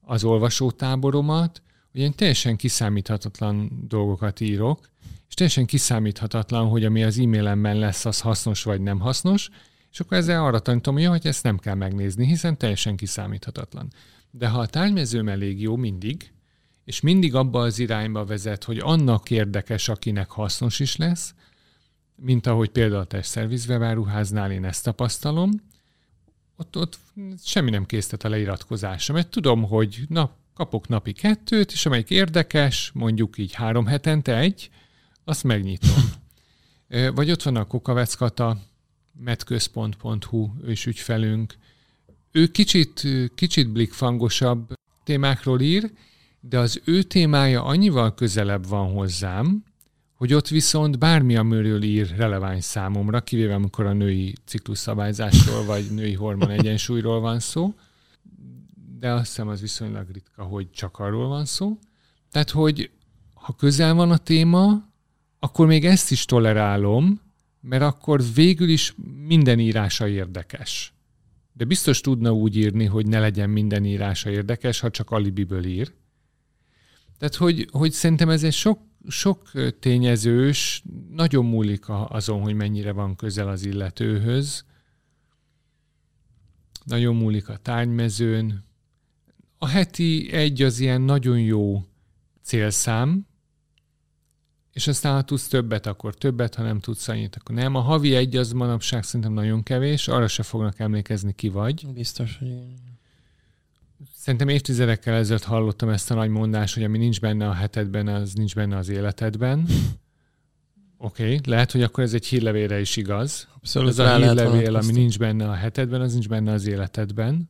az 0.01 0.23
olvasótáboromat, 0.23 1.61
hogy 1.91 2.01
én 2.01 2.13
teljesen 2.15 2.55
kiszámíthatatlan 2.55 3.85
dolgokat 3.87 4.39
írok, 4.39 4.89
és 5.27 5.33
teljesen 5.33 5.65
kiszámíthatatlan, 5.65 6.67
hogy 6.67 6.85
ami 6.85 7.03
az 7.03 7.19
e-mailemben 7.19 7.77
lesz, 7.77 8.05
az 8.05 8.19
hasznos 8.19 8.63
vagy 8.63 8.81
nem 8.81 8.99
hasznos, 8.99 9.49
és 9.93 9.99
akkor 9.99 10.17
ezzel 10.17 10.45
arra 10.45 10.59
tanítom, 10.59 10.95
hogy 10.95 11.27
ezt 11.27 11.43
nem 11.43 11.57
kell 11.57 11.75
megnézni, 11.75 12.25
hiszen 12.25 12.57
teljesen 12.57 12.95
kiszámíthatatlan. 12.95 13.93
De 14.31 14.47
ha 14.47 14.59
a 14.59 14.67
tárgymezőm 14.67 15.27
elég 15.27 15.61
jó 15.61 15.75
mindig, 15.75 16.31
és 16.85 17.01
mindig 17.01 17.35
abba 17.35 17.61
az 17.61 17.79
irányba 17.79 18.25
vezet, 18.25 18.63
hogy 18.63 18.77
annak 18.79 19.29
érdekes, 19.29 19.89
akinek 19.89 20.29
hasznos 20.31 20.79
is 20.79 20.95
lesz, 20.95 21.33
mint 22.15 22.47
ahogy 22.47 22.69
például 22.69 23.01
a 23.01 23.05
testszerviz 23.05 23.67
webáruháznál 23.67 24.51
én 24.51 24.65
ezt 24.65 24.83
tapasztalom, 24.83 25.51
ott, 26.55 26.77
ott 26.77 26.99
semmi 27.43 27.69
nem 27.69 27.85
készített 27.85 28.23
a 28.23 28.29
leiratkozásra, 28.29 29.13
mert 29.13 29.29
tudom, 29.29 29.63
hogy 29.63 30.03
na, 30.07 30.35
kapok 30.53 30.87
napi 30.87 31.11
kettőt, 31.11 31.71
és 31.71 31.85
amelyik 31.85 32.09
érdekes, 32.09 32.91
mondjuk 32.93 33.37
így 33.37 33.53
három 33.53 33.85
hetente 33.85 34.37
egy, 34.37 34.69
azt 35.23 35.43
megnyitom. 35.43 36.03
Vagy 37.15 37.31
ott 37.31 37.43
van 37.43 37.55
a 37.55 37.65
Kokaveckata, 37.65 38.57
metközpont.hu, 39.19 40.49
ős 40.63 40.85
ügyfelünk. 40.85 41.55
Ő 42.31 42.47
kicsit, 42.47 43.07
kicsit 43.35 43.71
blikfangosabb 43.71 44.73
témákról 45.03 45.61
ír, 45.61 45.91
de 46.39 46.59
az 46.59 46.81
ő 46.85 47.03
témája 47.03 47.63
annyival 47.63 48.13
közelebb 48.13 48.67
van 48.67 48.91
hozzám, 48.91 49.63
hogy 50.13 50.33
ott 50.33 50.47
viszont 50.47 50.99
bármi, 50.99 51.35
amiről 51.35 51.83
ír 51.83 52.15
releváns 52.15 52.63
számomra, 52.63 53.21
kivéve 53.21 53.53
amikor 53.53 53.85
a 53.85 53.93
női 53.93 54.35
ciklusszabályzásról 54.45 55.65
vagy 55.65 55.91
női 55.91 56.13
hormon 56.13 56.49
egyensúlyról 56.49 57.19
van 57.19 57.39
szó, 57.39 57.73
de 58.99 59.11
azt 59.11 59.25
hiszem 59.25 59.47
az 59.47 59.61
viszonylag 59.61 60.07
ritka, 60.11 60.43
hogy 60.43 60.71
csak 60.71 60.99
arról 60.99 61.27
van 61.27 61.45
szó. 61.45 61.77
Tehát, 62.31 62.49
hogy 62.49 62.91
ha 63.33 63.53
közel 63.53 63.93
van 63.93 64.11
a 64.11 64.17
téma, 64.17 64.91
akkor 65.39 65.67
még 65.67 65.85
ezt 65.85 66.11
is 66.11 66.25
tolerálom, 66.25 67.21
mert 67.65 67.83
akkor 67.83 68.21
végül 68.33 68.69
is 68.69 68.95
minden 69.25 69.59
írása 69.59 70.07
érdekes. 70.07 70.93
De 71.53 71.65
biztos 71.65 72.01
tudna 72.01 72.33
úgy 72.33 72.57
írni, 72.57 72.85
hogy 72.85 73.07
ne 73.07 73.19
legyen 73.19 73.49
minden 73.49 73.85
írása 73.85 74.29
érdekes, 74.29 74.79
ha 74.79 74.89
csak 74.89 75.11
alibiből 75.11 75.65
ír. 75.65 75.93
Tehát, 77.17 77.35
hogy, 77.35 77.67
hogy 77.71 77.91
szerintem 77.91 78.29
ez 78.29 78.43
egy 78.43 78.53
sok, 78.53 78.81
sok 79.07 79.51
tényezős, 79.79 80.83
nagyon 81.09 81.45
múlik 81.45 81.83
azon, 81.87 82.41
hogy 82.41 82.53
mennyire 82.53 82.91
van 82.91 83.15
közel 83.15 83.47
az 83.47 83.65
illetőhöz. 83.65 84.65
Nagyon 86.83 87.15
múlik 87.15 87.49
a 87.49 87.57
tárgymezőn. 87.57 88.63
A 89.57 89.67
heti 89.67 90.31
egy 90.31 90.61
az 90.61 90.79
ilyen 90.79 91.01
nagyon 91.01 91.39
jó 91.39 91.85
célszám, 92.41 93.27
és 94.73 94.87
aztán 94.87 95.13
ha 95.13 95.21
tudsz 95.21 95.47
többet, 95.47 95.85
akkor 95.85 96.15
többet, 96.15 96.55
ha 96.55 96.63
nem 96.63 96.79
tudsz 96.79 97.07
annyit, 97.07 97.35
akkor 97.35 97.55
nem. 97.55 97.75
A 97.75 97.79
havi 97.79 98.15
egy 98.15 98.35
az 98.35 98.51
manapság 98.51 99.03
szerintem 99.03 99.33
nagyon 99.33 99.63
kevés, 99.63 100.07
arra 100.07 100.27
se 100.27 100.43
fognak 100.43 100.79
emlékezni, 100.79 101.33
ki 101.33 101.49
vagy. 101.49 101.87
Biztos, 101.87 102.37
hogy 102.37 102.47
igen. 102.47 102.93
Szerintem 104.15 104.47
évtizedekkel 104.47 105.15
ezelőtt 105.15 105.43
hallottam 105.43 105.89
ezt 105.89 106.11
a 106.11 106.13
nagy 106.13 106.29
mondást, 106.29 106.73
hogy 106.73 106.83
ami 106.83 106.97
nincs 106.97 107.19
benne 107.19 107.47
a 107.47 107.53
hetedben, 107.53 108.07
az 108.07 108.33
nincs 108.33 108.55
benne 108.55 108.77
az 108.77 108.89
életedben. 108.89 109.65
Oké, 110.97 111.23
okay. 111.23 111.39
lehet, 111.45 111.71
hogy 111.71 111.83
akkor 111.83 112.03
ez 112.03 112.13
egy 112.13 112.25
hírlevélre 112.25 112.79
is 112.79 112.95
igaz. 112.95 113.47
Abszolút 113.55 113.89
ez 113.89 113.99
a 113.99 114.15
hírlevél, 114.15 114.75
ami 114.75 114.91
nincs 114.91 115.19
benne 115.19 115.49
a 115.49 115.53
hetedben, 115.53 116.01
az 116.01 116.13
nincs 116.13 116.27
benne 116.27 116.51
az 116.51 116.67
életedben. 116.67 117.49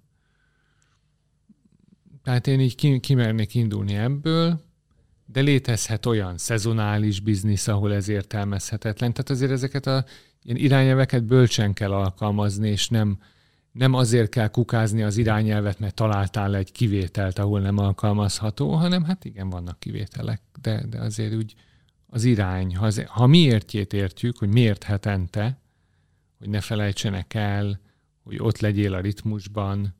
Tehát 2.23 2.47
én 2.47 2.59
így 2.59 2.99
kimernék 2.99 3.55
indulni 3.55 3.95
ebből, 3.95 4.61
de 5.25 5.41
létezhet 5.41 6.05
olyan 6.05 6.37
szezonális 6.37 7.19
biznisz, 7.19 7.67
ahol 7.67 7.93
ez 7.93 8.07
értelmezhetetlen. 8.07 9.13
Tehát 9.13 9.29
azért 9.29 9.51
ezeket 9.51 9.87
a 9.87 10.05
ilyen 10.43 10.57
irányelveket 10.57 11.23
bölcsen 11.23 11.73
kell 11.73 11.91
alkalmazni, 11.91 12.69
és 12.69 12.89
nem, 12.89 13.17
nem 13.71 13.93
azért 13.93 14.29
kell 14.29 14.47
kukázni 14.47 15.03
az 15.03 15.17
irányelvet, 15.17 15.79
mert 15.79 15.95
találtál 15.95 16.55
egy 16.55 16.71
kivételt, 16.71 17.39
ahol 17.39 17.59
nem 17.59 17.77
alkalmazható, 17.77 18.73
hanem 18.73 19.03
hát 19.03 19.25
igen, 19.25 19.49
vannak 19.49 19.79
kivételek, 19.79 20.41
de, 20.61 20.85
de 20.89 20.99
azért 20.99 21.33
úgy 21.33 21.55
az 22.07 22.23
irány, 22.23 22.75
ha, 22.75 22.85
az, 22.85 23.03
ha 23.07 23.27
miértjét 23.27 23.93
értjük, 23.93 24.37
hogy 24.37 24.49
miért 24.49 24.83
hetente, 24.83 25.57
hogy 26.39 26.49
ne 26.49 26.61
felejtsenek 26.61 27.33
el, 27.33 27.79
hogy 28.23 28.39
ott 28.39 28.59
legyél 28.59 28.93
a 28.93 28.99
ritmusban, 28.99 29.95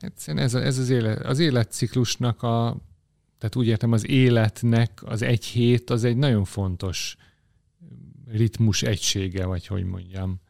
egyszerűen 0.00 0.44
ez, 0.44 0.54
ez 0.54 0.78
az, 0.78 0.90
élet, 0.90 1.24
az 1.24 1.38
életciklusnak 1.38 2.42
a 2.42 2.76
tehát 3.38 3.56
úgy 3.56 3.66
értem, 3.66 3.92
az 3.92 4.08
életnek 4.08 5.02
az 5.04 5.22
egy 5.22 5.44
hét 5.44 5.90
az 5.90 6.04
egy 6.04 6.16
nagyon 6.16 6.44
fontos 6.44 7.16
ritmus 8.26 8.82
egysége, 8.82 9.44
vagy 9.44 9.66
hogy 9.66 9.84
mondjam. 9.84 10.40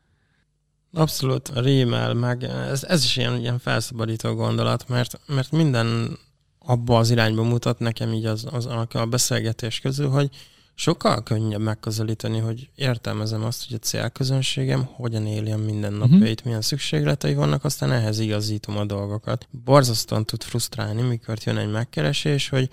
Abszolút 0.93 1.51
rímel, 1.55 2.15
meg 2.15 2.43
ez, 2.43 2.85
ez 2.85 3.05
is 3.05 3.17
ilyen, 3.17 3.41
ilyen 3.41 3.59
felszabadító 3.59 4.35
gondolat, 4.35 4.89
mert, 4.89 5.21
mert 5.27 5.51
minden 5.51 6.19
abba 6.59 6.99
az 6.99 7.11
irányba 7.11 7.43
mutat 7.43 7.79
nekem 7.79 8.13
így 8.13 8.27
az, 8.27 8.47
az, 8.51 8.67
a 8.67 9.07
beszélgetés 9.07 9.81
közül, 9.81 10.09
hogy 10.09 10.31
sokkal 10.79 11.23
könnyebb 11.23 11.61
megközelíteni, 11.61 12.39
hogy 12.39 12.71
értelmezem 12.75 13.45
azt, 13.45 13.67
hogy 13.67 13.77
a 13.77 13.87
célközönségem 13.87 14.85
hogyan 14.85 15.27
éli 15.27 15.51
a 15.51 15.57
mindennapjait, 15.57 16.23
uh-huh. 16.23 16.45
milyen 16.45 16.61
szükségletei 16.61 17.35
vannak, 17.35 17.65
aztán 17.65 17.93
ehhez 17.93 18.19
igazítom 18.19 18.77
a 18.77 18.85
dolgokat. 18.85 19.49
Borzasztóan 19.65 20.25
tud 20.25 20.43
frusztrálni, 20.43 21.03
mikor 21.03 21.37
jön 21.45 21.57
egy 21.57 21.71
megkeresés, 21.71 22.49
hogy 22.49 22.71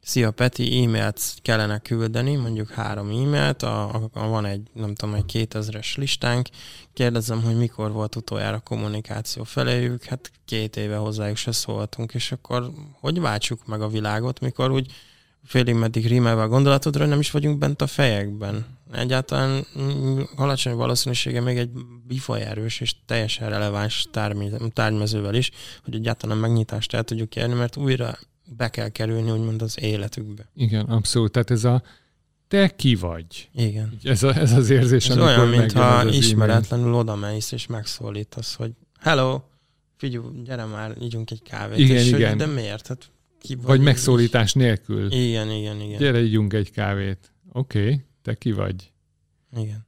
Szia 0.00 0.30
Peti, 0.30 0.84
e-mailt 0.84 1.20
kellene 1.42 1.78
küldeni, 1.78 2.36
mondjuk 2.36 2.70
három 2.70 3.08
e-mailt, 3.08 3.62
a, 3.62 3.94
a, 3.94 4.08
a, 4.12 4.26
van 4.26 4.44
egy, 4.44 4.62
nem 4.72 4.94
tudom, 4.94 5.14
egy 5.14 5.48
2000-es 5.50 5.96
listánk, 5.96 6.48
kérdezem, 6.92 7.42
hogy 7.42 7.56
mikor 7.56 7.92
volt 7.92 8.16
utoljára 8.16 8.60
kommunikáció 8.60 9.44
feléjük, 9.44 10.04
hát 10.04 10.30
két 10.44 10.76
éve 10.76 10.96
hozzájuk 10.96 11.36
se 11.36 11.52
szóltunk, 11.52 12.14
és 12.14 12.32
akkor 12.32 12.70
hogy 13.00 13.20
váltsuk 13.20 13.66
meg 13.66 13.80
a 13.80 13.88
világot, 13.88 14.40
mikor 14.40 14.70
úgy 14.70 14.92
félig 15.44 15.74
meddig 15.74 16.06
rímelve 16.06 16.42
a 16.42 16.48
gondolatodra, 16.48 17.06
nem 17.06 17.20
is 17.20 17.30
vagyunk 17.30 17.58
bent 17.58 17.82
a 17.82 17.86
fejekben. 17.86 18.66
Egyáltalán 18.92 19.66
alacsony 20.36 20.74
valószínűsége 20.74 21.40
még 21.40 21.56
egy 21.56 21.70
bifajerős 22.06 22.80
és 22.80 22.94
teljesen 23.06 23.50
releváns 23.50 24.06
tárgymezővel 24.72 25.34
is, 25.34 25.50
hogy 25.84 25.94
egyáltalán 25.94 26.38
megnyitást 26.38 26.94
el 26.94 27.02
tudjuk 27.02 27.36
érni, 27.36 27.54
mert 27.54 27.76
újra 27.76 28.18
be 28.56 28.68
kell 28.68 28.88
kerülni, 28.88 29.30
úgymond 29.30 29.62
az 29.62 29.80
életükbe. 29.80 30.48
Igen, 30.54 30.84
abszolút. 30.84 31.32
Tehát 31.32 31.50
ez 31.50 31.64
a 31.64 31.82
te 32.48 32.76
ki 32.76 32.94
vagy. 32.94 33.48
Igen. 33.54 33.98
Ez, 34.02 34.22
a, 34.22 34.34
ez 34.34 34.52
az 34.52 34.70
érzés, 34.70 35.08
ez 35.08 35.18
olyan, 35.18 35.48
mintha 35.48 36.08
ismeretlenül 36.08 36.94
oda 36.94 37.16
mész 37.16 37.52
és 37.52 37.66
megszólítasz, 37.66 38.54
hogy 38.54 38.70
hello, 39.00 39.40
figyelj, 39.96 40.24
gyere 40.44 40.64
már, 40.64 40.96
ígyunk 41.00 41.30
egy 41.30 41.42
kávét. 41.42 41.78
Igen, 41.78 41.96
és 41.96 42.06
igen. 42.06 42.28
Hogy, 42.28 42.38
de 42.38 42.46
miért? 42.46 42.86
Hát 42.86 43.10
ki 43.40 43.54
vagy, 43.54 43.64
vagy 43.64 43.80
megszólítás 43.80 44.46
is? 44.46 44.52
nélkül. 44.52 45.12
Igen, 45.12 45.50
igen, 45.50 45.80
igen. 45.80 45.98
Gyere, 45.98 46.22
ígyunk 46.22 46.52
egy 46.52 46.70
kávét. 46.70 47.32
Oké, 47.52 47.80
okay, 47.80 48.04
te 48.22 48.34
ki 48.34 48.52
vagy. 48.52 48.92
Igen. 49.56 49.86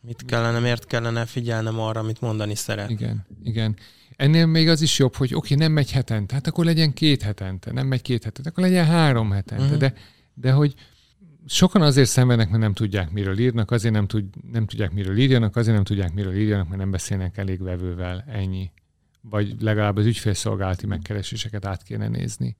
Mit 0.00 0.24
kellene, 0.24 0.58
miért 0.58 0.86
kellene 0.86 1.26
figyelnem 1.26 1.78
arra, 1.80 2.00
amit 2.00 2.20
mondani 2.20 2.54
szeret? 2.54 2.90
Igen, 2.90 3.26
igen. 3.42 3.76
Ennél 4.16 4.46
még 4.46 4.68
az 4.68 4.80
is 4.80 4.98
jobb, 4.98 5.14
hogy 5.14 5.34
oké, 5.34 5.54
okay, 5.54 5.66
nem 5.66 5.72
megy 5.72 5.90
hetente, 5.90 6.34
hát 6.34 6.46
akkor 6.46 6.64
legyen 6.64 6.92
két 6.92 7.22
hetente, 7.22 7.72
nem 7.72 7.86
megy 7.86 8.02
két 8.02 8.24
hetente, 8.24 8.50
akkor 8.50 8.64
legyen 8.64 8.84
három 8.84 9.30
hetente, 9.30 9.64
uh-huh. 9.64 9.78
de, 9.78 9.94
de 10.34 10.52
hogy 10.52 10.74
sokan 11.46 11.82
azért 11.82 12.08
szenvednek, 12.08 12.48
mert 12.48 12.62
nem 12.62 12.72
tudják, 12.72 13.10
miről 13.10 13.38
írnak, 13.38 13.70
azért 13.70 13.94
nem, 13.94 14.06
tud, 14.06 14.24
nem 14.52 14.66
tudják, 14.66 14.92
miről 14.92 15.18
írjanak, 15.18 15.56
azért 15.56 15.74
nem 15.74 15.84
tudják, 15.84 16.12
miről 16.12 16.34
írjanak, 16.34 16.68
mert 16.68 16.80
nem 16.80 16.90
beszélnek 16.90 17.36
elég 17.36 17.62
vevővel, 17.62 18.24
ennyi. 18.28 18.70
Vagy 19.20 19.54
legalább 19.60 19.96
az 19.96 20.06
ügyfélszolgálati 20.06 20.86
megkereséseket 20.86 21.64
át 21.64 21.82
kéne 21.82 22.08
nézni. 22.08 22.56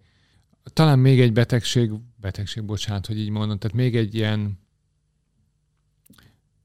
Talán 0.72 0.98
még 0.98 1.20
egy 1.20 1.32
betegség, 1.32 1.90
betegség, 2.16 2.64
bocsánat, 2.64 3.06
hogy 3.06 3.18
így 3.18 3.30
mondom, 3.30 3.58
tehát 3.58 3.76
még 3.76 3.96
egy 3.96 4.14
ilyen 4.14 4.58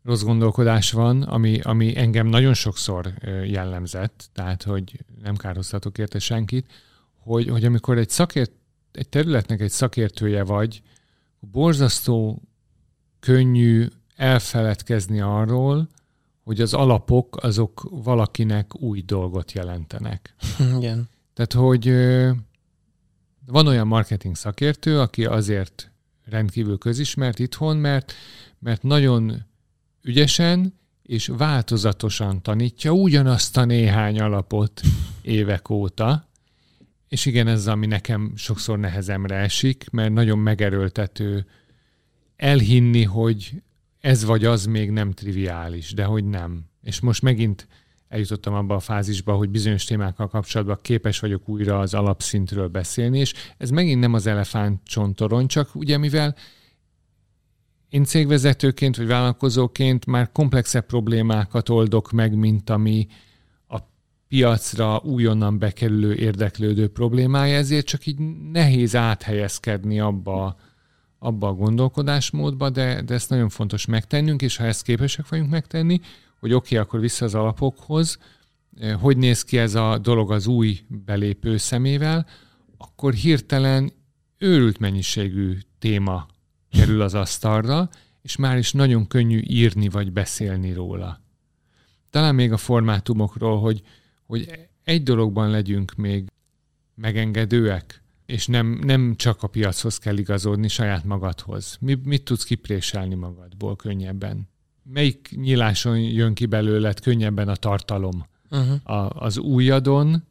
rossz 0.04 0.22
gondolkodás 0.24 0.92
van, 0.92 1.22
ami, 1.22 1.60
ami 1.60 1.98
engem 1.98 2.28
nagyon 2.28 2.54
sokszor 2.54 3.14
jellemzett, 3.46 4.30
tehát 4.34 4.64
hogy 4.64 5.00
nem 5.22 5.36
károztatok 5.36 5.98
érte 5.98 6.20
senkit, 6.20 6.68
hogy, 7.16 7.50
hogy 7.50 7.66
amikor 7.66 7.98
egy, 7.98 8.10
szakért, 8.10 8.52
egy 8.92 9.10
területnek 9.10 9.62
egy 9.62 9.70
szakértője 9.72 10.44
vagy, 10.44 10.82
borzasztó 11.40 12.42
könnyű 13.20 13.88
elfeledkezni 14.16 15.22
arról, 15.22 15.90
hogy 16.44 16.62
az 16.62 16.74
alapok 16.74 17.44
azok 17.44 17.88
valakinek 17.90 18.82
új 18.82 19.02
dolgot 19.02 19.52
jelentenek. 19.52 20.36
Igen. 20.78 21.10
Tehát, 21.34 21.54
hogy 21.54 21.88
van 23.46 23.68
olyan 23.68 23.88
marketing 23.88 24.36
szakértő, 24.36 25.00
aki 25.00 25.26
azért 25.26 25.92
rendkívül 26.26 26.78
közismert 26.78 27.40
itthon, 27.40 27.78
mert, 27.78 28.14
mert 28.60 28.84
nagyon 28.84 29.46
ügyesen 30.02 30.80
és 31.04 31.28
változatosan 31.28 32.42
tanítja 32.42 32.92
ugyanazt 32.92 33.58
a 33.58 33.66
néhány 33.66 34.20
alapot 34.20 34.82
évek 35.22 35.70
óta, 35.70 36.28
és 37.08 37.26
igen, 37.26 37.48
ez 37.48 37.68
ami 37.68 37.86
nekem 37.86 38.34
sokszor 38.36 38.80
nehezemre 38.80 39.36
esik, 39.36 39.90
mert 39.92 40.14
nagyon 40.14 40.40
megerőltető 40.40 41.46
elhinni, 42.36 43.04
hogy 43.04 43.62
ez 44.00 44.24
vagy 44.24 44.46
az 44.46 44.66
még 44.66 44.92
nem 44.92 45.12
triviális, 45.12 45.94
de 45.94 46.04
hogy 46.04 46.26
nem. 46.26 46.66
És 46.82 47.00
most 47.00 47.22
megint 47.22 47.68
eljutottam 48.14 48.54
abba 48.54 48.76
a 48.76 48.80
fázisba, 48.80 49.34
hogy 49.34 49.50
bizonyos 49.50 49.84
témákkal 49.84 50.28
kapcsolatban 50.28 50.78
képes 50.82 51.20
vagyok 51.20 51.50
újra 51.50 51.80
az 51.80 51.94
alapszintről 51.94 52.68
beszélni, 52.68 53.20
és 53.20 53.34
ez 53.58 53.70
megint 53.70 54.00
nem 54.00 54.14
az 54.14 54.28
elefánt 54.28 54.82
csontoron, 54.84 55.48
csak 55.48 55.76
ugye 55.76 55.98
mivel 55.98 56.36
én 57.90 58.04
cégvezetőként 58.04 58.98
vagy 58.98 59.08
vállalkozóként 59.08 60.06
már 60.06 60.32
komplexebb 60.32 60.86
problémákat 60.86 61.70
oldok 61.70 62.12
meg, 62.12 62.36
mint 62.36 62.70
ami 62.70 63.08
a 63.68 63.78
piacra 64.28 65.02
újonnan 65.04 65.60
bekerülő, 65.60 66.16
érdeklődő 66.16 66.88
problémája, 66.88 67.58
ezért 67.58 67.86
csak 67.86 68.06
így 68.06 68.20
nehéz 68.52 68.96
áthelyezkedni 68.96 70.00
abba, 70.00 70.56
abba 71.20 71.48
a 71.48 71.54
gondolkodásmódba, 71.54 72.70
de, 72.70 73.02
de 73.02 73.14
ezt 73.14 73.30
nagyon 73.30 73.50
fontos 73.50 73.86
megtennünk, 73.86 74.42
és 74.42 74.58
ha 74.58 74.64
ezt 74.64 74.84
képesek 74.84 75.30
vagyunk 75.30 75.50
megtenni, 75.50 76.00
hogy 76.44 76.54
oké, 76.54 76.76
okay, 76.76 76.88
akkor 76.88 77.00
vissza 77.00 77.26
az 77.26 77.36
alapokhoz, 77.36 78.18
eh, 78.80 79.00
hogy 79.02 79.18
néz 79.18 79.44
ki 79.44 79.58
ez 79.58 79.76
a 79.76 79.98
dolog 79.98 80.32
az 80.32 80.48
új 80.48 80.80
belépő 80.88 81.58
szemével, 81.58 82.28
akkor 82.78 83.14
hirtelen 83.14 83.92
őrült 84.38 84.80
mennyiségű 84.80 85.58
téma 85.80 86.28
kerül 86.72 87.02
az 87.02 87.14
asztalra, 87.14 87.90
és 88.22 88.36
már 88.36 88.58
is 88.58 88.72
nagyon 88.72 89.08
könnyű 89.08 89.42
írni 89.44 89.90
vagy 89.90 90.12
beszélni 90.12 90.74
róla. 90.74 91.22
Talán 92.10 92.36
még 92.36 92.52
a 92.52 92.58
formátumokról, 92.58 93.60
hogy, 93.60 93.82
hogy 94.26 94.68
egy 94.84 95.04
dologban 95.04 95.50
legyünk 95.50 95.96
még 95.96 96.32
megengedőek, 96.96 98.04
és 98.26 98.48
nem, 98.48 98.68
nem 98.68 99.16
csak 99.16 99.44
a 99.44 99.48
piachoz 99.48 99.98
kell 99.98 100.18
igazodni, 100.18 100.68
saját 100.68 101.04
magadhoz. 101.04 101.78
Mi, 101.80 102.00
mit 102.04 102.24
tudsz 102.24 102.44
kipréselni 102.44 103.16
magadból 103.16 103.76
könnyebben? 103.76 104.52
Melyik 104.84 105.30
nyíláson 105.36 106.00
jön 106.00 106.34
ki 106.34 106.46
belőled 106.46 107.00
könnyebben 107.00 107.48
a 107.48 107.56
tartalom? 107.56 108.26
Uh-huh. 108.50 108.96
A, 108.98 109.10
az 109.10 109.38
ujjadon, 109.38 110.24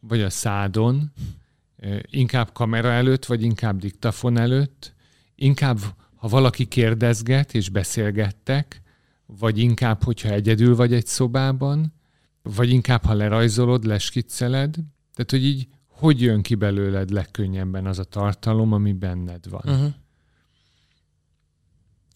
vagy 0.00 0.20
a 0.20 0.30
szádon? 0.30 1.12
Inkább 2.10 2.52
kamera 2.52 2.90
előtt, 2.90 3.24
vagy 3.24 3.42
inkább 3.42 3.78
diktafon 3.78 4.36
előtt? 4.36 4.94
inkább, 5.34 5.78
ha 6.14 6.28
valaki 6.28 6.66
kérdezget 6.66 7.54
és 7.54 7.68
beszélgettek, 7.68 8.82
vagy 9.26 9.58
inkább, 9.58 10.02
hogyha 10.02 10.28
egyedül 10.28 10.76
vagy 10.76 10.92
egy 10.92 11.06
szobában, 11.06 11.92
vagy 12.42 12.70
inkább, 12.70 13.04
ha 13.04 13.14
lerajzolod, 13.14 13.84
leskicceled, 13.84 14.74
tehát, 15.14 15.30
hogy 15.30 15.44
így 15.44 15.68
hogy 15.88 16.20
jön 16.20 16.42
ki 16.42 16.54
belőled 16.54 17.10
legkönnyebben 17.10 17.86
az 17.86 17.98
a 17.98 18.04
tartalom, 18.04 18.72
ami 18.72 18.92
benned 18.92 19.48
van. 19.48 19.62
Uh-huh. 19.64 19.92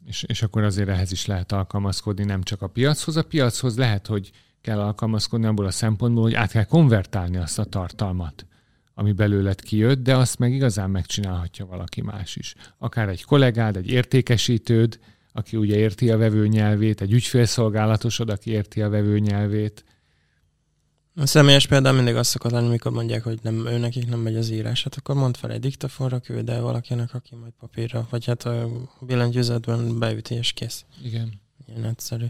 És, 0.09 0.23
és 0.23 0.43
akkor 0.43 0.63
azért 0.63 0.89
ehhez 0.89 1.13
is 1.13 1.27
lehet 1.27 1.53
alkalmazkodni, 1.53 2.25
nem 2.25 2.43
csak 2.43 2.63
a 2.63 2.67
piachoz. 2.67 3.17
A 3.17 3.23
piachoz 3.23 3.77
lehet, 3.77 4.07
hogy 4.07 4.31
kell 4.61 4.81
alkalmazkodni 4.81 5.47
abból 5.47 5.67
a 5.67 5.71
szempontból, 5.71 6.23
hogy 6.23 6.35
át 6.35 6.51
kell 6.51 6.65
konvertálni 6.65 7.37
azt 7.37 7.59
a 7.59 7.65
tartalmat 7.65 8.47
ami 8.99 9.13
belőled 9.13 9.61
kijött, 9.61 10.03
de 10.03 10.17
azt 10.17 10.39
meg 10.39 10.53
igazán 10.53 10.91
megcsinálhatja 10.91 11.67
valaki 11.67 12.01
más 12.01 12.37
is. 12.37 12.55
Akár 12.79 13.09
egy 13.09 13.25
kollégád, 13.25 13.77
egy 13.77 13.91
értékesítőd, 13.91 14.99
aki 15.33 15.57
ugye 15.57 15.77
érti 15.77 16.11
a 16.11 16.17
vevő 16.17 16.47
nyelvét, 16.47 17.01
egy 17.01 17.13
ügyfélszolgálatosod, 17.13 18.31
aki 18.31 18.51
érti 18.51 18.83
a 18.83 18.89
vevő 18.89 19.19
nyelvét. 19.19 19.85
A 21.21 21.27
személyes 21.27 21.67
például 21.67 21.97
mindig 21.97 22.17
azt 22.17 22.31
szokott 22.31 22.51
lenni, 22.51 22.69
mikor 22.69 22.93
mondják, 22.93 23.23
hogy 23.23 23.39
nem, 23.43 23.67
ő 23.67 23.79
nekik 23.79 24.09
nem 24.09 24.21
megy 24.21 24.37
az 24.37 24.51
írás, 24.51 24.83
hát 24.83 24.95
akkor 24.95 25.15
mond 25.15 25.37
fel 25.37 25.51
egy 25.51 25.61
diktafonra, 25.61 26.19
küld 26.19 26.49
el 26.49 26.63
valakinek, 26.63 27.15
aki 27.15 27.35
majd 27.35 27.53
papírra, 27.61 28.07
vagy 28.11 28.25
hát 28.25 28.45
a 28.45 28.69
billentyűzetben 29.01 29.99
beüti 29.99 30.35
és 30.35 30.53
kész. 30.53 30.85
Igen. 31.05 31.41
Ilyen 31.67 31.85
egyszerű. 31.85 32.25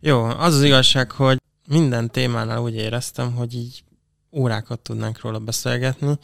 Jó, 0.00 0.24
az 0.24 0.54
az 0.54 0.62
igazság, 0.62 1.10
hogy 1.10 1.40
minden 1.66 2.10
témánál 2.10 2.58
úgy 2.58 2.74
éreztem, 2.74 3.34
hogy 3.34 3.54
így 3.54 3.84
órákat 4.32 4.80
tudnánk 4.80 5.20
róla 5.20 5.38
beszélgetni, 5.38 6.18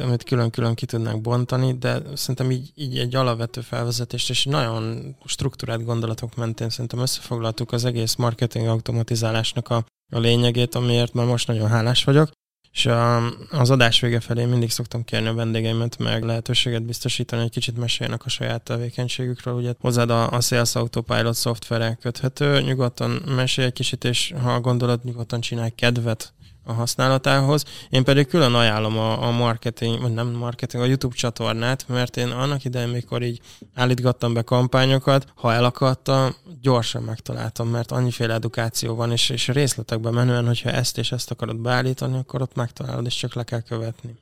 amit 0.00 0.24
külön-külön 0.24 0.74
ki 0.74 0.86
tudnánk 0.86 1.20
bontani, 1.20 1.78
de 1.78 2.02
szerintem 2.14 2.50
így, 2.50 2.72
így 2.74 2.98
egy 2.98 3.14
alapvető 3.14 3.60
felvezetést 3.60 4.30
és 4.30 4.44
nagyon 4.44 5.16
struktúrált 5.24 5.84
gondolatok 5.84 6.36
mentén 6.36 6.70
szerintem 6.70 6.98
összefoglaltuk 6.98 7.72
az 7.72 7.84
egész 7.84 8.14
marketing 8.14 8.66
automatizálásnak 8.66 9.68
a, 9.68 9.84
a 10.12 10.18
lényegét, 10.18 10.74
amiért 10.74 11.12
már 11.12 11.26
most 11.26 11.46
nagyon 11.46 11.68
hálás 11.68 12.04
vagyok. 12.04 12.30
És 12.72 12.86
a, 12.86 13.26
az 13.50 13.70
adás 13.70 14.00
vége 14.00 14.20
felé 14.20 14.44
mindig 14.44 14.70
szoktam 14.70 15.04
kérni 15.04 15.28
a 15.28 15.34
vendégeimet 15.34 15.98
meg 15.98 16.22
lehetőséget 16.22 16.82
biztosítani, 16.82 17.42
hogy 17.42 17.50
kicsit 17.50 17.76
meséljenek 17.76 18.24
a 18.24 18.28
saját 18.28 18.62
tevékenységükről. 18.62 19.54
Ugye 19.54 19.72
hozzád 19.78 20.10
a, 20.10 20.30
a 20.30 20.40
Sales 20.40 20.74
Autopilot 20.74 21.34
szoftverrel 21.34 21.96
köthető, 21.96 22.60
nyugodtan 22.60 23.10
mesélj 23.10 23.66
egy 23.66 23.72
kicsit, 23.72 24.04
és 24.04 24.34
ha 24.42 24.60
gondolod, 24.60 25.04
nyugodtan 25.04 25.40
csinálj 25.40 25.70
kedvet 25.70 26.32
a 26.68 26.72
használatához. 26.72 27.64
Én 27.88 28.04
pedig 28.04 28.26
külön 28.26 28.54
ajánlom 28.54 28.98
a, 28.98 29.26
a 29.26 29.30
marketing, 29.30 30.00
vagy 30.00 30.12
nem 30.12 30.28
marketing, 30.28 30.82
a 30.82 30.86
YouTube 30.86 31.14
csatornát, 31.14 31.84
mert 31.88 32.16
én 32.16 32.28
annak 32.28 32.64
idején, 32.64 32.88
mikor 32.88 33.22
így 33.22 33.40
állítgattam 33.74 34.34
be 34.34 34.42
kampányokat, 34.42 35.26
ha 35.34 35.52
elakadtam, 35.52 36.34
gyorsan 36.60 37.02
megtaláltam, 37.02 37.68
mert 37.68 37.92
annyiféle 37.92 38.34
edukáció 38.34 38.94
van, 38.94 39.12
és, 39.12 39.30
és 39.30 39.48
részletekben 39.48 40.14
menően, 40.14 40.46
hogyha 40.46 40.70
ezt 40.70 40.98
és 40.98 41.12
ezt 41.12 41.30
akarod 41.30 41.56
beállítani, 41.56 42.18
akkor 42.18 42.42
ott 42.42 42.54
megtalálod, 42.54 43.06
és 43.06 43.14
csak 43.14 43.34
le 43.34 43.42
kell 43.42 43.60
követni. 43.60 44.16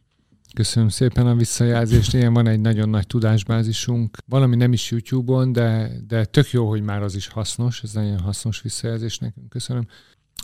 Köszönöm 0.55 0.89
szépen 0.89 1.27
a 1.27 1.35
visszajelzést. 1.35 2.15
Ilyen 2.15 2.33
van 2.33 2.47
egy 2.47 2.61
nagyon 2.61 2.89
nagy 2.89 3.07
tudásbázisunk. 3.07 4.17
Valami 4.27 4.57
nem 4.57 4.73
is 4.73 4.91
YouTube-on, 4.91 5.53
de, 5.53 5.91
de 6.07 6.25
tök 6.25 6.51
jó, 6.51 6.69
hogy 6.69 6.83
már 6.83 7.03
az 7.03 7.15
is 7.15 7.29
hasznos. 7.29 7.83
Ez 7.83 7.93
nagyon 7.93 8.19
hasznos 8.21 8.61
visszajelzés 8.61 9.19
nekünk. 9.19 9.49
Köszönöm. 9.49 9.87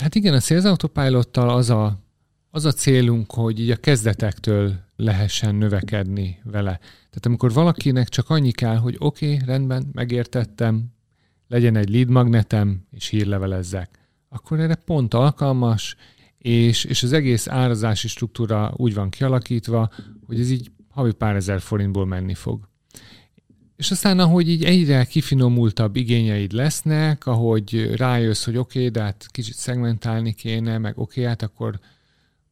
Hát 0.02 0.14
igen, 0.14 0.34
a 0.34 0.40
Sales 0.40 0.64
Autopilottal 0.64 1.48
az 1.50 1.70
a, 1.70 1.98
az 2.50 2.64
a 2.64 2.72
célunk, 2.72 3.32
hogy 3.32 3.60
így 3.60 3.70
a 3.70 3.76
kezdetektől 3.76 4.74
lehessen 4.96 5.54
növekedni 5.54 6.40
vele. 6.44 6.78
Tehát 6.80 7.26
amikor 7.26 7.52
valakinek 7.52 8.08
csak 8.08 8.30
annyi 8.30 8.50
kell, 8.50 8.76
hogy 8.76 8.96
oké, 8.98 9.32
okay, 9.32 9.46
rendben, 9.46 9.90
megértettem, 9.92 10.92
legyen 11.48 11.76
egy 11.76 11.88
lead 11.90 12.08
magnetem, 12.08 12.86
és 12.90 13.06
hírlevelezzek, 13.06 13.98
akkor 14.28 14.60
erre 14.60 14.74
pont 14.74 15.14
alkalmas, 15.14 15.96
és, 16.38 16.84
és 16.84 17.02
az 17.02 17.12
egész 17.12 17.48
árazási 17.48 18.08
struktúra 18.08 18.72
úgy 18.76 18.94
van 18.94 19.10
kialakítva, 19.10 19.90
hogy 20.26 20.40
ez 20.40 20.50
így 20.50 20.70
havi 20.88 21.12
pár 21.12 21.36
ezer 21.36 21.60
forintból 21.60 22.06
menni 22.06 22.34
fog. 22.34 22.68
És 23.82 23.90
aztán, 23.90 24.18
ahogy 24.18 24.48
így 24.48 24.64
egyre 24.64 25.04
kifinomultabb 25.04 25.96
igényeid 25.96 26.52
lesznek, 26.52 27.26
ahogy 27.26 27.92
rájössz, 27.96 28.44
hogy 28.44 28.56
oké, 28.56 28.88
de 28.88 29.02
hát 29.02 29.26
kicsit 29.30 29.54
szegmentálni 29.54 30.32
kéne, 30.32 30.78
meg 30.78 30.98
oké, 30.98 31.24
hát 31.24 31.42
akkor 31.42 31.78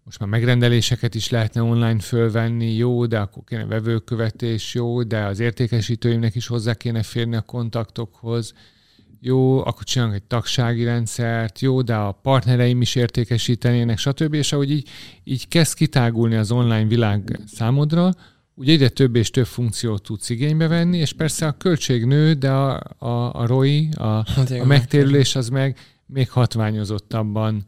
most 0.04 0.18
már 0.18 0.28
megrendeléseket 0.28 1.14
is 1.14 1.30
lehetne 1.30 1.62
online 1.62 1.98
fölvenni, 1.98 2.72
jó, 2.72 3.06
de 3.06 3.18
akkor 3.18 3.42
kéne 3.46 3.64
vevőkövetés, 3.64 4.74
jó, 4.74 5.02
de 5.02 5.24
az 5.24 5.40
értékesítőimnek 5.40 6.34
is 6.34 6.46
hozzá 6.46 6.74
kéne 6.74 7.02
férni 7.02 7.36
a 7.36 7.40
kontaktokhoz, 7.40 8.52
jó, 9.20 9.58
akkor 9.58 9.84
csinálunk 9.84 10.16
egy 10.16 10.22
tagsági 10.26 10.84
rendszert, 10.84 11.60
jó, 11.60 11.82
de 11.82 11.94
a 11.94 12.12
partnereim 12.12 12.80
is 12.80 12.94
értékesítenének, 12.94 13.98
stb. 13.98 14.34
És 14.34 14.52
ahogy 14.52 14.70
így, 14.70 14.88
így 15.24 15.48
kezd 15.48 15.74
kitágulni 15.74 16.34
az 16.34 16.50
online 16.50 16.86
világ 16.86 17.40
számodra, 17.46 18.10
ugye 18.61 18.72
egyre 18.72 18.88
több 18.88 19.16
és 19.16 19.30
több 19.30 19.46
funkciót 19.46 20.02
tudsz 20.02 20.30
igénybe 20.30 20.68
venni, 20.68 20.98
és 20.98 21.12
persze 21.12 21.46
a 21.46 21.56
költség 21.56 22.04
nő, 22.04 22.32
de 22.32 22.50
a, 22.50 22.80
a, 22.98 23.34
a 23.34 23.46
ROI, 23.46 23.88
a, 23.94 24.30
hát 24.30 24.50
a 24.50 24.64
megtérülés 24.64 25.36
az 25.36 25.48
meg 25.48 25.78
még 26.06 26.30
hatványozottabban 26.30 27.66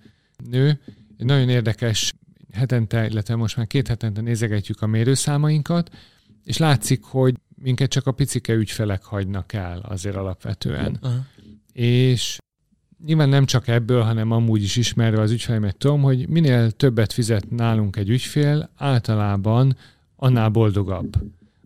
nő. 0.50 0.80
Egy 1.18 1.26
nagyon 1.26 1.48
érdekes 1.48 2.14
hetente, 2.52 3.06
illetve 3.06 3.36
most 3.36 3.56
már 3.56 3.66
két 3.66 3.88
hetente 3.88 4.20
nézegetjük 4.20 4.82
a 4.82 4.86
mérőszámainkat, 4.86 5.90
és 6.44 6.56
látszik, 6.56 7.02
hogy 7.02 7.34
minket 7.54 7.90
csak 7.90 8.06
a 8.06 8.12
picike 8.12 8.52
ügyfelek 8.52 9.04
hagynak 9.04 9.52
el 9.52 9.78
azért 9.78 10.16
alapvetően. 10.16 10.98
Uh-huh. 11.02 11.20
És 11.72 12.38
nyilván 13.04 13.28
nem 13.28 13.44
csak 13.44 13.68
ebből, 13.68 14.02
hanem 14.02 14.30
amúgy 14.30 14.62
is 14.62 14.76
ismerve 14.76 15.20
az 15.20 15.30
ügyfelemet 15.30 15.76
tudom, 15.76 16.02
hogy 16.02 16.28
minél 16.28 16.70
többet 16.70 17.12
fizet 17.12 17.50
nálunk 17.50 17.96
egy 17.96 18.08
ügyfél, 18.08 18.70
általában 18.76 19.76
annál 20.22 20.48
boldogabb, 20.48 21.16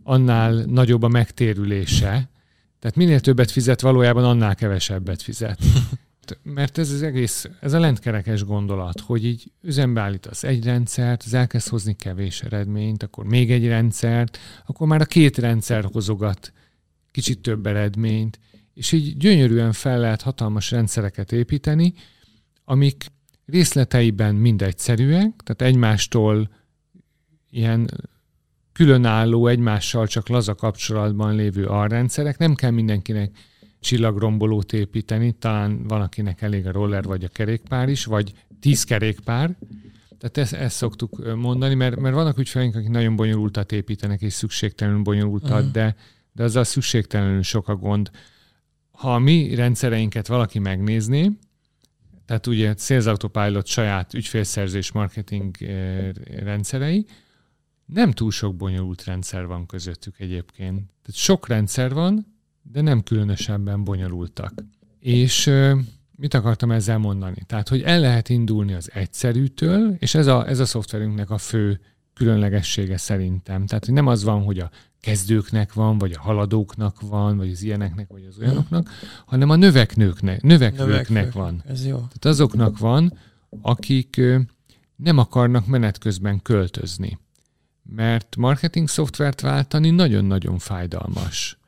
annál 0.02 0.52
nagyobb 0.54 1.02
a 1.02 1.08
megtérülése. 1.08 2.30
Tehát 2.78 2.96
minél 2.96 3.20
többet 3.20 3.50
fizet, 3.50 3.80
valójában 3.80 4.24
annál 4.24 4.54
kevesebbet 4.54 5.22
fizet. 5.22 5.58
Mert 6.42 6.78
ez 6.78 6.90
az 6.90 7.02
egész, 7.02 7.48
ez 7.60 7.72
a 7.72 7.78
lentkerekes 7.78 8.44
gondolat, 8.44 9.00
hogy 9.00 9.24
így 9.24 9.52
üzembe 9.62 10.00
állítasz 10.00 10.44
egy 10.44 10.64
rendszert, 10.64 11.22
az 11.22 11.34
elkezd 11.34 11.68
hozni 11.68 11.96
kevés 11.96 12.42
eredményt, 12.42 13.02
akkor 13.02 13.24
még 13.24 13.50
egy 13.50 13.66
rendszert, 13.66 14.38
akkor 14.66 14.86
már 14.86 15.00
a 15.00 15.04
két 15.04 15.38
rendszer 15.38 15.84
hozogat 15.92 16.52
kicsit 17.10 17.40
több 17.40 17.66
eredményt, 17.66 18.38
és 18.74 18.92
így 18.92 19.16
gyönyörűen 19.16 19.72
fel 19.72 19.98
lehet 19.98 20.22
hatalmas 20.22 20.70
rendszereket 20.70 21.32
építeni, 21.32 21.94
amik 22.64 23.06
részleteiben 23.46 24.34
mind 24.34 24.62
egyszerűek, 24.62 25.32
tehát 25.44 25.62
egymástól 25.62 26.50
ilyen 27.50 27.90
különálló, 28.76 29.46
egymással 29.46 30.06
csak 30.06 30.28
laza 30.28 30.54
kapcsolatban 30.54 31.34
lévő 31.34 31.66
alrendszerek. 31.66 32.38
Nem 32.38 32.54
kell 32.54 32.70
mindenkinek 32.70 33.30
csillagrombolót 33.80 34.72
építeni, 34.72 35.32
talán 35.32 35.86
van, 35.86 36.00
akinek 36.00 36.42
elég 36.42 36.66
a 36.66 36.72
roller 36.72 37.04
vagy 37.04 37.24
a 37.24 37.28
kerékpár 37.28 37.88
is, 37.88 38.04
vagy 38.04 38.32
tíz 38.60 38.84
kerékpár. 38.84 39.56
Tehát 40.18 40.36
ezt, 40.38 40.52
ezt 40.52 40.76
szoktuk 40.76 41.34
mondani, 41.36 41.74
mert, 41.74 42.00
mert 42.00 42.14
vannak 42.14 42.38
ügyfeleink, 42.38 42.74
akik 42.74 42.88
nagyon 42.88 43.16
bonyolultat 43.16 43.72
építenek, 43.72 44.20
és 44.20 44.32
szükségtelenül 44.32 45.02
bonyolultat, 45.02 45.50
uh-huh. 45.50 45.70
de, 45.70 45.96
de 46.32 46.42
azzal 46.42 46.64
szükségtelenül 46.64 47.42
sok 47.42 47.68
a 47.68 47.76
gond. 47.76 48.10
Ha 48.90 49.14
a 49.14 49.18
mi 49.18 49.54
rendszereinket 49.54 50.26
valaki 50.26 50.58
megnézné, 50.58 51.30
tehát 52.26 52.46
ugye 52.46 52.74
Sales 52.78 53.06
Autopilot 53.06 53.66
saját 53.66 54.14
ügyfélszerzés 54.14 54.92
marketing 54.92 55.56
rendszerei, 56.38 57.06
nem 57.86 58.12
túl 58.12 58.30
sok 58.30 58.56
bonyolult 58.56 59.04
rendszer 59.04 59.46
van 59.46 59.66
közöttük 59.66 60.20
egyébként. 60.20 60.76
Tehát 60.76 61.12
sok 61.12 61.48
rendszer 61.48 61.94
van, 61.94 62.26
de 62.62 62.80
nem 62.80 63.02
különösebben 63.02 63.84
bonyolultak. 63.84 64.52
És 64.98 65.50
mit 66.16 66.34
akartam 66.34 66.70
ezzel 66.70 66.98
mondani? 66.98 67.42
Tehát, 67.46 67.68
hogy 67.68 67.82
el 67.82 68.00
lehet 68.00 68.28
indulni 68.28 68.72
az 68.72 68.90
egyszerűtől, 68.92 69.96
és 69.98 70.14
ez 70.14 70.26
a, 70.26 70.48
ez 70.48 70.58
a 70.58 70.64
szoftverünknek 70.64 71.30
a 71.30 71.38
fő 71.38 71.80
különlegessége 72.14 72.96
szerintem. 72.96 73.66
Tehát, 73.66 73.84
hogy 73.84 73.94
nem 73.94 74.06
az 74.06 74.24
van, 74.24 74.42
hogy 74.42 74.58
a 74.58 74.70
kezdőknek 75.00 75.72
van, 75.72 75.98
vagy 75.98 76.12
a 76.12 76.20
haladóknak 76.20 77.00
van, 77.00 77.36
vagy 77.36 77.50
az 77.50 77.62
ilyeneknek, 77.62 78.08
vagy 78.08 78.26
az 78.28 78.38
olyanoknak, 78.38 78.90
hanem 79.26 79.50
a 79.50 79.56
növeknőknek, 79.56 80.42
növekvőknek 80.42 81.08
Növekvők. 81.08 81.32
van. 81.32 81.62
Ez 81.66 81.86
jó. 81.86 81.96
Tehát 81.96 82.24
azoknak 82.24 82.78
van, 82.78 83.18
akik 83.60 84.20
nem 84.96 85.18
akarnak 85.18 85.66
menet 85.66 85.98
közben 85.98 86.42
költözni 86.42 87.18
mert 87.88 88.36
marketing 88.36 88.88
szoftvert 88.88 89.40
váltani 89.40 89.90
nagyon-nagyon 89.90 90.58
fájdalmas. 90.58 91.58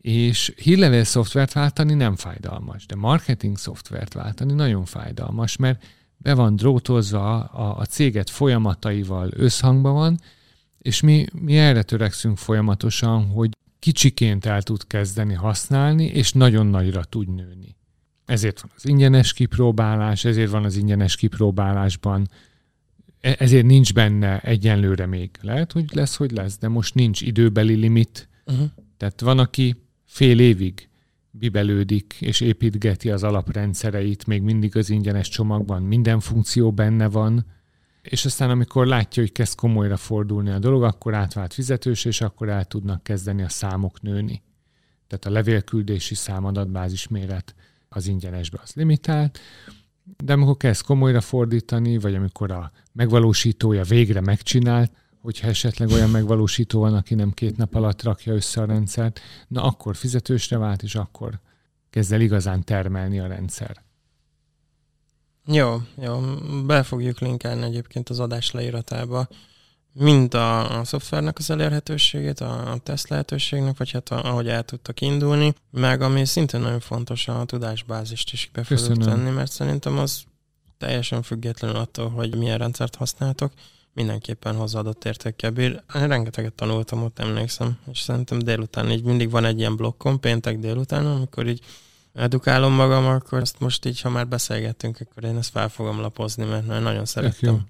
És 0.00 0.52
hírlevél 0.56 1.04
szoftvert 1.04 1.52
váltani 1.52 1.94
nem 1.94 2.16
fájdalmas, 2.16 2.86
de 2.86 2.96
marketing 2.96 3.58
szoftvert 3.58 4.12
váltani 4.14 4.52
nagyon 4.52 4.84
fájdalmas, 4.84 5.56
mert 5.56 5.84
be 6.16 6.34
van 6.34 6.56
drótozva, 6.56 7.44
a, 7.44 7.78
a 7.78 7.84
céget 7.84 8.30
folyamataival 8.30 9.30
összhangban 9.32 9.92
van, 9.92 10.20
és 10.78 11.00
mi, 11.00 11.26
mi 11.32 11.58
erre 11.58 11.82
törekszünk 11.82 12.38
folyamatosan, 12.38 13.26
hogy 13.26 13.56
kicsiként 13.78 14.46
el 14.46 14.62
tud 14.62 14.86
kezdeni 14.86 15.34
használni, 15.34 16.04
és 16.04 16.32
nagyon 16.32 16.66
nagyra 16.66 17.04
tud 17.04 17.34
nőni. 17.34 17.76
Ezért 18.24 18.60
van 18.60 18.70
az 18.76 18.86
ingyenes 18.86 19.32
kipróbálás, 19.32 20.24
ezért 20.24 20.50
van 20.50 20.64
az 20.64 20.76
ingyenes 20.76 21.16
kipróbálásban 21.16 22.28
ezért 23.22 23.66
nincs 23.66 23.94
benne 23.94 24.40
egyenlőre 24.40 25.06
még. 25.06 25.30
Lehet, 25.40 25.72
hogy 25.72 25.94
lesz, 25.94 26.16
hogy 26.16 26.30
lesz, 26.30 26.58
de 26.58 26.68
most 26.68 26.94
nincs 26.94 27.20
időbeli 27.20 27.74
limit. 27.74 28.28
Uh-huh. 28.46 28.66
Tehát 28.96 29.20
van, 29.20 29.38
aki 29.38 29.82
fél 30.04 30.40
évig 30.40 30.88
bibelődik 31.30 32.16
és 32.20 32.40
építgeti 32.40 33.10
az 33.10 33.22
alaprendszereit, 33.22 34.26
még 34.26 34.42
mindig 34.42 34.76
az 34.76 34.90
ingyenes 34.90 35.28
csomagban 35.28 35.82
minden 35.82 36.20
funkció 36.20 36.72
benne 36.72 37.08
van, 37.08 37.46
és 38.02 38.24
aztán 38.24 38.50
amikor 38.50 38.86
látja, 38.86 39.22
hogy 39.22 39.32
kezd 39.32 39.54
komolyra 39.54 39.96
fordulni 39.96 40.50
a 40.50 40.58
dolog, 40.58 40.82
akkor 40.82 41.14
átvált 41.14 41.54
fizetős, 41.54 42.04
és 42.04 42.20
akkor 42.20 42.48
el 42.48 42.64
tudnak 42.64 43.02
kezdeni 43.02 43.42
a 43.42 43.48
számok 43.48 44.00
nőni. 44.00 44.42
Tehát 45.06 45.24
a 45.24 45.30
levélküldési 45.30 46.14
számadatbázis 46.14 47.08
méret 47.08 47.54
az 47.88 48.06
ingyenesbe 48.06 48.58
az 48.62 48.72
limitált, 48.74 49.38
de 50.16 50.32
amikor 50.32 50.56
kezd 50.56 50.84
komolyra 50.84 51.20
fordítani, 51.20 51.98
vagy 51.98 52.14
amikor 52.14 52.50
a 52.50 52.72
megvalósítója 52.92 53.82
végre 53.82 54.20
megcsinált, 54.20 54.92
hogyha 55.20 55.48
esetleg 55.48 55.88
olyan 55.88 56.10
megvalósító 56.10 56.80
van, 56.80 56.94
aki 56.94 57.14
nem 57.14 57.30
két 57.30 57.56
nap 57.56 57.74
alatt 57.74 58.02
rakja 58.02 58.34
össze 58.34 58.60
a 58.60 58.64
rendszert, 58.64 59.20
na 59.48 59.62
akkor 59.62 59.96
fizetősre 59.96 60.58
vált, 60.58 60.82
és 60.82 60.94
akkor 60.94 61.40
kezd 61.90 62.12
el 62.12 62.20
igazán 62.20 62.64
termelni 62.64 63.18
a 63.18 63.26
rendszer. 63.26 63.82
Jó, 65.46 65.76
jó. 65.96 66.20
Be 66.66 66.82
fogjuk 66.82 67.18
linkelni 67.18 67.62
egyébként 67.62 68.08
az 68.08 68.20
adás 68.20 68.50
leíratába 68.50 69.28
mind 69.92 70.34
a, 70.34 70.78
a 70.78 70.84
szoftvernek 70.84 71.38
az 71.38 71.50
elérhetőségét, 71.50 72.40
a, 72.40 72.78
teszt 72.82 73.08
lehetőségnek, 73.08 73.76
vagy 73.76 73.90
hát 73.90 74.08
a, 74.08 74.24
ahogy 74.24 74.48
el 74.48 74.62
tudtak 74.62 75.00
indulni, 75.00 75.54
meg 75.70 76.02
ami 76.02 76.24
szintén 76.24 76.60
nagyon 76.60 76.80
fontos, 76.80 77.28
a 77.28 77.44
tudásbázist 77.44 78.32
is 78.32 78.50
be 78.52 78.64
fogjuk 78.64 79.04
tenni, 79.04 79.30
mert 79.30 79.52
szerintem 79.52 79.98
az 79.98 80.22
teljesen 80.78 81.22
függetlenül 81.22 81.76
attól, 81.76 82.08
hogy 82.10 82.36
milyen 82.36 82.58
rendszert 82.58 82.94
használtok, 82.94 83.52
mindenképpen 83.94 84.56
hozzáadott 84.56 85.04
értékkel 85.04 85.50
bír. 85.50 85.82
Én 85.94 86.06
rengeteget 86.06 86.52
tanultam 86.52 87.02
ott, 87.02 87.18
emlékszem, 87.18 87.78
és 87.90 88.00
szerintem 88.00 88.38
délután 88.38 88.90
így 88.90 89.04
mindig 89.04 89.30
van 89.30 89.44
egy 89.44 89.58
ilyen 89.58 89.76
blokkom, 89.76 90.20
péntek 90.20 90.58
délután, 90.58 91.06
amikor 91.06 91.46
így 91.46 91.60
edukálom 92.12 92.72
magam, 92.72 93.06
akkor 93.06 93.40
ezt 93.40 93.60
most 93.60 93.84
így, 93.84 94.00
ha 94.00 94.10
már 94.10 94.28
beszélgettünk, 94.28 94.98
akkor 95.00 95.24
én 95.24 95.36
ezt 95.36 95.50
fel 95.50 95.68
fogom 95.68 96.00
lapozni, 96.00 96.44
mert 96.44 96.66
nagyon 96.66 97.04
szerettem. 97.04 97.66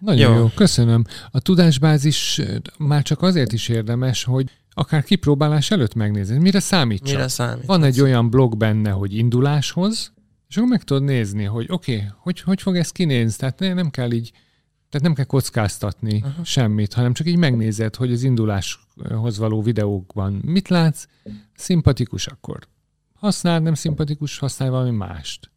Nagyon 0.00 0.32
jó. 0.32 0.38
jó, 0.38 0.48
köszönöm. 0.54 1.04
A 1.30 1.40
tudásbázis 1.40 2.40
már 2.78 3.02
csak 3.02 3.22
azért 3.22 3.52
is 3.52 3.68
érdemes, 3.68 4.24
hogy 4.24 4.50
akár 4.70 5.02
kipróbálás 5.02 5.70
előtt 5.70 5.94
megnézni. 5.94 6.38
Mire 6.38 6.60
számít 6.60 7.02
Mire 7.02 7.28
számít? 7.28 7.66
Van 7.66 7.82
egy 7.82 8.00
olyan 8.00 8.30
blog 8.30 8.56
benne, 8.56 8.90
hogy 8.90 9.14
induláshoz, 9.14 10.12
és 10.48 10.56
akkor 10.56 10.68
meg 10.68 10.82
tudod 10.82 11.02
nézni, 11.02 11.44
hogy 11.44 11.66
oké, 11.68 11.94
okay, 11.94 12.08
hogy, 12.16 12.40
hogy 12.40 12.62
fog 12.62 12.76
ez 12.76 12.90
kinézni. 12.90 13.36
Tehát 13.36 13.74
nem 13.74 13.90
kell 13.90 14.12
így, 14.12 14.30
tehát 14.88 15.06
nem 15.06 15.14
kell 15.14 15.24
kockáztatni 15.24 16.16
uh-huh. 16.16 16.44
semmit, 16.44 16.92
hanem 16.92 17.12
csak 17.12 17.26
így 17.26 17.36
megnézed, 17.36 17.96
hogy 17.96 18.12
az 18.12 18.22
induláshoz 18.22 19.38
való 19.38 19.62
videókban 19.62 20.32
mit 20.32 20.68
látsz, 20.68 21.04
szimpatikus 21.54 22.26
akkor. 22.26 22.68
Használd, 23.14 23.62
nem 23.62 23.74
szimpatikus, 23.74 24.38
használj 24.38 24.70
valami 24.70 24.90
mást. 24.90 25.49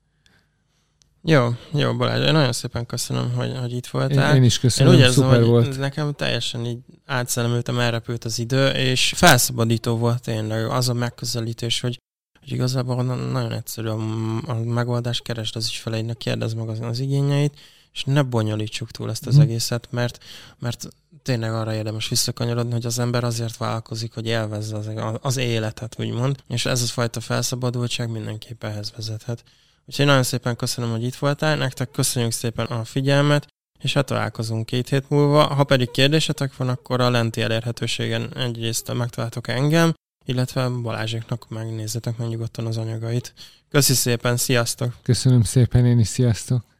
Jó, 1.25 1.49
jó 1.73 1.95
Balázs, 1.95 2.25
én 2.25 2.33
nagyon 2.33 2.53
szépen 2.53 2.85
köszönöm, 2.85 3.33
hogy, 3.33 3.57
hogy 3.59 3.73
itt 3.73 3.87
voltál. 3.87 4.29
Én, 4.29 4.35
én 4.35 4.43
is 4.43 4.59
köszönöm, 4.59 4.93
én 4.93 4.99
úgy 4.99 5.05
érzem, 5.05 5.23
szuper 5.23 5.39
hogy 5.39 5.47
volt. 5.47 5.77
Nekem 5.77 6.13
teljesen 6.13 6.65
így 6.65 6.77
átszellemültem, 7.05 7.79
elrepült 7.79 8.23
az 8.23 8.39
idő, 8.39 8.67
és 8.69 9.13
felszabadító 9.15 9.97
volt 9.97 10.21
tényleg 10.21 10.65
az 10.65 10.89
a 10.89 10.93
megközelítés, 10.93 11.79
hogy, 11.79 11.99
hogy 12.39 12.51
igazából 12.51 13.03
nagyon 13.03 13.51
egyszerű 13.51 13.87
a, 13.87 13.99
a 14.45 14.53
megoldás, 14.53 15.21
keresd 15.21 15.55
az 15.55 15.67
ügyfeleidnek, 15.67 16.17
kérdezd 16.17 16.57
meg 16.57 16.69
az, 16.69 16.79
az 16.79 16.99
igényeit, 16.99 17.59
és 17.93 18.03
ne 18.03 18.21
bonyolítsuk 18.21 18.91
túl 18.91 19.09
ezt 19.09 19.27
az 19.27 19.37
mm. 19.37 19.41
egészet, 19.41 19.87
mert, 19.91 20.23
mert 20.59 20.87
tényleg 21.21 21.53
arra 21.53 21.73
érdemes 21.73 22.09
visszakanyarodni, 22.09 22.71
hogy 22.71 22.85
az 22.85 22.99
ember 22.99 23.23
azért 23.23 23.57
vállalkozik, 23.57 24.13
hogy 24.13 24.25
élvezze 24.25 24.77
az, 24.77 24.89
az 25.21 25.37
életet, 25.37 25.95
úgymond, 25.99 26.43
és 26.47 26.65
ez 26.65 26.81
a 26.81 26.85
fajta 26.85 27.19
felszabadultság 27.19 28.09
mindenképp 28.09 28.63
ehhez 28.63 28.93
vezethet. 28.95 29.43
Úgyhogy 29.85 30.05
nagyon 30.05 30.23
szépen 30.23 30.55
köszönöm, 30.55 30.91
hogy 30.91 31.03
itt 31.03 31.15
voltál, 31.15 31.55
nektek 31.55 31.91
köszönjük 31.91 32.31
szépen 32.31 32.65
a 32.65 32.83
figyelmet, 32.83 33.47
és 33.79 33.93
hát 33.93 34.05
találkozunk 34.05 34.65
két 34.65 34.89
hét 34.89 35.09
múlva. 35.09 35.43
Ha 35.43 35.63
pedig 35.63 35.91
kérdésetek 35.91 36.57
van, 36.57 36.69
akkor 36.69 37.01
a 37.01 37.09
lenti 37.09 37.41
elérhetőségen 37.41 38.37
egyrészt 38.37 38.93
megtaláltok 38.93 39.47
engem, 39.47 39.93
illetve 40.25 40.69
Balázséknak 40.69 41.49
megnézzetek 41.49 42.17
meg 42.17 42.27
nyugodtan 42.27 42.65
az 42.65 42.77
anyagait. 42.77 43.33
Köszi 43.69 43.93
szépen, 43.93 44.37
sziasztok! 44.37 44.95
Köszönöm 45.03 45.43
szépen, 45.43 45.85
én 45.85 45.99
is 45.99 46.07
sziasztok! 46.07 46.72